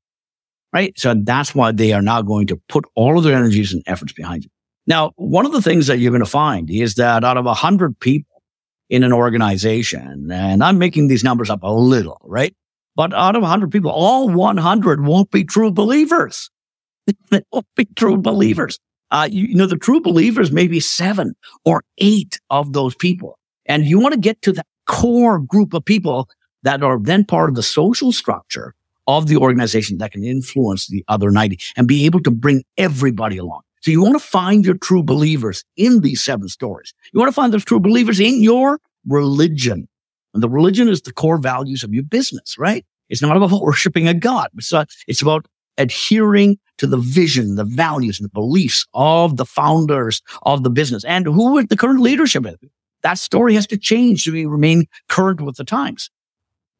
right? 0.72 0.98
So 0.98 1.14
that's 1.14 1.54
why 1.54 1.72
they 1.72 1.92
are 1.92 2.02
now 2.02 2.22
going 2.22 2.46
to 2.48 2.60
put 2.68 2.84
all 2.94 3.18
of 3.18 3.24
their 3.24 3.36
energies 3.36 3.72
and 3.72 3.82
efforts 3.86 4.12
behind 4.12 4.44
you. 4.44 4.50
Now, 4.86 5.12
one 5.16 5.44
of 5.44 5.52
the 5.52 5.62
things 5.62 5.86
that 5.86 5.98
you're 5.98 6.10
going 6.10 6.24
to 6.24 6.30
find 6.30 6.70
is 6.70 6.94
that 6.94 7.24
out 7.24 7.36
of 7.36 7.46
a 7.46 7.54
hundred 7.54 7.98
people 8.00 8.42
in 8.88 9.04
an 9.04 9.12
organization, 9.12 10.30
and 10.32 10.64
I'm 10.64 10.78
making 10.78 11.08
these 11.08 11.22
numbers 11.22 11.50
up 11.50 11.62
a 11.62 11.72
little, 11.72 12.20
right? 12.24 12.54
But 12.96 13.14
out 13.14 13.36
of 13.36 13.42
a 13.42 13.44
100 13.44 13.70
people, 13.70 13.92
all 13.92 14.28
100 14.28 15.04
won't 15.04 15.30
be 15.30 15.44
true 15.44 15.70
believers. 15.70 16.50
they 17.30 17.42
won't 17.52 17.66
be 17.76 17.86
true 17.96 18.16
believers. 18.16 18.80
Uh, 19.10 19.28
you, 19.30 19.44
you 19.44 19.54
know, 19.54 19.66
the 19.66 19.76
true 19.76 20.00
believers 20.00 20.50
may 20.50 20.66
be 20.66 20.80
seven 20.80 21.34
or 21.64 21.82
eight 21.98 22.40
of 22.50 22.72
those 22.72 22.94
people. 22.96 23.38
And 23.66 23.84
you 23.84 23.98
want 24.00 24.14
to 24.14 24.20
get 24.20 24.42
to 24.42 24.52
that 24.52 24.66
core 24.86 25.38
group 25.38 25.74
of 25.74 25.84
people 25.84 26.28
that 26.62 26.82
are 26.82 26.98
then 26.98 27.24
part 27.24 27.48
of 27.48 27.54
the 27.54 27.62
social 27.62 28.12
structure 28.12 28.74
of 29.06 29.26
the 29.26 29.36
organization 29.36 29.98
that 29.98 30.12
can 30.12 30.22
influence 30.22 30.86
the 30.86 31.04
other 31.08 31.30
90 31.30 31.58
and 31.76 31.88
be 31.88 32.04
able 32.04 32.20
to 32.20 32.30
bring 32.30 32.62
everybody 32.76 33.38
along. 33.38 33.62
So 33.80 33.90
you 33.90 34.02
want 34.02 34.14
to 34.14 34.24
find 34.24 34.64
your 34.64 34.76
true 34.76 35.02
believers 35.02 35.64
in 35.76 36.00
these 36.00 36.22
seven 36.22 36.48
stories. 36.48 36.92
You 37.12 37.20
want 37.20 37.28
to 37.28 37.34
find 37.34 37.52
those 37.52 37.64
true 37.64 37.80
believers 37.80 38.20
in 38.20 38.42
your 38.42 38.80
religion. 39.06 39.88
And 40.34 40.42
the 40.42 40.48
religion 40.48 40.88
is 40.88 41.02
the 41.02 41.12
core 41.12 41.38
values 41.38 41.84
of 41.84 41.94
your 41.94 42.02
business, 42.02 42.56
right? 42.58 42.84
It's 43.08 43.22
not 43.22 43.36
about 43.36 43.50
worshiping 43.62 44.08
a 44.08 44.14
God. 44.14 44.50
It's, 44.56 44.72
not, 44.72 44.90
it's 45.06 45.22
about 45.22 45.46
adhering 45.78 46.58
to 46.78 46.86
the 46.86 46.98
vision, 46.98 47.54
the 47.54 47.64
values, 47.64 48.20
and 48.20 48.26
the 48.26 48.32
beliefs 48.32 48.86
of 48.94 49.36
the 49.36 49.46
founders 49.46 50.20
of 50.42 50.64
the 50.64 50.70
business 50.70 51.04
and 51.04 51.24
who 51.26 51.64
the 51.66 51.76
current 51.76 52.00
leadership 52.00 52.46
is. 52.46 52.56
That 53.02 53.18
story 53.18 53.54
has 53.54 53.66
to 53.68 53.78
change 53.78 54.24
to 54.24 54.32
remain 54.48 54.86
current 55.08 55.40
with 55.40 55.56
the 55.56 55.64
times. 55.64 56.10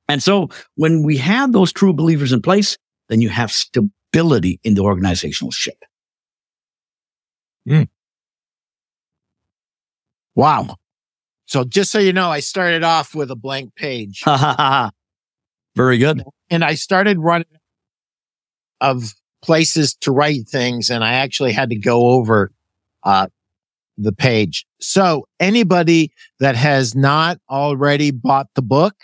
And 0.09 0.23
so 0.23 0.49
when 0.75 1.03
we 1.03 1.19
have 1.19 1.53
those 1.53 1.73
true 1.73 1.93
believers 1.93 2.33
in 2.33 2.41
place, 2.41 2.79
then 3.09 3.21
you 3.21 3.29
have 3.29 3.53
stability 3.53 4.61
in 4.65 4.75
the 4.75 4.83
organizational 4.83 5.51
ship. 5.51 5.85
Mm. 7.69 7.89
Wow. 10.35 10.77
So 11.47 11.65
just 11.65 11.91
so 11.91 11.99
you 11.99 12.13
know, 12.13 12.31
I 12.31 12.41
started 12.41 12.85
off 12.85 13.15
with 13.15 13.31
a 13.31 13.37
blank 13.37 13.75
page. 13.75 14.23
Very 15.77 15.99
good. 15.99 16.23
And 16.51 16.65
I 16.65 16.75
started 16.75 17.19
running 17.19 17.47
of 18.81 19.15
places 19.43 19.95
to 20.01 20.13
write 20.13 20.49
things 20.49 20.91
and 20.91 21.05
I 21.05 21.15
actually 21.15 21.53
had 21.53 21.71
to 21.71 21.77
go 21.77 22.09
over 22.11 22.53
uh, 23.03 23.29
the 23.97 24.13
page. 24.13 24.67
So 24.81 25.27
anybody 25.41 26.13
that 26.41 26.57
has 26.57 26.95
not 26.95 27.39
already 27.51 28.11
bought 28.11 28.49
the 28.55 28.63
book, 28.63 28.95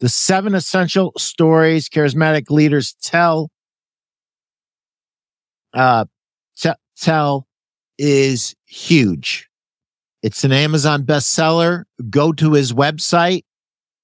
the 0.00 0.08
seven 0.08 0.54
essential 0.54 1.12
stories 1.16 1.88
charismatic 1.88 2.50
leaders 2.50 2.94
tell, 3.02 3.50
uh, 5.74 6.06
t- 6.56 6.70
tell 6.96 7.46
is 7.98 8.54
huge. 8.66 9.48
It's 10.22 10.44
an 10.44 10.52
Amazon 10.52 11.04
bestseller. 11.04 11.84
Go 12.08 12.32
to 12.32 12.52
his 12.52 12.72
website. 12.72 13.42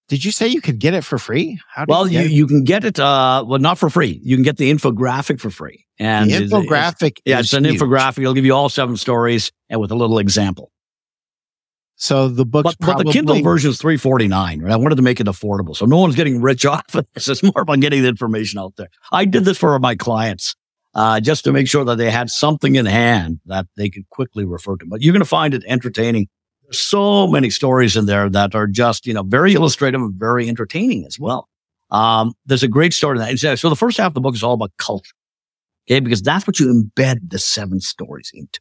Did 0.08 0.24
you 0.24 0.30
say 0.30 0.46
you 0.46 0.60
could 0.60 0.78
get 0.78 0.94
it 0.94 1.02
for 1.02 1.18
free? 1.18 1.58
well, 1.88 2.06
you, 2.06 2.20
you, 2.20 2.28
you, 2.28 2.46
can 2.46 2.62
get 2.62 2.84
it, 2.84 3.00
uh, 3.00 3.44
well, 3.46 3.58
not 3.58 3.76
for 3.76 3.90
free. 3.90 4.20
You 4.22 4.36
can 4.36 4.44
get 4.44 4.56
the 4.56 4.72
infographic 4.72 5.40
for 5.40 5.50
free. 5.50 5.84
And 5.98 6.30
the 6.30 6.46
infographic. 6.46 7.18
yeah, 7.24 7.40
it's 7.40 7.52
an 7.52 7.64
huge. 7.64 7.80
infographic. 7.80 8.20
It'll 8.20 8.34
give 8.34 8.44
you 8.44 8.54
all 8.54 8.68
seven 8.68 8.96
stories 8.96 9.50
and 9.68 9.80
with 9.80 9.90
a 9.90 9.96
little 9.96 10.18
example. 10.18 10.70
So 11.96 12.28
the 12.28 12.44
book's 12.44 12.74
but, 12.74 12.78
probably, 12.80 13.04
but 13.04 13.10
the 13.10 13.12
Kindle 13.14 13.42
version 13.42 13.70
is 13.70 13.78
three 13.78 13.96
forty 13.96 14.28
nine. 14.28 14.60
Right? 14.60 14.72
I 14.72 14.76
wanted 14.76 14.96
to 14.96 15.02
make 15.02 15.18
it 15.18 15.26
affordable, 15.26 15.74
so 15.74 15.86
no 15.86 15.98
one's 15.98 16.14
getting 16.14 16.42
rich 16.42 16.64
off 16.66 16.94
of 16.94 17.06
this. 17.14 17.28
It's 17.28 17.42
more 17.42 17.62
about 17.62 17.80
getting 17.80 18.02
the 18.02 18.08
information 18.08 18.58
out 18.58 18.74
there. 18.76 18.88
I 19.12 19.24
did 19.24 19.44
this 19.44 19.58
for 19.58 19.78
my 19.78 19.96
clients 19.96 20.54
uh, 20.96 21.20
just 21.20 21.44
to 21.44 21.52
make 21.52 21.68
sure 21.68 21.84
that 21.84 21.98
they 21.98 22.10
had 22.10 22.30
something 22.30 22.76
in 22.76 22.86
hand 22.86 23.38
that 23.46 23.66
they 23.76 23.90
could 23.90 24.08
quickly 24.08 24.44
refer 24.44 24.76
to. 24.76 24.86
But 24.86 25.02
you're 25.02 25.12
going 25.12 25.20
to 25.20 25.26
find 25.26 25.52
it 25.52 25.62
entertaining. 25.66 26.26
There's 26.62 26.80
so 26.80 27.26
many 27.28 27.50
stories 27.50 27.96
in 27.96 28.06
there 28.06 28.30
that 28.30 28.54
are 28.54 28.66
just, 28.66 29.06
you 29.06 29.12
know, 29.12 29.22
very 29.22 29.52
illustrative 29.52 30.00
and 30.00 30.14
very 30.14 30.48
entertaining 30.48 31.04
as 31.04 31.20
well. 31.20 31.48
Um, 31.90 32.32
there's 32.46 32.62
a 32.62 32.68
great 32.68 32.94
story 32.94 33.18
in 33.20 33.36
that. 33.38 33.58
So 33.58 33.68
the 33.68 33.76
first 33.76 33.98
half 33.98 34.08
of 34.08 34.14
the 34.14 34.20
book 34.22 34.34
is 34.34 34.42
all 34.42 34.54
about 34.54 34.72
culture. 34.78 35.14
Okay. 35.88 36.00
Because 36.00 36.22
that's 36.22 36.46
what 36.46 36.58
you 36.58 36.66
embed 36.66 37.28
the 37.28 37.38
seven 37.38 37.80
stories 37.80 38.30
into. 38.32 38.58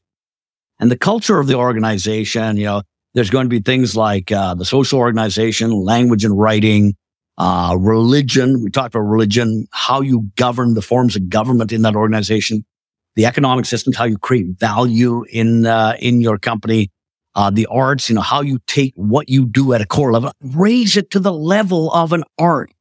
And 0.77 0.91
the 0.91 0.97
culture 0.97 1.39
of 1.39 1.47
the 1.47 1.55
organization, 1.55 2.57
you 2.57 2.65
know, 2.65 2.81
there's 3.15 3.29
going 3.29 3.45
to 3.45 3.49
be 3.49 3.61
things 3.61 3.95
like, 3.95 4.31
uh, 4.31 4.53
the 4.53 4.65
social 4.65 4.99
organization, 4.99 5.71
language 5.71 6.25
and 6.25 6.37
writing, 6.37 6.95
uh, 7.37 7.75
religion. 7.79 8.61
We 8.61 8.69
talked 8.69 8.93
about 8.93 9.07
religion, 9.07 9.67
how 9.71 10.01
you 10.01 10.29
govern 10.35 10.73
the 10.73 10.81
forms 10.81 11.15
of 11.15 11.29
government 11.29 11.71
in 11.71 11.81
that 11.83 11.95
organization, 11.95 12.65
the 13.15 13.25
economic 13.25 13.65
systems, 13.65 13.95
how 13.95 14.03
you 14.03 14.17
create 14.17 14.59
value 14.59 15.23
in, 15.29 15.65
uh, 15.65 15.95
in 15.99 16.19
your 16.19 16.37
company, 16.37 16.91
uh, 17.35 17.49
the 17.49 17.65
arts, 17.67 18.09
you 18.09 18.15
know, 18.15 18.21
how 18.21 18.41
you 18.41 18.59
take 18.67 18.93
what 18.95 19.29
you 19.29 19.45
do 19.45 19.73
at 19.73 19.81
a 19.81 19.85
core 19.85 20.11
level, 20.11 20.31
raise 20.41 20.97
it 20.97 21.09
to 21.11 21.19
the 21.19 21.33
level 21.33 21.91
of 21.93 22.11
an 22.13 22.23
art. 22.37 22.71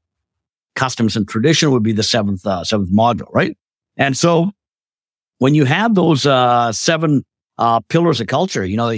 Customs 0.74 1.16
and 1.16 1.28
tradition 1.28 1.70
would 1.70 1.85
be 1.85 1.93
the 1.93 2.03
seventh, 2.03 2.45
uh, 2.45 2.64
seventh 2.64 2.93
module, 2.93 3.32
right? 3.32 3.57
And 3.97 4.16
so 4.16 4.51
when 5.39 5.55
you 5.55 5.64
have 5.64 5.95
those, 5.95 6.26
uh, 6.26 6.72
seven, 6.72 7.24
uh, 7.59 7.78
pillars 7.89 8.20
of 8.20 8.26
culture, 8.26 8.64
you 8.64 8.76
know, 8.76 8.93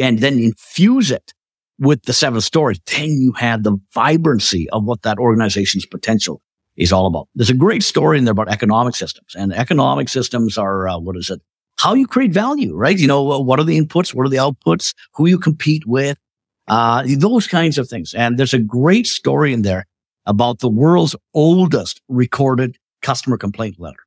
and 0.00 0.18
then 0.18 0.38
infuse 0.38 1.10
it 1.10 1.32
with 1.78 2.02
the 2.04 2.12
seven 2.12 2.40
stories, 2.40 2.80
then 2.86 3.10
you 3.20 3.32
have 3.32 3.62
the 3.62 3.76
vibrancy 3.92 4.68
of 4.70 4.84
what 4.84 5.02
that 5.02 5.18
organization's 5.18 5.86
potential 5.86 6.40
is 6.76 6.92
all 6.92 7.06
about. 7.06 7.28
There's 7.34 7.50
a 7.50 7.54
great 7.54 7.82
story 7.82 8.18
in 8.18 8.24
there 8.24 8.32
about 8.32 8.48
economic 8.48 8.94
systems 8.94 9.34
and 9.36 9.52
economic 9.52 10.08
systems 10.08 10.56
are, 10.56 10.88
uh, 10.88 10.98
what 10.98 11.16
is 11.16 11.28
it? 11.30 11.40
How 11.78 11.94
you 11.94 12.06
create 12.06 12.32
value, 12.32 12.74
right? 12.74 12.98
You 12.98 13.08
know, 13.08 13.40
what 13.40 13.58
are 13.58 13.64
the 13.64 13.80
inputs? 13.80 14.14
What 14.14 14.26
are 14.26 14.30
the 14.30 14.36
outputs? 14.36 14.94
Who 15.14 15.26
you 15.26 15.38
compete 15.38 15.86
with? 15.86 16.18
Uh, 16.68 17.04
those 17.16 17.46
kinds 17.48 17.76
of 17.78 17.88
things. 17.88 18.14
And 18.14 18.38
there's 18.38 18.54
a 18.54 18.58
great 18.58 19.06
story 19.06 19.52
in 19.52 19.62
there 19.62 19.86
about 20.24 20.60
the 20.60 20.68
world's 20.68 21.16
oldest 21.34 22.00
recorded 22.08 22.76
customer 23.02 23.36
complaint 23.36 23.80
letter. 23.80 23.98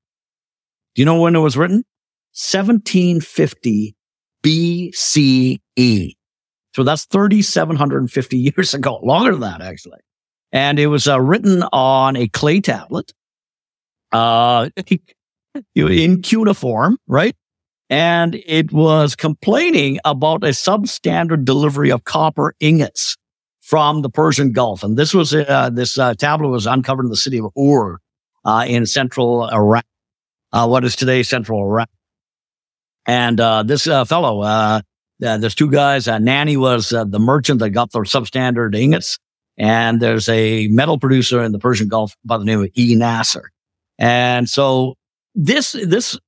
Do 0.96 1.02
you 1.02 1.06
know 1.06 1.20
when 1.20 1.36
it 1.36 1.40
was 1.40 1.58
written? 1.58 1.84
1750 2.34 3.96
BCE. 4.46 6.16
So 6.76 6.84
that's 6.84 7.06
3,750 7.06 8.38
years 8.58 8.74
ago, 8.74 9.00
longer 9.04 9.32
than 9.32 9.42
that, 9.42 9.62
actually. 9.62 10.00
And 10.52 10.80
it 10.80 10.88
was 10.88 11.08
uh, 11.08 11.20
written 11.20 11.64
on 11.74 12.16
a 12.16 12.28
clay 12.30 12.62
tablet, 12.62 13.12
uh, 14.12 14.70
in 15.76 16.22
cuneiform, 16.22 16.98
right? 17.08 17.36
And 17.90 18.36
it 18.46 18.72
was 18.72 19.16
complaining 19.16 20.00
about 20.06 20.44
a 20.44 20.50
substandard 20.50 21.46
delivery 21.46 21.92
of 21.92 22.04
copper 22.04 22.56
ingots 22.60 23.18
from 23.62 24.02
the 24.02 24.10
Persian 24.10 24.52
Gulf. 24.52 24.84
And 24.84 24.98
this 24.98 25.14
was, 25.14 25.34
uh, 25.34 25.70
this 25.74 25.98
uh, 25.98 26.14
tablet 26.14 26.50
was 26.50 26.66
uncovered 26.66 27.06
in 27.06 27.10
the 27.10 27.18
city 27.18 27.40
of 27.40 27.52
Ur, 27.58 28.00
uh, 28.46 28.66
in 28.68 28.86
central 28.86 29.50
Iraq, 29.50 29.86
uh, 30.54 30.68
what 30.68 30.86
is 30.86 30.96
today 30.96 31.24
central 31.24 31.62
Iraq. 31.62 31.90
And, 33.06 33.40
uh, 33.40 33.64
this, 33.64 33.88
uh, 33.88 34.06
fellow, 34.06 34.42
uh, 34.42 34.82
there's 35.20 35.56
two 35.56 35.70
guys. 35.72 36.08
Uh, 36.08 36.18
Nanni 36.18 36.58
was 36.58 36.92
uh, 36.92 37.06
the 37.06 37.20
merchant 37.20 37.60
that 37.60 37.72
got 37.72 37.92
the 37.92 38.00
substandard 38.00 38.76
ingots. 38.76 39.18
And 39.58 40.02
there's 40.02 40.28
a 40.28 40.68
metal 40.68 41.00
producer 41.00 41.42
in 41.42 41.52
the 41.52 41.60
Persian 41.60 41.88
Gulf 41.88 42.16
by 42.26 42.38
the 42.38 42.44
name 42.44 42.62
of 42.62 42.70
E. 42.76 42.96
Nasser. 42.96 43.52
And 43.98 44.50
so 44.50 44.96
this, 45.34 45.72
this 45.72 46.20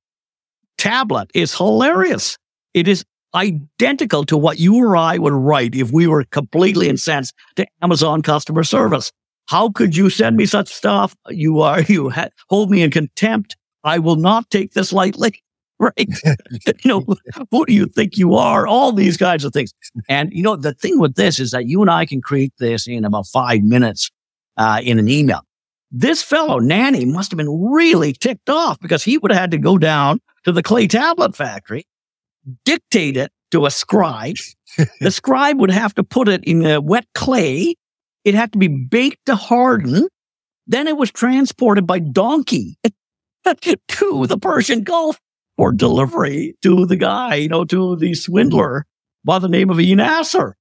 tablet 0.78 1.30
is 1.34 1.54
hilarious. 1.54 2.38
It 2.72 2.88
is 2.88 3.04
identical 3.34 4.24
to 4.24 4.36
what 4.36 4.58
you 4.58 4.76
or 4.76 4.96
I 4.96 5.18
would 5.18 5.34
write 5.34 5.74
if 5.74 5.92
we 5.92 6.06
were 6.06 6.24
completely 6.24 6.88
incensed 6.88 7.34
to 7.56 7.66
Amazon 7.82 8.22
customer 8.22 8.64
service. 8.64 9.12
How 9.46 9.70
could 9.70 9.96
you 9.96 10.08
send 10.08 10.36
me 10.36 10.46
such 10.46 10.68
stuff? 10.68 11.14
You 11.28 11.60
are, 11.60 11.82
you 11.88 12.10
ha- 12.10 12.28
hold 12.48 12.70
me 12.70 12.82
in 12.82 12.90
contempt. 12.90 13.56
I 13.84 13.98
will 13.98 14.16
not 14.16 14.48
take 14.50 14.72
this 14.72 14.92
lightly. 14.92 15.42
Right? 15.78 15.94
you 16.66 16.74
know, 16.84 17.04
who 17.50 17.66
do 17.66 17.72
you 17.72 17.86
think 17.86 18.16
you 18.16 18.34
are? 18.34 18.66
All 18.66 18.92
these 18.92 19.16
kinds 19.16 19.44
of 19.44 19.52
things. 19.52 19.72
And, 20.08 20.32
you 20.32 20.42
know, 20.42 20.56
the 20.56 20.74
thing 20.74 20.98
with 20.98 21.14
this 21.14 21.38
is 21.38 21.52
that 21.52 21.66
you 21.66 21.80
and 21.80 21.90
I 21.90 22.06
can 22.06 22.20
create 22.20 22.52
this 22.58 22.86
in 22.86 23.04
about 23.04 23.26
five 23.26 23.62
minutes 23.62 24.10
uh, 24.56 24.80
in 24.82 24.98
an 24.98 25.08
email. 25.08 25.42
This 25.90 26.22
fellow, 26.22 26.60
Nanni, 26.60 27.06
must 27.06 27.30
have 27.30 27.38
been 27.38 27.70
really 27.70 28.12
ticked 28.12 28.50
off 28.50 28.78
because 28.80 29.02
he 29.02 29.16
would 29.18 29.30
have 29.30 29.40
had 29.40 29.50
to 29.52 29.58
go 29.58 29.78
down 29.78 30.20
to 30.44 30.52
the 30.52 30.62
clay 30.62 30.86
tablet 30.86 31.34
factory, 31.34 31.86
dictate 32.64 33.16
it 33.16 33.32
to 33.52 33.64
a 33.64 33.70
scribe. 33.70 34.36
the 35.00 35.10
scribe 35.10 35.58
would 35.58 35.70
have 35.70 35.94
to 35.94 36.04
put 36.04 36.28
it 36.28 36.44
in 36.44 36.66
a 36.66 36.80
wet 36.80 37.06
clay. 37.14 37.74
It 38.24 38.34
had 38.34 38.52
to 38.52 38.58
be 38.58 38.68
baked 38.68 39.24
to 39.26 39.36
harden. 39.36 40.08
Then 40.66 40.86
it 40.86 40.98
was 40.98 41.10
transported 41.10 41.86
by 41.86 42.00
donkey 42.00 42.76
to 42.84 44.26
the 44.26 44.38
Persian 44.38 44.82
Gulf 44.82 45.18
or 45.58 45.72
delivery 45.72 46.56
to 46.62 46.86
the 46.86 46.96
guy, 46.96 47.34
you 47.34 47.48
know, 47.48 47.64
to 47.64 47.96
the 47.96 48.14
swindler 48.14 48.86
by 49.24 49.38
the 49.38 49.48
name 49.48 49.68
of 49.68 49.80
Ea-nasir. 49.80 50.56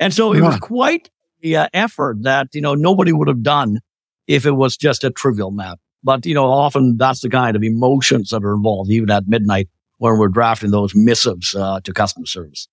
And 0.00 0.12
so 0.14 0.32
it 0.32 0.40
was 0.40 0.58
quite 0.58 1.10
the 1.40 1.58
uh, 1.58 1.68
effort 1.74 2.22
that, 2.22 2.48
you 2.54 2.62
know, 2.62 2.74
nobody 2.74 3.12
would 3.12 3.28
have 3.28 3.42
done 3.42 3.80
if 4.26 4.46
it 4.46 4.52
was 4.52 4.76
just 4.76 5.04
a 5.04 5.10
trivial 5.10 5.50
map. 5.50 5.78
But, 6.02 6.24
you 6.24 6.34
know, 6.34 6.46
often 6.46 6.96
that's 6.96 7.20
the 7.20 7.28
kind 7.28 7.54
of 7.54 7.62
emotions 7.62 8.30
that 8.30 8.42
are 8.42 8.54
involved, 8.54 8.90
even 8.90 9.10
at 9.10 9.28
midnight 9.28 9.68
when 9.98 10.16
we're 10.16 10.28
drafting 10.28 10.70
those 10.70 10.94
missives 10.94 11.54
uh, 11.54 11.80
to 11.84 11.92
customer 11.92 12.24
service. 12.24 12.66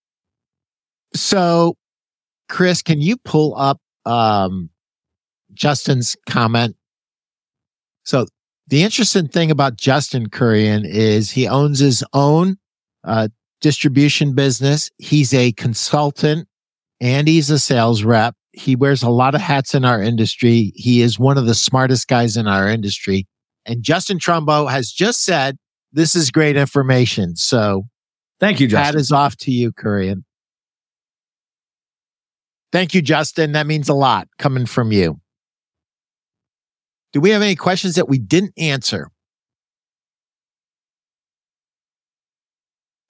So, 1.14 1.76
Chris, 2.48 2.82
can 2.82 3.02
you 3.02 3.18
pull 3.18 3.54
up 3.58 3.82
um, 4.06 4.70
Justin's 5.54 6.16
comment? 6.30 6.78
So 8.06 8.28
the 8.68 8.84
interesting 8.84 9.28
thing 9.28 9.50
about 9.50 9.78
Justin 9.78 10.30
Kurian 10.30 10.86
is 10.86 11.32
he 11.32 11.48
owns 11.48 11.80
his 11.80 12.04
own 12.14 12.58
uh, 13.04 13.30
distribution 13.62 14.36
business. 14.36 14.90
He's 14.98 15.34
a 15.34 15.54
consultant 15.54 16.48
and 17.00 17.28
he's 17.28 17.50
a 17.50 17.60
sales 17.60 18.04
rep. 18.04 18.36
He 18.52 18.76
wears 18.76 19.04
a 19.04 19.10
lot 19.10 19.36
of 19.36 19.42
hats 19.42 19.74
in 19.74 19.86
our 19.86 20.02
industry. 20.02 20.74
He 20.76 21.02
is 21.02 21.18
one 21.18 21.38
of 21.38 21.46
the 21.46 21.56
smartest 21.56 22.08
guys 22.08 22.36
in 22.36 22.48
our 22.48 22.68
industry. 22.68 23.28
And 23.66 23.84
Justin 23.84 24.18
Trumbo 24.20 24.70
has 24.70 24.92
just 24.92 25.24
said, 25.24 25.58
this 25.94 26.16
is 26.16 26.32
great 26.32 26.58
information. 26.58 27.36
So 27.36 27.84
thank 28.40 28.60
you, 28.60 28.68
Justin. 28.68 28.86
Hat 28.86 28.96
is 28.96 29.12
off 29.12 29.38
to 29.38 29.52
you, 29.52 29.72
Kurian. 29.72 30.24
Thank 32.72 32.94
you, 32.94 33.02
Justin. 33.02 33.54
That 33.54 33.68
means 33.68 33.88
a 33.88 33.94
lot 33.94 34.28
coming 34.38 34.66
from 34.66 34.92
you. 34.92 35.22
Do 37.18 37.22
we 37.22 37.32
have 37.32 37.42
any 37.42 37.56
questions 37.56 37.96
that 37.96 38.08
we 38.08 38.20
didn't 38.20 38.54
answer? 38.60 39.10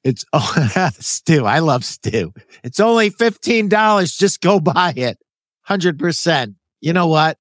It's 0.02 0.24
oh, 0.32 0.90
Stu. 0.98 1.46
I 1.46 1.60
love 1.60 1.84
Stu. 1.84 2.32
It's 2.64 2.80
only 2.80 3.10
$15. 3.10 4.18
Just 4.18 4.40
go 4.40 4.62
buy 4.62 4.94
it. 4.96 5.18
100%. 5.68 6.56
You 6.80 6.94
know 6.94 7.08
what? 7.08 7.38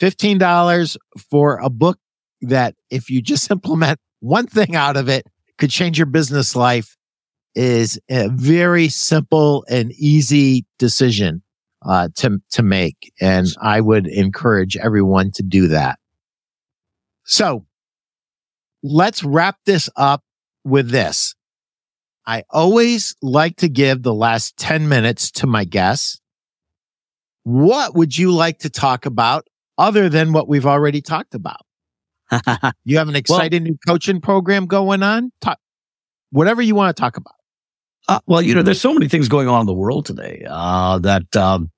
$15 0.00 0.96
for 1.30 1.58
a 1.58 1.70
book 1.70 2.00
that 2.40 2.74
if 2.90 3.08
you 3.08 3.22
just 3.22 3.48
implement 3.52 4.00
one 4.18 4.48
thing 4.48 4.74
out 4.74 4.96
of 4.96 5.08
it 5.08 5.24
could 5.56 5.70
change 5.70 6.00
your 6.00 6.06
business 6.06 6.56
life 6.56 6.96
is 7.54 7.96
a 8.10 8.28
very 8.28 8.88
simple 8.88 9.64
and 9.68 9.92
easy 9.92 10.66
decision 10.80 11.42
uh, 11.86 12.08
to 12.16 12.38
to 12.50 12.62
make, 12.62 13.12
and 13.20 13.46
I 13.60 13.80
would 13.80 14.06
encourage 14.06 14.76
everyone 14.76 15.30
to 15.32 15.42
do 15.42 15.68
that. 15.68 15.98
So, 17.24 17.66
let's 18.82 19.22
wrap 19.24 19.58
this 19.64 19.88
up 19.96 20.22
with 20.64 20.90
this. 20.90 21.34
I 22.26 22.42
always 22.50 23.14
like 23.22 23.56
to 23.58 23.68
give 23.68 24.02
the 24.02 24.14
last 24.14 24.56
10 24.56 24.88
minutes 24.88 25.30
to 25.32 25.46
my 25.46 25.64
guests. 25.64 26.20
What 27.44 27.94
would 27.94 28.18
you 28.18 28.32
like 28.32 28.58
to 28.60 28.70
talk 28.70 29.06
about 29.06 29.46
other 29.78 30.08
than 30.08 30.32
what 30.32 30.48
we've 30.48 30.66
already 30.66 31.00
talked 31.00 31.34
about? 31.34 31.60
you 32.84 32.98
have 32.98 33.08
an 33.08 33.14
exciting 33.14 33.62
well, 33.62 33.70
new 33.70 33.78
coaching 33.86 34.20
program 34.20 34.66
going 34.66 35.04
on? 35.04 35.30
Talk, 35.40 35.60
whatever 36.30 36.60
you 36.60 36.74
want 36.74 36.96
to 36.96 37.00
talk 37.00 37.16
about. 37.16 37.34
Uh, 38.08 38.20
well, 38.26 38.42
you 38.42 38.54
know, 38.54 38.62
there's 38.62 38.80
so 38.80 38.92
many 38.92 39.08
things 39.08 39.28
going 39.28 39.46
on 39.46 39.60
in 39.60 39.66
the 39.66 39.74
world 39.74 40.06
today 40.06 40.44
uh, 40.48 40.98
that 40.98 41.36
um, 41.36 41.70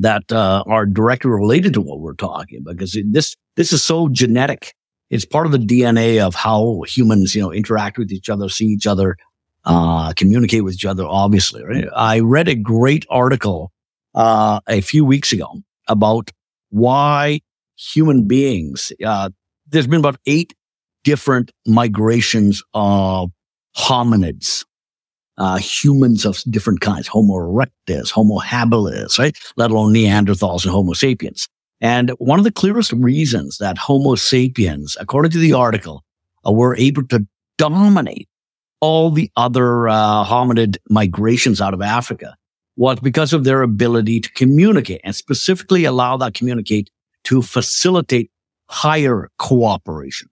that 0.00 0.32
uh, 0.32 0.64
are 0.66 0.86
directly 0.86 1.30
related 1.30 1.74
to 1.74 1.80
what 1.80 2.00
we're 2.00 2.14
talking 2.14 2.64
because 2.64 2.98
this 3.06 3.36
this 3.56 3.72
is 3.72 3.84
so 3.84 4.08
genetic. 4.08 4.74
It's 5.10 5.24
part 5.24 5.46
of 5.46 5.52
the 5.52 5.58
DNA 5.58 6.20
of 6.20 6.34
how 6.34 6.82
humans, 6.86 7.34
you 7.34 7.42
know, 7.42 7.52
interact 7.52 7.98
with 7.98 8.10
each 8.10 8.28
other, 8.28 8.48
see 8.48 8.66
each 8.66 8.86
other, 8.86 9.16
uh, 9.64 10.12
communicate 10.14 10.64
with 10.64 10.74
each 10.74 10.86
other. 10.86 11.04
Obviously, 11.06 11.62
right? 11.62 11.86
I 11.94 12.20
read 12.20 12.48
a 12.48 12.54
great 12.54 13.04
article 13.10 13.72
uh, 14.14 14.60
a 14.66 14.80
few 14.80 15.04
weeks 15.04 15.32
ago 15.32 15.48
about 15.86 16.30
why 16.70 17.40
human 17.76 18.26
beings. 18.26 18.92
Uh, 19.04 19.30
there's 19.68 19.86
been 19.86 20.00
about 20.00 20.18
eight 20.26 20.54
different 21.04 21.50
migrations 21.66 22.62
of 22.72 23.30
hominids 23.76 24.64
uh, 25.40 25.56
humans 25.56 26.26
of 26.26 26.42
different 26.50 26.82
kinds, 26.82 27.08
Homo 27.08 27.34
erectus, 27.34 28.10
Homo 28.10 28.38
habilis, 28.38 29.18
right? 29.18 29.36
Let 29.56 29.70
alone 29.70 29.92
Neanderthals 29.92 30.64
and 30.64 30.72
Homo 30.72 30.92
sapiens. 30.92 31.48
And 31.80 32.10
one 32.18 32.38
of 32.38 32.44
the 32.44 32.52
clearest 32.52 32.92
reasons 32.92 33.56
that 33.56 33.78
Homo 33.78 34.14
sapiens, 34.16 34.98
according 35.00 35.32
to 35.32 35.38
the 35.38 35.54
article, 35.54 36.04
uh, 36.46 36.52
were 36.52 36.76
able 36.76 37.06
to 37.06 37.26
dominate 37.56 38.28
all 38.80 39.10
the 39.10 39.30
other 39.36 39.88
uh, 39.88 40.24
hominid 40.24 40.76
migrations 40.90 41.60
out 41.60 41.74
of 41.74 41.80
Africa 41.80 42.36
was 42.76 43.00
because 43.00 43.32
of 43.32 43.44
their 43.44 43.62
ability 43.62 44.20
to 44.20 44.30
communicate 44.32 45.00
and 45.04 45.16
specifically 45.16 45.84
allow 45.84 46.18
that 46.18 46.34
communicate 46.34 46.90
to 47.24 47.40
facilitate 47.40 48.30
higher 48.68 49.30
cooperation. 49.38 50.28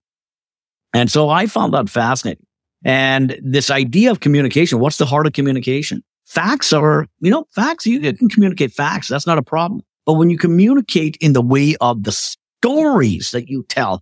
And 0.93 1.11
so 1.11 1.29
I 1.29 1.47
found 1.47 1.73
that 1.73 1.89
fascinating. 1.89 2.45
And 2.83 3.39
this 3.41 3.69
idea 3.69 4.11
of 4.11 4.19
communication, 4.19 4.79
what's 4.79 4.97
the 4.97 5.05
heart 5.05 5.27
of 5.27 5.33
communication? 5.33 6.03
Facts 6.25 6.71
are, 6.71 7.07
you 7.19 7.31
know, 7.31 7.45
facts, 7.53 7.85
you 7.85 7.99
can 8.13 8.29
communicate 8.29 8.71
facts. 8.71 9.07
That's 9.07 9.27
not 9.27 9.37
a 9.37 9.43
problem. 9.43 9.81
But 10.05 10.13
when 10.13 10.29
you 10.29 10.37
communicate 10.37 11.17
in 11.19 11.33
the 11.33 11.41
way 11.41 11.75
of 11.81 12.03
the 12.03 12.11
stories 12.11 13.31
that 13.31 13.49
you 13.49 13.65
tell, 13.67 14.01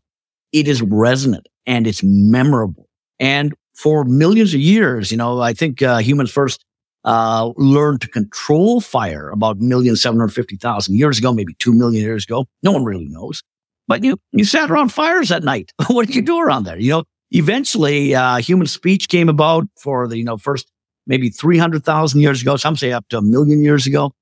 it 0.52 0.68
is 0.68 0.82
resonant 0.82 1.48
and 1.66 1.88
it's 1.88 2.02
memorable. 2.04 2.88
And 3.20 3.54
for 3.76 4.04
millions 4.04 4.54
of 4.54 4.60
years, 4.60 5.12
you 5.12 5.18
know, 5.18 5.42
I 5.42 5.54
think 5.54 5.82
uh, 5.82 5.98
humans 5.98 6.32
first 6.32 6.64
uh, 7.06 7.52
learned 7.56 8.02
to 8.02 8.08
control 8.08 8.82
fire 8.82 9.30
about 9.30 9.60
million 9.60 9.96
seven 9.96 10.20
hundred 10.20 10.34
fifty 10.34 10.58
thousand 10.58 10.96
years 10.96 11.18
ago, 11.18 11.34
maybe 11.34 11.54
two 11.56 11.74
million 11.74 12.04
years 12.04 12.26
ago. 12.26 12.46
No 12.64 12.72
one 12.72 12.84
really 12.84 13.08
knows. 13.08 13.44
But 13.88 14.04
you 14.04 14.18
you 14.32 14.44
sat 14.44 14.70
around 14.70 14.90
fires 14.90 15.32
at 15.32 15.44
night. 15.44 15.72
what 15.88 16.08
did 16.08 16.16
you 16.16 16.22
do 16.22 16.40
around 16.40 16.66
there? 16.66 16.78
You 16.78 16.92
know, 16.92 17.04
eventually 17.32 18.16
uh, 18.16 18.38
human 18.38 18.68
speech 18.68 19.10
came 19.10 19.30
about 19.30 19.66
for 19.82 20.08
the 20.08 20.18
you 20.18 20.24
know 20.24 20.38
first 20.38 20.72
maybe 21.06 21.30
300,000 21.30 22.20
years 22.20 22.42
ago 22.42 22.58
some 22.58 22.76
say 22.76 22.92
up 22.92 23.08
to 23.10 23.18
a 23.18 23.22
million 23.22 23.62
years 23.62 23.88
ago. 23.88 24.14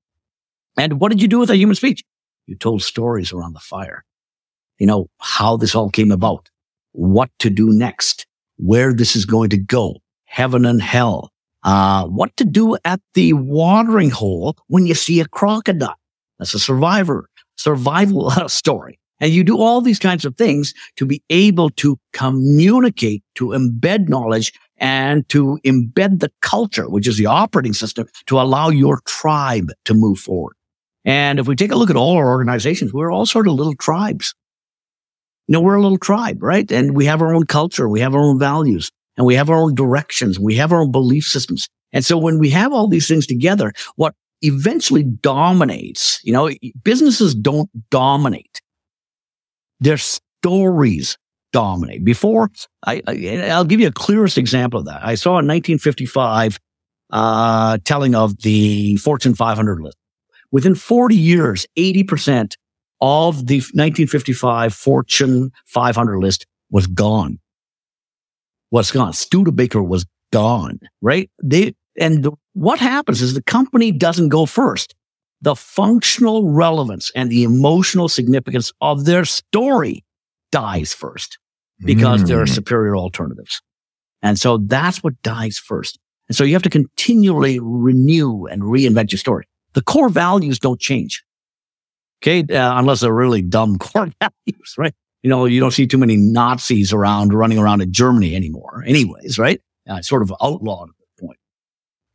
And 0.78 1.00
what 1.00 1.10
did 1.10 1.22
you 1.22 1.28
do 1.28 1.38
with 1.38 1.48
that 1.48 1.56
human 1.56 1.74
speech? 1.74 2.04
You 2.46 2.56
told 2.56 2.82
stories 2.82 3.32
around 3.32 3.54
the 3.54 3.60
fire. 3.60 4.04
You 4.78 4.86
know 4.86 5.08
how 5.20 5.56
this 5.56 5.74
all 5.74 5.90
came 5.90 6.12
about 6.12 6.48
what 6.92 7.30
to 7.40 7.50
do 7.50 7.70
next 7.70 8.26
where 8.58 8.92
this 8.92 9.16
is 9.16 9.24
going 9.26 9.50
to 9.50 9.58
go 9.58 9.96
heaven 10.24 10.64
and 10.64 10.80
hell 10.80 11.30
uh, 11.64 12.06
what 12.06 12.36
to 12.36 12.44
do 12.44 12.76
at 12.84 13.00
the 13.14 13.32
watering 13.32 14.10
hole 14.10 14.56
when 14.68 14.86
you 14.86 14.94
see 14.94 15.20
a 15.20 15.26
crocodile. 15.26 15.96
That's 16.38 16.54
a 16.54 16.58
survivor 16.58 17.28
survival 17.56 18.30
story 18.48 18.98
and 19.20 19.32
you 19.32 19.44
do 19.44 19.58
all 19.58 19.80
these 19.80 19.98
kinds 19.98 20.24
of 20.24 20.36
things 20.36 20.74
to 20.96 21.06
be 21.06 21.22
able 21.30 21.70
to 21.70 21.98
communicate, 22.12 23.22
to 23.36 23.48
embed 23.48 24.08
knowledge 24.08 24.52
and 24.78 25.28
to 25.30 25.58
embed 25.64 26.20
the 26.20 26.30
culture, 26.42 26.88
which 26.88 27.08
is 27.08 27.16
the 27.16 27.26
operating 27.26 27.72
system 27.72 28.06
to 28.26 28.40
allow 28.40 28.68
your 28.68 29.00
tribe 29.06 29.70
to 29.84 29.94
move 29.94 30.18
forward. 30.18 30.54
And 31.04 31.38
if 31.38 31.46
we 31.46 31.56
take 31.56 31.72
a 31.72 31.76
look 31.76 31.90
at 31.90 31.96
all 31.96 32.16
our 32.16 32.28
organizations, 32.28 32.92
we're 32.92 33.12
all 33.12 33.26
sort 33.26 33.46
of 33.46 33.54
little 33.54 33.76
tribes. 33.76 34.34
You 35.46 35.52
know, 35.54 35.60
we're 35.60 35.76
a 35.76 35.82
little 35.82 35.98
tribe, 35.98 36.42
right? 36.42 36.70
And 36.70 36.96
we 36.96 37.06
have 37.06 37.22
our 37.22 37.32
own 37.32 37.46
culture. 37.46 37.88
We 37.88 38.00
have 38.00 38.14
our 38.14 38.20
own 38.20 38.38
values 38.38 38.90
and 39.16 39.26
we 39.26 39.36
have 39.36 39.48
our 39.48 39.56
own 39.56 39.74
directions. 39.74 40.38
We 40.38 40.56
have 40.56 40.72
our 40.72 40.80
own 40.80 40.90
belief 40.90 41.24
systems. 41.24 41.68
And 41.92 42.04
so 42.04 42.18
when 42.18 42.38
we 42.38 42.50
have 42.50 42.72
all 42.72 42.88
these 42.88 43.08
things 43.08 43.26
together, 43.26 43.72
what 43.94 44.14
eventually 44.42 45.04
dominates, 45.04 46.20
you 46.24 46.32
know, 46.32 46.50
businesses 46.82 47.34
don't 47.34 47.70
dominate. 47.90 48.60
Their 49.80 49.98
stories 49.98 51.18
dominate. 51.52 52.04
Before, 52.04 52.50
I, 52.84 53.02
I, 53.06 53.56
will 53.56 53.64
give 53.64 53.80
you 53.80 53.88
a 53.88 53.92
clearest 53.92 54.38
example 54.38 54.80
of 54.80 54.86
that. 54.86 55.04
I 55.04 55.14
saw 55.14 55.30
in 55.30 55.46
1955 55.46 56.58
uh, 57.10 57.78
telling 57.84 58.14
of 58.14 58.42
the 58.42 58.96
Fortune 58.96 59.34
500 59.34 59.80
list. 59.80 59.96
Within 60.52 60.74
40 60.74 61.14
years, 61.14 61.66
80% 61.78 62.54
of 63.00 63.46
the 63.46 63.56
1955 63.56 64.74
Fortune 64.74 65.52
500 65.66 66.18
list 66.18 66.46
was 66.70 66.86
gone. 66.86 67.38
Was 68.70 68.90
gone. 68.90 69.12
Studebaker 69.12 69.82
was 69.82 70.06
gone, 70.32 70.80
right? 71.00 71.30
They, 71.42 71.74
and 71.98 72.28
what 72.54 72.78
happens 72.78 73.22
is 73.22 73.34
the 73.34 73.42
company 73.42 73.92
doesn't 73.92 74.28
go 74.28 74.46
first 74.46 74.94
the 75.42 75.54
functional 75.54 76.50
relevance 76.50 77.10
and 77.14 77.30
the 77.30 77.44
emotional 77.44 78.08
significance 78.08 78.72
of 78.80 79.04
their 79.04 79.24
story 79.24 80.04
dies 80.50 80.94
first 80.94 81.38
because 81.84 82.22
mm. 82.22 82.28
there 82.28 82.40
are 82.40 82.46
mm. 82.46 82.54
superior 82.54 82.96
alternatives. 82.96 83.60
And 84.22 84.38
so 84.38 84.58
that's 84.58 85.02
what 85.02 85.20
dies 85.22 85.58
first. 85.58 85.98
And 86.28 86.36
so 86.36 86.44
you 86.44 86.54
have 86.54 86.62
to 86.62 86.70
continually 86.70 87.58
renew 87.60 88.46
and 88.46 88.62
reinvent 88.62 89.12
your 89.12 89.18
story. 89.18 89.46
The 89.74 89.82
core 89.82 90.08
values 90.08 90.58
don't 90.58 90.80
change. 90.80 91.22
Okay. 92.22 92.40
Uh, 92.40 92.78
unless 92.78 93.00
they're 93.00 93.12
really 93.12 93.42
dumb 93.42 93.78
core 93.78 94.10
values, 94.20 94.74
right? 94.78 94.94
You 95.22 95.30
know, 95.30 95.44
you 95.44 95.60
don't 95.60 95.72
see 95.72 95.86
too 95.86 95.98
many 95.98 96.16
Nazis 96.16 96.92
around 96.92 97.34
running 97.34 97.58
around 97.58 97.82
in 97.82 97.92
Germany 97.92 98.34
anymore 98.34 98.84
anyways, 98.86 99.38
right? 99.38 99.60
Uh, 99.88 100.00
sort 100.00 100.22
of 100.22 100.32
outlawed 100.42 100.90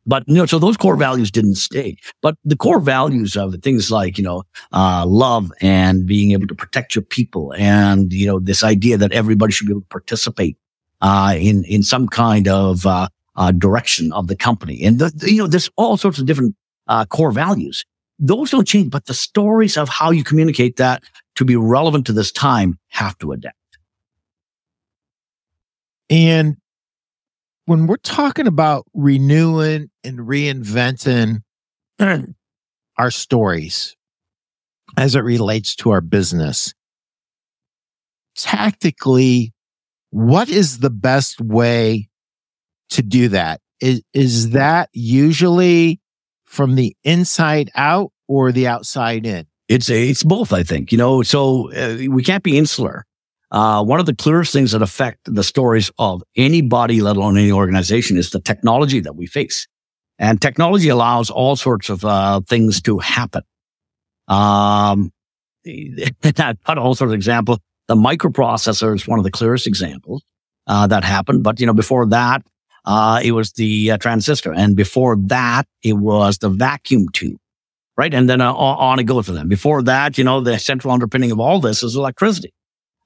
but 0.06 0.24
you 0.26 0.34
know, 0.34 0.46
so 0.46 0.58
those 0.58 0.76
core 0.76 0.96
values 0.96 1.30
didn't 1.30 1.56
stay. 1.56 1.96
But 2.20 2.36
the 2.44 2.56
core 2.56 2.80
values 2.80 3.36
of 3.36 3.54
things 3.62 3.90
like 3.90 4.18
you 4.18 4.24
know, 4.24 4.44
uh, 4.72 5.04
love 5.06 5.52
and 5.60 6.06
being 6.06 6.32
able 6.32 6.46
to 6.46 6.54
protect 6.54 6.94
your 6.94 7.02
people, 7.02 7.54
and 7.56 8.12
you 8.12 8.26
know, 8.26 8.38
this 8.38 8.64
idea 8.64 8.96
that 8.96 9.12
everybody 9.12 9.52
should 9.52 9.66
be 9.66 9.72
able 9.72 9.82
to 9.82 9.86
participate 9.88 10.56
uh, 11.00 11.36
in 11.38 11.64
in 11.64 11.82
some 11.82 12.08
kind 12.08 12.48
of 12.48 12.86
uh, 12.86 13.08
uh 13.36 13.52
direction 13.52 14.12
of 14.12 14.26
the 14.26 14.36
company, 14.36 14.82
and 14.84 14.98
the, 14.98 15.30
you 15.30 15.38
know, 15.38 15.46
there's 15.46 15.70
all 15.76 15.96
sorts 15.96 16.18
of 16.18 16.26
different 16.26 16.56
uh, 16.88 17.04
core 17.06 17.32
values. 17.32 17.84
Those 18.18 18.50
don't 18.50 18.68
change, 18.68 18.90
but 18.90 19.06
the 19.06 19.14
stories 19.14 19.76
of 19.76 19.88
how 19.88 20.10
you 20.10 20.22
communicate 20.22 20.76
that 20.76 21.02
to 21.36 21.44
be 21.44 21.56
relevant 21.56 22.06
to 22.06 22.12
this 22.12 22.30
time 22.30 22.78
have 22.88 23.18
to 23.18 23.32
adapt. 23.32 23.56
And 26.10 26.56
when 27.66 27.86
we're 27.86 27.96
talking 27.96 28.46
about 28.46 28.86
renewing 28.94 29.90
and 30.04 30.18
reinventing 30.18 31.42
our 32.98 33.10
stories 33.10 33.96
as 34.96 35.14
it 35.14 35.20
relates 35.20 35.74
to 35.76 35.90
our 35.90 36.00
business, 36.00 36.74
tactically, 38.36 39.52
what 40.10 40.48
is 40.48 40.78
the 40.78 40.90
best 40.90 41.40
way 41.40 42.08
to 42.90 43.02
do 43.02 43.28
that? 43.28 43.60
Is, 43.80 44.02
is 44.12 44.50
that 44.50 44.90
usually 44.92 46.00
from 46.44 46.74
the 46.74 46.96
inside 47.04 47.70
out 47.74 48.12
or 48.28 48.52
the 48.52 48.66
outside 48.66 49.26
in? 49.26 49.46
It's 49.68 49.88
it's 49.88 50.22
both, 50.22 50.52
I 50.52 50.64
think. 50.64 50.92
You 50.92 50.98
know, 50.98 51.22
so 51.22 51.72
uh, 51.72 51.96
we 52.10 52.22
can't 52.22 52.42
be 52.42 52.58
insular. 52.58 53.06
Uh, 53.52 53.84
one 53.84 54.00
of 54.00 54.06
the 54.06 54.14
clearest 54.14 54.50
things 54.50 54.72
that 54.72 54.80
affect 54.80 55.18
the 55.26 55.44
stories 55.44 55.90
of 55.98 56.22
anybody, 56.36 57.02
let 57.02 57.16
alone 57.16 57.36
any 57.36 57.52
organization, 57.52 58.16
is 58.16 58.30
the 58.30 58.40
technology 58.40 58.98
that 58.98 59.14
we 59.14 59.26
face. 59.26 59.68
And 60.18 60.40
technology 60.40 60.88
allows 60.88 61.28
all 61.28 61.54
sorts 61.54 61.90
of 61.90 62.02
uh, 62.02 62.40
things 62.48 62.80
to 62.82 62.98
happen. 62.98 63.42
Um, 64.26 65.12
I've 65.66 66.64
got 66.64 66.78
all 66.78 66.94
sorts 66.94 67.10
of 67.10 67.14
examples. 67.14 67.58
The 67.88 67.94
microprocessor 67.94 68.94
is 68.94 69.06
one 69.06 69.18
of 69.18 69.24
the 69.24 69.30
clearest 69.30 69.66
examples 69.66 70.22
uh, 70.66 70.86
that 70.86 71.04
happened. 71.04 71.42
But 71.42 71.60
you 71.60 71.66
know, 71.66 71.74
before 71.74 72.06
that, 72.06 72.42
uh, 72.86 73.20
it 73.22 73.32
was 73.32 73.52
the 73.52 73.92
uh, 73.92 73.98
transistor, 73.98 74.52
and 74.52 74.74
before 74.74 75.16
that, 75.26 75.66
it 75.82 75.92
was 75.92 76.38
the 76.38 76.48
vacuum 76.48 77.08
tube, 77.12 77.38
right? 77.96 78.12
And 78.12 78.28
then 78.30 78.40
uh, 78.40 78.52
on 78.52 78.98
it 78.98 79.04
goes 79.04 79.26
for 79.26 79.32
them. 79.32 79.48
Before 79.48 79.82
that, 79.82 80.16
you 80.16 80.24
know, 80.24 80.40
the 80.40 80.58
central 80.58 80.92
underpinning 80.92 81.30
of 81.30 81.38
all 81.38 81.60
this 81.60 81.82
is 81.82 81.94
electricity. 81.94 82.52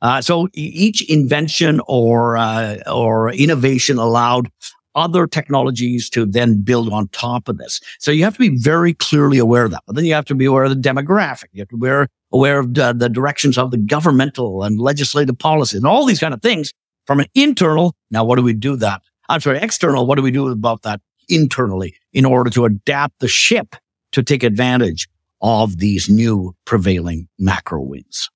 Uh, 0.07 0.23
so 0.23 0.49
each 0.55 1.03
invention 1.11 1.81
or 1.89 2.37
uh, 2.37 2.77
or 2.87 3.33
innovation 3.33 3.99
allowed 3.99 4.49
other 4.95 5.27
technologies 5.27 6.09
to 6.09 6.25
then 6.25 6.63
build 6.63 6.93
on 6.93 7.09
top 7.09 7.49
of 7.49 7.59
this. 7.59 7.81
So 7.99 8.13
you 8.13 8.23
have 8.23 8.35
to 8.35 8.39
be 8.39 8.57
very 8.57 8.95
clearly 8.95 9.39
aware 9.39 9.65
of 9.65 9.73
that. 9.73 9.83
But 9.85 9.97
then 9.97 10.05
you 10.05 10.15
have 10.15 10.25
to 10.27 10.37
be 10.37 10.45
aware 10.45 10.63
of 10.63 10.71
the 10.71 10.89
demographic. 10.89 11.47
You 11.51 11.63
have 11.63 11.69
to 11.71 11.77
be 11.77 12.09
aware, 12.33 12.59
of 12.61 12.75
the, 12.75 12.95
the 12.97 13.09
directions 13.09 13.59
of 13.59 13.73
the 13.73 13.79
governmental 13.79 14.63
and 14.63 14.79
legislative 14.79 15.37
policy 15.41 15.77
and 15.77 15.87
all 15.87 16.07
these 16.07 16.21
kind 16.21 16.33
of 16.33 16.41
things 16.41 16.73
from 17.05 17.19
an 17.19 17.27
internal. 17.35 17.93
Now, 18.13 18.25
what 18.25 18.37
do 18.37 18.43
we 18.43 18.53
do 18.53 18.77
that? 18.77 19.03
I'm 19.29 19.41
sorry, 19.41 19.59
external. 19.59 20.07
What 20.07 20.15
do 20.15 20.23
we 20.23 20.31
do 20.31 20.49
about 20.49 20.83
that 20.83 21.01
internally 21.29 21.97
in 22.13 22.25
order 22.25 22.49
to 22.51 22.65
adapt 22.65 23.19
the 23.19 23.29
ship 23.29 23.75
to 24.13 24.23
take 24.23 24.45
advantage 24.45 25.09
of 25.43 25.79
these 25.79 26.09
new 26.09 26.55
prevailing 26.65 27.27
macro 27.41 27.83
winds? 27.83 28.31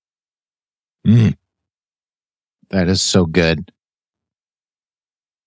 Mm. 1.07 1.37
That 2.71 2.89
is 2.89 3.03
so 3.03 3.27
good 3.27 3.73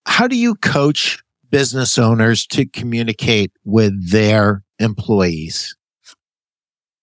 how 0.05 0.27
do 0.27 0.35
you 0.35 0.55
coach 0.55 1.23
business 1.49 1.97
owners 1.97 2.45
to 2.47 2.65
communicate 2.65 3.51
with 3.63 4.11
their 4.11 4.63
employees? 4.79 5.75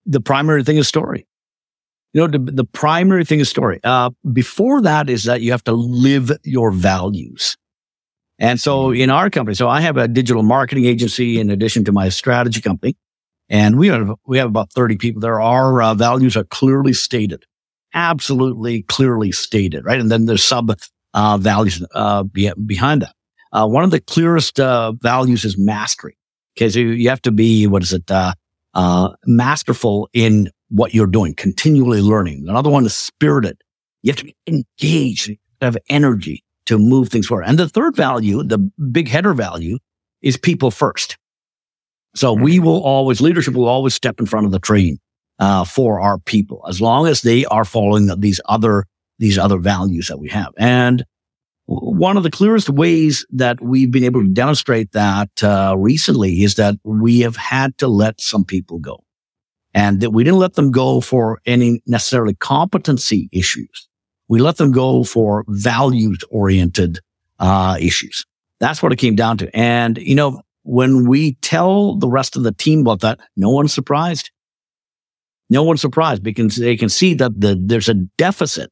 The 0.06 0.20
primary 0.20 0.64
thing 0.64 0.76
is 0.76 0.88
story. 0.88 1.26
You 2.12 2.20
know, 2.22 2.26
the, 2.26 2.38
the 2.38 2.64
primary 2.64 3.24
thing 3.24 3.40
is 3.40 3.48
story. 3.48 3.80
Uh, 3.84 4.10
before 4.32 4.80
that 4.82 5.08
is 5.08 5.24
that 5.24 5.40
you 5.40 5.52
have 5.52 5.64
to 5.64 5.72
live 5.72 6.32
your 6.42 6.72
values. 6.72 7.56
And 8.38 8.60
so 8.60 8.86
mm-hmm. 8.86 9.02
in 9.02 9.10
our 9.10 9.30
company, 9.30 9.54
so 9.54 9.68
I 9.68 9.80
have 9.80 9.96
a 9.96 10.08
digital 10.08 10.42
marketing 10.42 10.86
agency 10.86 11.38
in 11.38 11.50
addition 11.50 11.84
to 11.84 11.92
my 11.92 12.08
strategy 12.08 12.60
company. 12.60 12.96
And 13.48 13.78
we 13.78 13.88
have, 13.88 14.12
we 14.26 14.38
have 14.38 14.48
about 14.48 14.72
30 14.72 14.96
people 14.96 15.20
there. 15.20 15.40
Our 15.40 15.82
uh, 15.82 15.94
values 15.94 16.36
are 16.36 16.44
clearly 16.44 16.92
stated, 16.92 17.44
absolutely 17.94 18.82
clearly 18.82 19.32
stated, 19.32 19.84
right? 19.84 20.00
And 20.00 20.10
then 20.10 20.26
there's 20.26 20.44
sub 20.44 20.72
uh, 21.14 21.38
values 21.38 21.84
uh, 21.94 22.22
be, 22.24 22.52
behind 22.66 23.02
that. 23.02 23.14
Uh, 23.52 23.66
one 23.66 23.84
of 23.84 23.90
the 23.90 24.00
clearest 24.00 24.60
uh, 24.60 24.92
values 24.92 25.44
is 25.44 25.58
mastery. 25.58 26.16
Okay, 26.56 26.68
so 26.68 26.78
you 26.78 27.08
have 27.08 27.22
to 27.22 27.32
be 27.32 27.66
what 27.66 27.82
is 27.82 27.92
it? 27.92 28.10
Uh, 28.10 28.34
uh, 28.74 29.10
masterful 29.26 30.08
in 30.12 30.48
what 30.68 30.94
you're 30.94 31.06
doing, 31.06 31.34
continually 31.34 32.00
learning. 32.00 32.48
Another 32.48 32.70
one 32.70 32.86
is 32.86 32.96
spirited. 32.96 33.60
You 34.02 34.12
have 34.12 34.18
to 34.18 34.24
be 34.24 34.36
engaged, 34.46 35.32
have 35.60 35.76
energy 35.88 36.44
to 36.66 36.78
move 36.78 37.08
things 37.08 37.26
forward. 37.26 37.44
And 37.44 37.58
the 37.58 37.68
third 37.68 37.96
value, 37.96 38.44
the 38.44 38.58
big 38.58 39.08
header 39.08 39.34
value, 39.34 39.78
is 40.22 40.36
people 40.36 40.70
first. 40.70 41.16
So 42.14 42.32
we 42.32 42.56
mm-hmm. 42.56 42.66
will 42.66 42.82
always, 42.82 43.20
leadership 43.20 43.54
will 43.54 43.68
always 43.68 43.94
step 43.94 44.20
in 44.20 44.26
front 44.26 44.46
of 44.46 44.52
the 44.52 44.60
train 44.60 44.98
uh, 45.40 45.64
for 45.64 46.00
our 46.00 46.18
people 46.18 46.62
as 46.68 46.80
long 46.80 47.06
as 47.06 47.22
they 47.22 47.44
are 47.46 47.64
following 47.64 48.08
these 48.20 48.40
other 48.44 48.86
these 49.18 49.36
other 49.36 49.58
values 49.58 50.08
that 50.08 50.18
we 50.18 50.28
have. 50.28 50.52
And 50.56 51.04
one 51.66 52.16
of 52.16 52.22
the 52.22 52.30
clearest 52.30 52.70
ways 52.70 53.26
that 53.30 53.60
we've 53.60 53.90
been 53.90 54.04
able 54.04 54.22
to 54.22 54.28
demonstrate 54.28 54.92
that 54.92 55.30
uh, 55.42 55.74
recently 55.76 56.42
is 56.42 56.54
that 56.54 56.76
we 56.84 57.20
have 57.20 57.36
had 57.36 57.76
to 57.78 57.86
let 57.86 58.20
some 58.20 58.44
people 58.44 58.78
go 58.78 59.04
and 59.74 60.00
that 60.00 60.10
we 60.10 60.24
didn't 60.24 60.40
let 60.40 60.54
them 60.54 60.72
go 60.72 61.00
for 61.00 61.40
any 61.46 61.82
necessarily 61.86 62.34
competency 62.34 63.28
issues. 63.30 63.88
We 64.28 64.40
let 64.40 64.56
them 64.56 64.72
go 64.72 65.04
for 65.04 65.44
values 65.48 66.18
oriented 66.30 67.00
uh, 67.38 67.76
issues. 67.80 68.24
That's 68.58 68.82
what 68.82 68.92
it 68.92 68.96
came 68.96 69.14
down 69.14 69.38
to. 69.38 69.56
And, 69.56 69.98
you 69.98 70.14
know, 70.14 70.42
when 70.62 71.08
we 71.08 71.34
tell 71.34 71.96
the 71.96 72.08
rest 72.08 72.36
of 72.36 72.42
the 72.42 72.52
team 72.52 72.80
about 72.80 73.00
that, 73.00 73.20
no 73.36 73.50
one's 73.50 73.72
surprised. 73.72 74.30
No 75.50 75.64
one's 75.64 75.80
surprised 75.80 76.22
because 76.22 76.56
they 76.56 76.76
can 76.76 76.88
see 76.88 77.12
that 77.14 77.40
the, 77.40 77.60
there's 77.60 77.88
a 77.88 77.94
deficit 77.94 78.70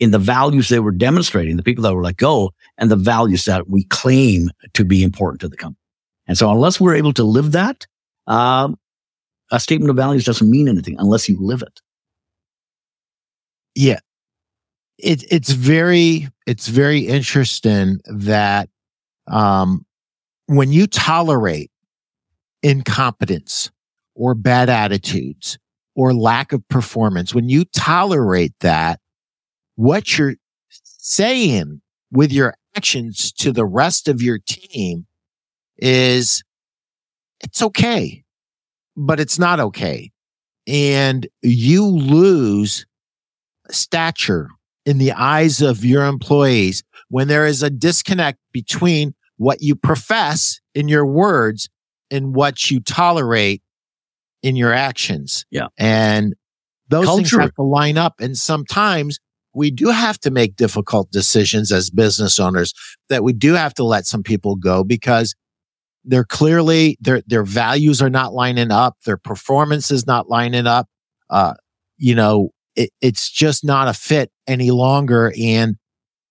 in 0.00 0.10
the 0.10 0.18
values 0.18 0.68
they 0.68 0.80
were 0.80 0.90
demonstrating, 0.90 1.56
the 1.56 1.62
people 1.62 1.82
that 1.82 1.94
were 1.94 2.02
let 2.02 2.16
go 2.16 2.50
and 2.78 2.90
the 2.90 2.96
values 2.96 3.44
that 3.44 3.68
we 3.68 3.84
claim 3.84 4.50
to 4.72 4.84
be 4.84 5.04
important 5.04 5.40
to 5.42 5.48
the 5.48 5.56
company. 5.56 5.78
And 6.26 6.36
so 6.36 6.50
unless 6.50 6.80
we're 6.80 6.96
able 6.96 7.12
to 7.12 7.24
live 7.24 7.52
that, 7.52 7.86
um, 8.26 8.76
a 9.52 9.60
statement 9.60 9.90
of 9.90 9.96
values 9.96 10.24
doesn't 10.24 10.50
mean 10.50 10.66
anything 10.66 10.96
unless 10.98 11.28
you 11.28 11.38
live 11.38 11.62
it. 11.62 11.80
Yeah. 13.74 14.00
It, 14.98 15.24
it's 15.30 15.50
very, 15.50 16.28
it's 16.46 16.68
very 16.68 17.00
interesting 17.00 18.00
that, 18.06 18.70
um, 19.26 19.84
when 20.46 20.72
you 20.72 20.86
tolerate 20.86 21.70
incompetence 22.62 23.70
or 24.14 24.34
bad 24.34 24.70
attitudes 24.70 25.58
or 25.94 26.12
lack 26.12 26.52
of 26.52 26.66
performance, 26.68 27.34
when 27.34 27.48
you 27.48 27.64
tolerate 27.66 28.52
that, 28.60 29.00
what 29.76 30.18
you're 30.18 30.34
saying 30.68 31.80
with 32.10 32.32
your 32.32 32.54
actions 32.76 33.32
to 33.32 33.52
the 33.52 33.64
rest 33.64 34.08
of 34.08 34.22
your 34.22 34.38
team 34.38 35.06
is 35.78 36.42
it's 37.40 37.62
okay, 37.62 38.24
but 38.96 39.20
it's 39.20 39.38
not 39.38 39.60
okay. 39.60 40.10
And 40.66 41.26
you 41.42 41.84
lose 41.84 42.86
stature 43.70 44.48
in 44.86 44.98
the 44.98 45.12
eyes 45.12 45.60
of 45.60 45.84
your 45.84 46.04
employees 46.04 46.82
when 47.08 47.28
there 47.28 47.46
is 47.46 47.62
a 47.62 47.70
disconnect 47.70 48.38
between 48.52 49.14
what 49.36 49.60
you 49.60 49.74
profess 49.74 50.60
in 50.74 50.88
your 50.88 51.06
words 51.06 51.68
and 52.10 52.34
what 52.34 52.70
you 52.70 52.80
tolerate 52.80 53.62
in 54.44 54.56
your 54.56 54.74
actions. 54.74 55.46
Yeah. 55.50 55.68
And 55.78 56.34
those 56.90 57.06
Culture. 57.06 57.22
things 57.22 57.42
have 57.42 57.54
to 57.54 57.62
line 57.62 57.96
up. 57.96 58.20
And 58.20 58.36
sometimes 58.36 59.18
we 59.54 59.70
do 59.70 59.88
have 59.88 60.20
to 60.20 60.30
make 60.30 60.54
difficult 60.54 61.10
decisions 61.10 61.72
as 61.72 61.88
business 61.88 62.38
owners 62.38 62.74
that 63.08 63.24
we 63.24 63.32
do 63.32 63.54
have 63.54 63.72
to 63.74 63.84
let 63.84 64.04
some 64.04 64.22
people 64.22 64.54
go 64.54 64.84
because 64.84 65.34
they're 66.04 66.24
clearly 66.24 66.98
their 67.00 67.22
their 67.26 67.44
values 67.44 68.02
are 68.02 68.10
not 68.10 68.34
lining 68.34 68.70
up 68.70 68.96
their 69.06 69.16
performance 69.16 69.90
is 69.90 70.06
not 70.06 70.28
lining 70.28 70.66
up 70.66 70.86
uh 71.30 71.54
you 71.96 72.14
know 72.14 72.50
it, 72.76 72.90
it's 73.00 73.30
just 73.30 73.64
not 73.64 73.88
a 73.88 73.94
fit 73.94 74.30
any 74.46 74.70
longer 74.70 75.32
and 75.40 75.76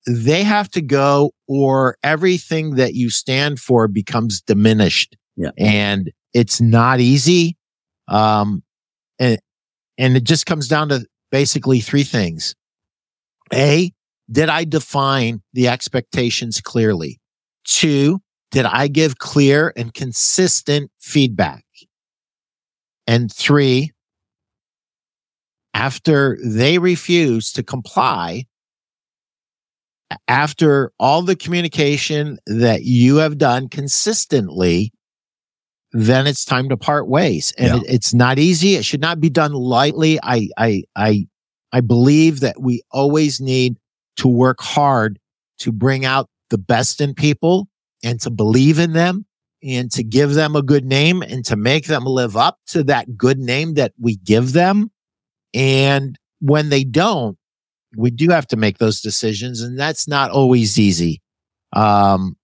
they 0.05 0.43
have 0.43 0.69
to 0.69 0.81
go 0.81 1.31
or 1.47 1.97
everything 2.03 2.75
that 2.75 2.93
you 2.93 3.09
stand 3.09 3.59
for 3.59 3.87
becomes 3.87 4.41
diminished 4.41 5.15
yeah. 5.37 5.49
and 5.57 6.11
it's 6.33 6.61
not 6.61 6.99
easy 6.99 7.57
um 8.07 8.63
and 9.19 9.39
and 9.97 10.17
it 10.17 10.23
just 10.23 10.45
comes 10.45 10.67
down 10.67 10.89
to 10.89 11.05
basically 11.31 11.79
three 11.79 12.03
things 12.03 12.55
a, 13.53 13.91
did 14.31 14.49
I 14.49 14.63
define 14.63 15.41
the 15.53 15.67
expectations 15.67 16.61
clearly? 16.61 17.19
Two, 17.65 18.19
did 18.51 18.65
I 18.65 18.87
give 18.87 19.17
clear 19.17 19.73
and 19.75 19.93
consistent 19.93 20.91
feedback? 20.99 21.65
And 23.05 23.31
three, 23.31 23.91
after 25.73 26.37
they 26.43 26.77
refuse 26.77 27.51
to 27.53 27.63
comply, 27.63 28.45
after 30.27 30.91
all 30.99 31.21
the 31.21 31.35
communication 31.35 32.37
that 32.45 32.83
you 32.83 33.17
have 33.17 33.37
done 33.37 33.67
consistently, 33.67 34.93
then 35.93 36.27
it's 36.27 36.43
time 36.43 36.69
to 36.69 36.77
part 36.77 37.07
ways. 37.07 37.53
And 37.57 37.67
yeah. 37.67 37.77
it, 37.77 37.95
it's 37.95 38.13
not 38.13 38.39
easy. 38.39 38.75
It 38.75 38.83
should 38.83 39.01
not 39.01 39.19
be 39.19 39.29
done 39.29 39.53
lightly. 39.53 40.19
I, 40.21 40.49
I, 40.57 40.83
I 40.95 41.27
I 41.73 41.81
believe 41.81 42.41
that 42.41 42.61
we 42.61 42.83
always 42.91 43.41
need 43.41 43.77
to 44.17 44.27
work 44.27 44.61
hard 44.61 45.19
to 45.59 45.71
bring 45.71 46.05
out 46.05 46.29
the 46.51 46.57
best 46.59 47.01
in 47.01 47.15
people 47.15 47.67
and 48.03 48.21
to 48.21 48.29
believe 48.29 48.77
in 48.77 48.93
them 48.93 49.25
and 49.63 49.91
to 49.93 50.03
give 50.03 50.35
them 50.35 50.55
a 50.55 50.61
good 50.61 50.85
name 50.85 51.23
and 51.23 51.43
to 51.45 51.55
make 51.55 51.87
them 51.87 52.05
live 52.05 52.37
up 52.37 52.59
to 52.67 52.83
that 52.83 53.17
good 53.17 53.39
name 53.39 53.73
that 53.73 53.91
we 53.99 54.17
give 54.17 54.53
them. 54.53 54.91
And 55.53 56.15
when 56.41 56.69
they 56.69 56.83
don't, 56.83 57.37
we 57.95 58.11
do 58.11 58.29
have 58.29 58.47
to 58.47 58.55
make 58.55 58.77
those 58.77 59.01
decisions, 59.01 59.61
and 59.61 59.79
that's 59.79 60.07
not 60.07 60.31
always 60.31 60.79
easy. 60.79 61.21
Um, 61.73 62.35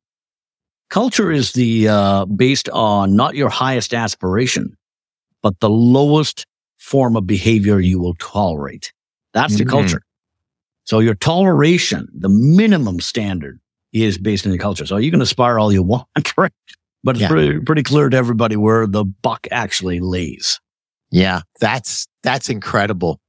Culture 0.90 1.32
is 1.32 1.54
the 1.54 1.88
uh, 1.88 2.26
based 2.26 2.68
on 2.70 3.16
not 3.16 3.36
your 3.36 3.50
highest 3.50 3.94
aspiration, 3.94 4.76
but 5.44 5.60
the 5.60 5.70
lowest 5.70 6.46
form 6.78 7.16
of 7.16 7.28
behavior 7.28 7.80
you 7.80 8.00
will 8.00 8.16
tolerate. 8.16 8.92
That's 9.34 9.58
the 9.58 9.66
Mhm. 9.66 9.70
culture. 9.70 10.02
So 10.86 11.00
your 11.00 11.14
toleration, 11.14 12.08
the 12.14 12.30
minimum 12.30 13.00
standard, 13.00 13.60
is 13.94 14.18
based 14.18 14.46
on 14.46 14.52
the 14.52 14.58
culture. 14.58 14.86
So 14.88 14.98
you 14.98 15.12
can 15.12 15.22
aspire 15.22 15.60
all 15.60 15.72
you 15.72 15.84
want, 15.96 16.08
right? 16.38 16.52
But 17.04 17.16
it's 17.16 17.22
Yeah. 17.22 17.28
pretty, 17.28 17.60
pretty 17.60 17.84
clear 17.84 18.10
to 18.10 18.18
everybody 18.18 18.56
where 18.56 18.88
the 18.88 19.06
buck 19.06 19.48
actually 19.52 20.00
lays. 20.00 20.60
Yeah, 21.12 21.42
that's 21.60 22.08
that's 22.24 22.50
incredible. 22.50 23.20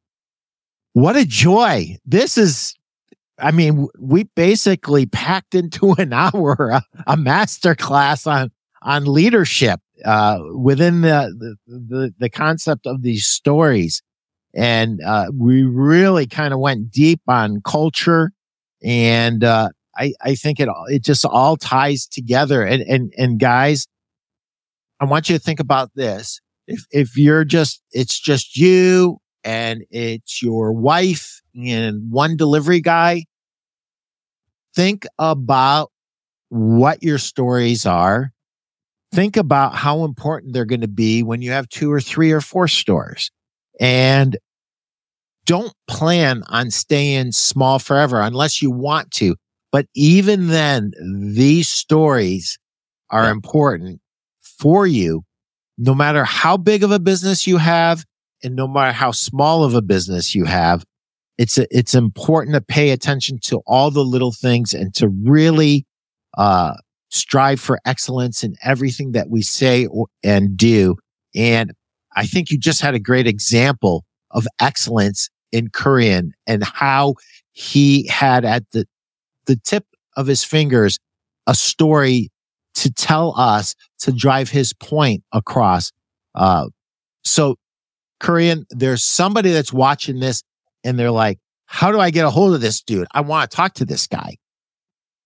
What 0.94 1.16
a 1.16 1.24
joy. 1.24 1.96
This 2.04 2.36
is 2.38 2.74
I 3.40 3.50
mean, 3.50 3.88
we 3.98 4.24
basically 4.24 5.06
packed 5.06 5.54
into 5.54 5.92
an 5.98 6.12
hour 6.12 6.70
a, 6.70 6.82
a 7.06 7.16
master 7.16 7.74
class 7.74 8.26
on 8.26 8.50
on 8.82 9.04
leadership 9.04 9.80
uh 10.06 10.38
within 10.54 11.02
the 11.02 11.56
the 11.66 12.14
the, 12.18 12.30
concept 12.30 12.86
of 12.86 13.02
these 13.02 13.26
stories. 13.26 14.02
And 14.54 15.00
uh 15.04 15.26
we 15.34 15.62
really 15.64 16.26
kind 16.26 16.54
of 16.54 16.60
went 16.60 16.90
deep 16.90 17.20
on 17.28 17.60
culture 17.62 18.32
and 18.82 19.44
uh 19.44 19.68
I 19.96 20.14
I 20.22 20.34
think 20.34 20.60
it 20.60 20.68
all 20.68 20.86
it 20.86 21.04
just 21.04 21.24
all 21.24 21.56
ties 21.56 22.06
together 22.06 22.62
and 22.62 22.82
and 22.82 23.12
and 23.18 23.38
guys 23.38 23.86
I 24.98 25.04
want 25.04 25.28
you 25.28 25.36
to 25.36 25.42
think 25.42 25.60
about 25.60 25.90
this 25.94 26.40
if 26.66 26.86
if 26.90 27.16
you're 27.16 27.44
just 27.44 27.82
it's 27.92 28.18
just 28.18 28.56
you 28.56 29.18
and 29.44 29.82
it's 29.90 30.42
your 30.42 30.72
wife 30.72 31.40
and 31.54 32.10
one 32.10 32.36
delivery 32.36 32.80
guy 32.80 33.24
think 34.74 35.06
about 35.18 35.90
what 36.48 37.02
your 37.02 37.18
stories 37.18 37.86
are. 37.86 38.32
Think 39.12 39.36
about 39.36 39.74
how 39.74 40.04
important 40.04 40.52
they're 40.52 40.64
going 40.64 40.82
to 40.82 40.88
be 40.88 41.22
when 41.22 41.42
you 41.42 41.50
have 41.50 41.68
two 41.68 41.90
or 41.90 42.00
three 42.00 42.30
or 42.32 42.40
four 42.40 42.68
stores. 42.68 43.30
And 43.80 44.36
don't 45.46 45.72
plan 45.88 46.42
on 46.48 46.70
staying 46.70 47.32
small 47.32 47.78
forever 47.78 48.20
unless 48.20 48.62
you 48.62 48.70
want 48.70 49.10
to. 49.12 49.36
But 49.72 49.86
even 49.94 50.48
then 50.48 50.92
these 51.34 51.68
stories 51.68 52.58
are 53.10 53.30
important 53.30 54.00
for 54.42 54.86
you 54.86 55.24
no 55.78 55.94
matter 55.94 56.24
how 56.24 56.58
big 56.58 56.84
of 56.84 56.92
a 56.92 56.98
business 56.98 57.46
you 57.46 57.56
have 57.56 58.04
and 58.42 58.54
no 58.54 58.68
matter 58.68 58.92
how 58.92 59.10
small 59.10 59.64
of 59.64 59.74
a 59.74 59.80
business 59.80 60.34
you 60.34 60.44
have 60.44 60.84
it's 61.40 61.58
it's 61.70 61.94
important 61.94 62.54
to 62.54 62.60
pay 62.60 62.90
attention 62.90 63.38
to 63.44 63.62
all 63.66 63.90
the 63.90 64.04
little 64.04 64.30
things 64.30 64.74
and 64.74 64.94
to 64.94 65.08
really 65.08 65.86
uh 66.36 66.74
strive 67.08 67.58
for 67.58 67.80
excellence 67.84 68.44
in 68.44 68.54
everything 68.62 69.12
that 69.12 69.30
we 69.30 69.42
say 69.42 69.86
or, 69.86 70.06
and 70.22 70.56
do 70.56 70.96
and 71.34 71.72
i 72.14 72.26
think 72.26 72.50
you 72.50 72.58
just 72.58 72.82
had 72.82 72.94
a 72.94 73.00
great 73.00 73.26
example 73.26 74.04
of 74.30 74.46
excellence 74.60 75.28
in 75.50 75.68
Kurian 75.68 76.30
and 76.46 76.62
how 76.62 77.14
he 77.52 78.06
had 78.06 78.44
at 78.44 78.64
the 78.72 78.86
the 79.46 79.56
tip 79.56 79.84
of 80.16 80.26
his 80.26 80.44
fingers 80.44 80.98
a 81.46 81.54
story 81.54 82.30
to 82.74 82.92
tell 82.92 83.34
us 83.36 83.74
to 83.98 84.12
drive 84.12 84.50
his 84.50 84.72
point 84.72 85.24
across. 85.32 85.90
Uh, 86.34 86.68
so, 87.24 87.56
Kurian, 88.22 88.64
there's 88.70 89.02
somebody 89.02 89.50
that's 89.50 89.72
watching 89.72 90.20
this 90.20 90.42
and 90.84 90.98
they're 90.98 91.10
like, 91.10 91.38
how 91.66 91.92
do 91.92 92.00
I 92.00 92.10
get 92.10 92.24
a 92.24 92.30
hold 92.30 92.54
of 92.54 92.60
this 92.60 92.82
dude? 92.82 93.06
I 93.12 93.20
want 93.20 93.50
to 93.50 93.56
talk 93.56 93.74
to 93.74 93.84
this 93.84 94.06
guy. 94.06 94.36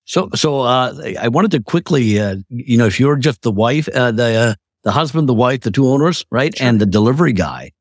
So, 0.05 0.29
so 0.35 0.61
uh, 0.61 0.95
I 1.19 1.29
wanted 1.29 1.51
to 1.53 1.63
quickly, 1.63 2.21
uh, 2.21 2.37
you 2.51 2.77
know, 2.77 2.87
if 2.87 3.01
you're 3.01 3.17
just 3.17 3.43
the 3.43 3.51
wife, 3.51 3.89
uh, 3.95 4.13
the 4.13 4.25
uh, 4.25 4.55
the 4.83 4.93
husband, 4.93 5.29
the 5.29 5.35
wife, 5.35 5.63
the 5.63 5.71
two 5.71 5.89
owners, 5.89 6.27
right, 6.31 6.55
Sure. 6.55 6.67
and 6.67 6.79
the 6.79 6.85
delivery 6.87 7.33
guy, 7.33 7.73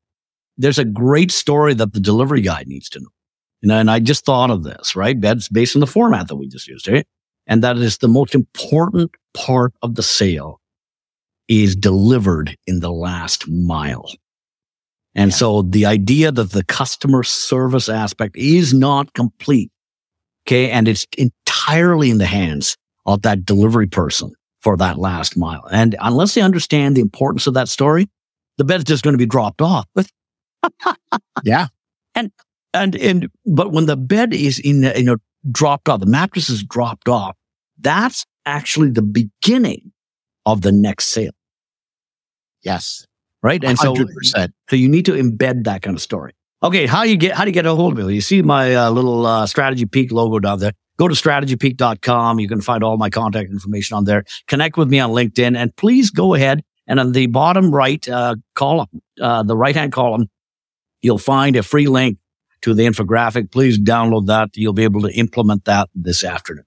there's 0.57 0.79
a 0.79 0.85
great 0.85 1.31
story 1.31 1.73
that 1.73 1.91
the 1.91 1.99
delivery 1.99 2.39
guy 2.39 2.63
needs 2.65 2.87
to 2.89 3.01
know. 3.01 3.09
And, 3.61 3.71
and 3.73 3.91
I 3.91 3.99
just 3.99 4.23
thought 4.25 4.49
of 4.51 4.63
this, 4.63 4.95
right? 4.95 5.19
That's 5.19 5.49
based 5.49 5.75
on 5.75 5.81
the 5.81 5.87
format 5.87 6.29
that 6.29 6.37
we 6.37 6.47
just 6.47 6.67
used, 6.67 6.87
right? 6.87 7.05
And 7.45 7.61
that 7.61 7.77
is 7.77 7.97
the 7.97 8.07
most 8.07 8.33
important 8.33 9.11
part 9.33 9.73
of 9.81 9.95
the 9.95 10.03
sale 10.03 10.61
is 11.49 11.75
delivered 11.75 12.55
in 12.67 12.79
the 12.79 12.91
last 12.91 13.49
mile. 13.49 14.09
And 15.15 15.31
Yeah. 15.31 15.35
so 15.37 15.61
the 15.63 15.85
idea 15.85 16.31
that 16.31 16.51
the 16.51 16.63
customer 16.63 17.23
service 17.23 17.87
aspect 17.89 18.35
is 18.35 18.73
not 18.73 19.13
complete. 19.13 19.71
Okay. 20.47 20.69
And 20.71 20.87
it's 20.87 21.05
entirely 21.17 22.09
in 22.09 22.17
the 22.17 22.25
hands 22.25 22.75
of 23.05 23.21
that 23.23 23.45
delivery 23.45 23.87
person 23.87 24.33
for 24.61 24.75
that 24.77 24.97
last 24.97 25.37
mile. 25.37 25.65
And 25.71 25.95
unless 26.01 26.33
they 26.35 26.41
understand 26.41 26.95
the 26.97 27.01
importance 27.01 27.47
of 27.47 27.53
that 27.53 27.69
story, 27.69 28.09
the 28.57 28.63
bed's 28.63 28.83
just 28.85 29.03
going 29.03 29.13
to 29.13 29.17
be 29.17 29.25
dropped 29.25 29.61
off. 29.61 29.85
Yeah. 31.43 31.67
and 32.15 32.31
and 32.73 32.95
and 32.95 33.27
but 33.45 33.71
when 33.71 33.85
the 33.85 33.97
bed 33.97 34.33
is 34.33 34.59
in 34.59 34.83
you 34.95 35.03
know 35.03 35.17
dropped 35.51 35.89
off, 35.89 35.99
the 35.99 36.05
mattress 36.05 36.49
is 36.49 36.63
dropped 36.63 37.07
off. 37.09 37.35
That's 37.79 38.25
actually 38.45 38.89
the 38.91 39.01
beginning 39.01 39.91
of 40.45 40.61
the 40.61 40.71
next 40.71 41.05
sale, 41.09 41.31
Yes. 42.63 43.05
Right? 43.43 43.63
And 43.63 43.77
so, 43.77 43.93
100%. 43.93 44.53
so 44.69 44.75
you 44.75 44.87
need 44.87 45.05
to 45.05 45.11
embed 45.11 45.65
that 45.65 45.81
kind 45.81 45.95
of 45.95 46.01
story. 46.01 46.33
Okay, 46.63 46.85
how 46.85 47.03
you 47.03 47.17
get 47.17 47.33
how 47.33 47.43
do 47.43 47.49
you 47.49 47.53
get 47.53 47.65
a 47.65 47.75
hold 47.75 47.99
of 47.99 48.05
me? 48.07 48.15
You 48.15 48.21
see 48.21 48.41
my 48.41 48.73
uh, 48.73 48.89
little 48.89 49.25
uh, 49.25 49.45
Strategy 49.45 49.85
Peak 49.85 50.13
logo 50.13 50.39
down 50.39 50.59
there. 50.59 50.71
Go 50.97 51.09
to 51.09 51.13
strategypeak.com. 51.13 52.39
You 52.39 52.47
can 52.47 52.61
find 52.61 52.83
all 52.83 52.97
my 52.97 53.09
contact 53.09 53.51
information 53.51 53.97
on 53.97 54.05
there. 54.05 54.23
Connect 54.47 54.77
with 54.77 54.89
me 54.89 54.99
on 54.99 55.11
LinkedIn, 55.11 55.57
and 55.57 55.75
please 55.75 56.09
go 56.09 56.35
ahead 56.35 56.63
and 56.87 56.99
on 56.99 57.11
the 57.11 57.27
bottom 57.27 57.73
right 57.73 58.07
uh, 58.07 58.35
column, 58.55 59.01
uh, 59.21 59.43
the 59.43 59.55
right 59.55 59.75
hand 59.75 59.91
column, 59.91 60.29
you'll 61.01 61.17
find 61.17 61.55
a 61.55 61.63
free 61.63 61.87
link 61.87 62.17
to 62.61 62.73
the 62.73 62.85
infographic. 62.85 63.51
Please 63.51 63.79
download 63.79 64.27
that. 64.27 64.49
You'll 64.55 64.73
be 64.73 64.83
able 64.83 65.01
to 65.01 65.13
implement 65.13 65.65
that 65.65 65.89
this 65.95 66.23
afternoon. 66.23 66.65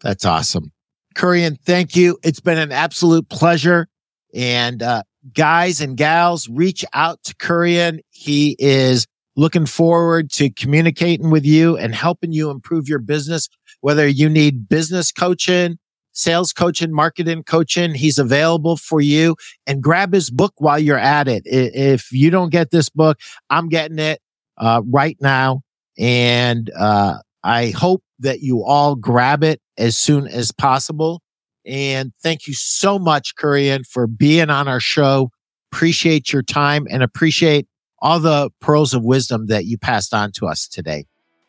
That's 0.00 0.24
awesome. 0.24 0.72
Kurian, 1.14 1.58
thank 1.60 1.96
you. 1.96 2.18
It's 2.22 2.40
been 2.40 2.58
an 2.58 2.72
absolute 2.72 3.28
pleasure. 3.28 3.88
And 4.34 4.82
uh, 4.82 5.02
guys 5.32 5.80
and 5.80 5.96
gals, 5.96 6.48
reach 6.48 6.84
out 6.92 7.22
to 7.24 7.34
Kurian. 7.34 8.00
He 8.10 8.56
is 8.58 9.06
looking 9.36 9.66
forward 9.66 10.30
to 10.32 10.50
communicating 10.50 11.30
with 11.30 11.44
you 11.44 11.76
and 11.76 11.94
helping 11.94 12.32
you 12.32 12.50
improve 12.50 12.88
your 12.88 12.98
business. 12.98 13.48
Whether 13.80 14.06
you 14.06 14.28
need 14.28 14.68
business 14.68 15.12
coaching, 15.12 15.78
sales 16.12 16.52
coaching, 16.52 16.92
marketing 16.92 17.44
coaching, 17.44 17.94
he's 17.94 18.18
available 18.18 18.76
for 18.76 19.00
you. 19.00 19.36
And 19.66 19.82
grab 19.82 20.12
his 20.12 20.30
book 20.30 20.54
while 20.58 20.78
you're 20.78 20.98
at 20.98 21.28
it. 21.28 21.42
If 21.44 22.10
you 22.10 22.30
don't 22.30 22.50
get 22.50 22.70
this 22.70 22.88
book, 22.88 23.18
I'm 23.50 23.68
getting 23.68 23.98
it 23.98 24.20
uh, 24.56 24.82
right 24.90 25.16
now. 25.20 25.62
And 25.98 26.70
uh, 26.76 27.18
I 27.44 27.70
hope 27.70 28.02
that 28.20 28.40
you 28.40 28.64
all 28.64 28.94
grab 28.94 29.44
it 29.44 29.60
as 29.76 29.96
soon 29.96 30.26
as 30.26 30.52
possible. 30.52 31.20
And 31.66 32.12
thank 32.22 32.46
you 32.46 32.54
so 32.54 32.98
much, 32.98 33.34
Kurian, 33.36 33.84
for 33.86 34.06
being 34.06 34.50
on 34.50 34.68
our 34.68 34.80
show. 34.80 35.30
Appreciate 35.72 36.32
your 36.32 36.42
time 36.42 36.86
and 36.90 37.02
appreciate 37.02 37.66
all 38.00 38.20
the 38.20 38.50
pearls 38.60 38.94
of 38.94 39.02
wisdom 39.04 39.46
that 39.46 39.64
you 39.64 39.76
passed 39.78 40.14
on 40.14 40.30
to 40.32 40.46
us 40.46 40.68
today. 40.68 41.06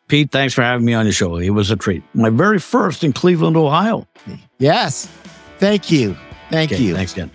Pete, 0.08 0.32
thanks 0.32 0.54
for 0.54 0.62
having 0.64 0.86
me 0.86 0.94
on 0.94 1.06
your 1.06 1.14
show. 1.14 1.36
It 1.36 1.50
was 1.50 1.70
a 1.70 1.76
treat. 1.76 2.02
My 2.14 2.30
very 2.30 2.60
first 2.60 3.04
in 3.04 3.14
Cleveland, 3.14 3.58
Ohio. 3.58 4.08
Yes. 4.58 5.08
Thank 5.60 5.92
you. 5.92 6.16
Thank 6.50 6.72
Okay, 6.72 6.82
you. 6.82 6.96
Thanks, 6.96 7.12
again. 7.14 7.30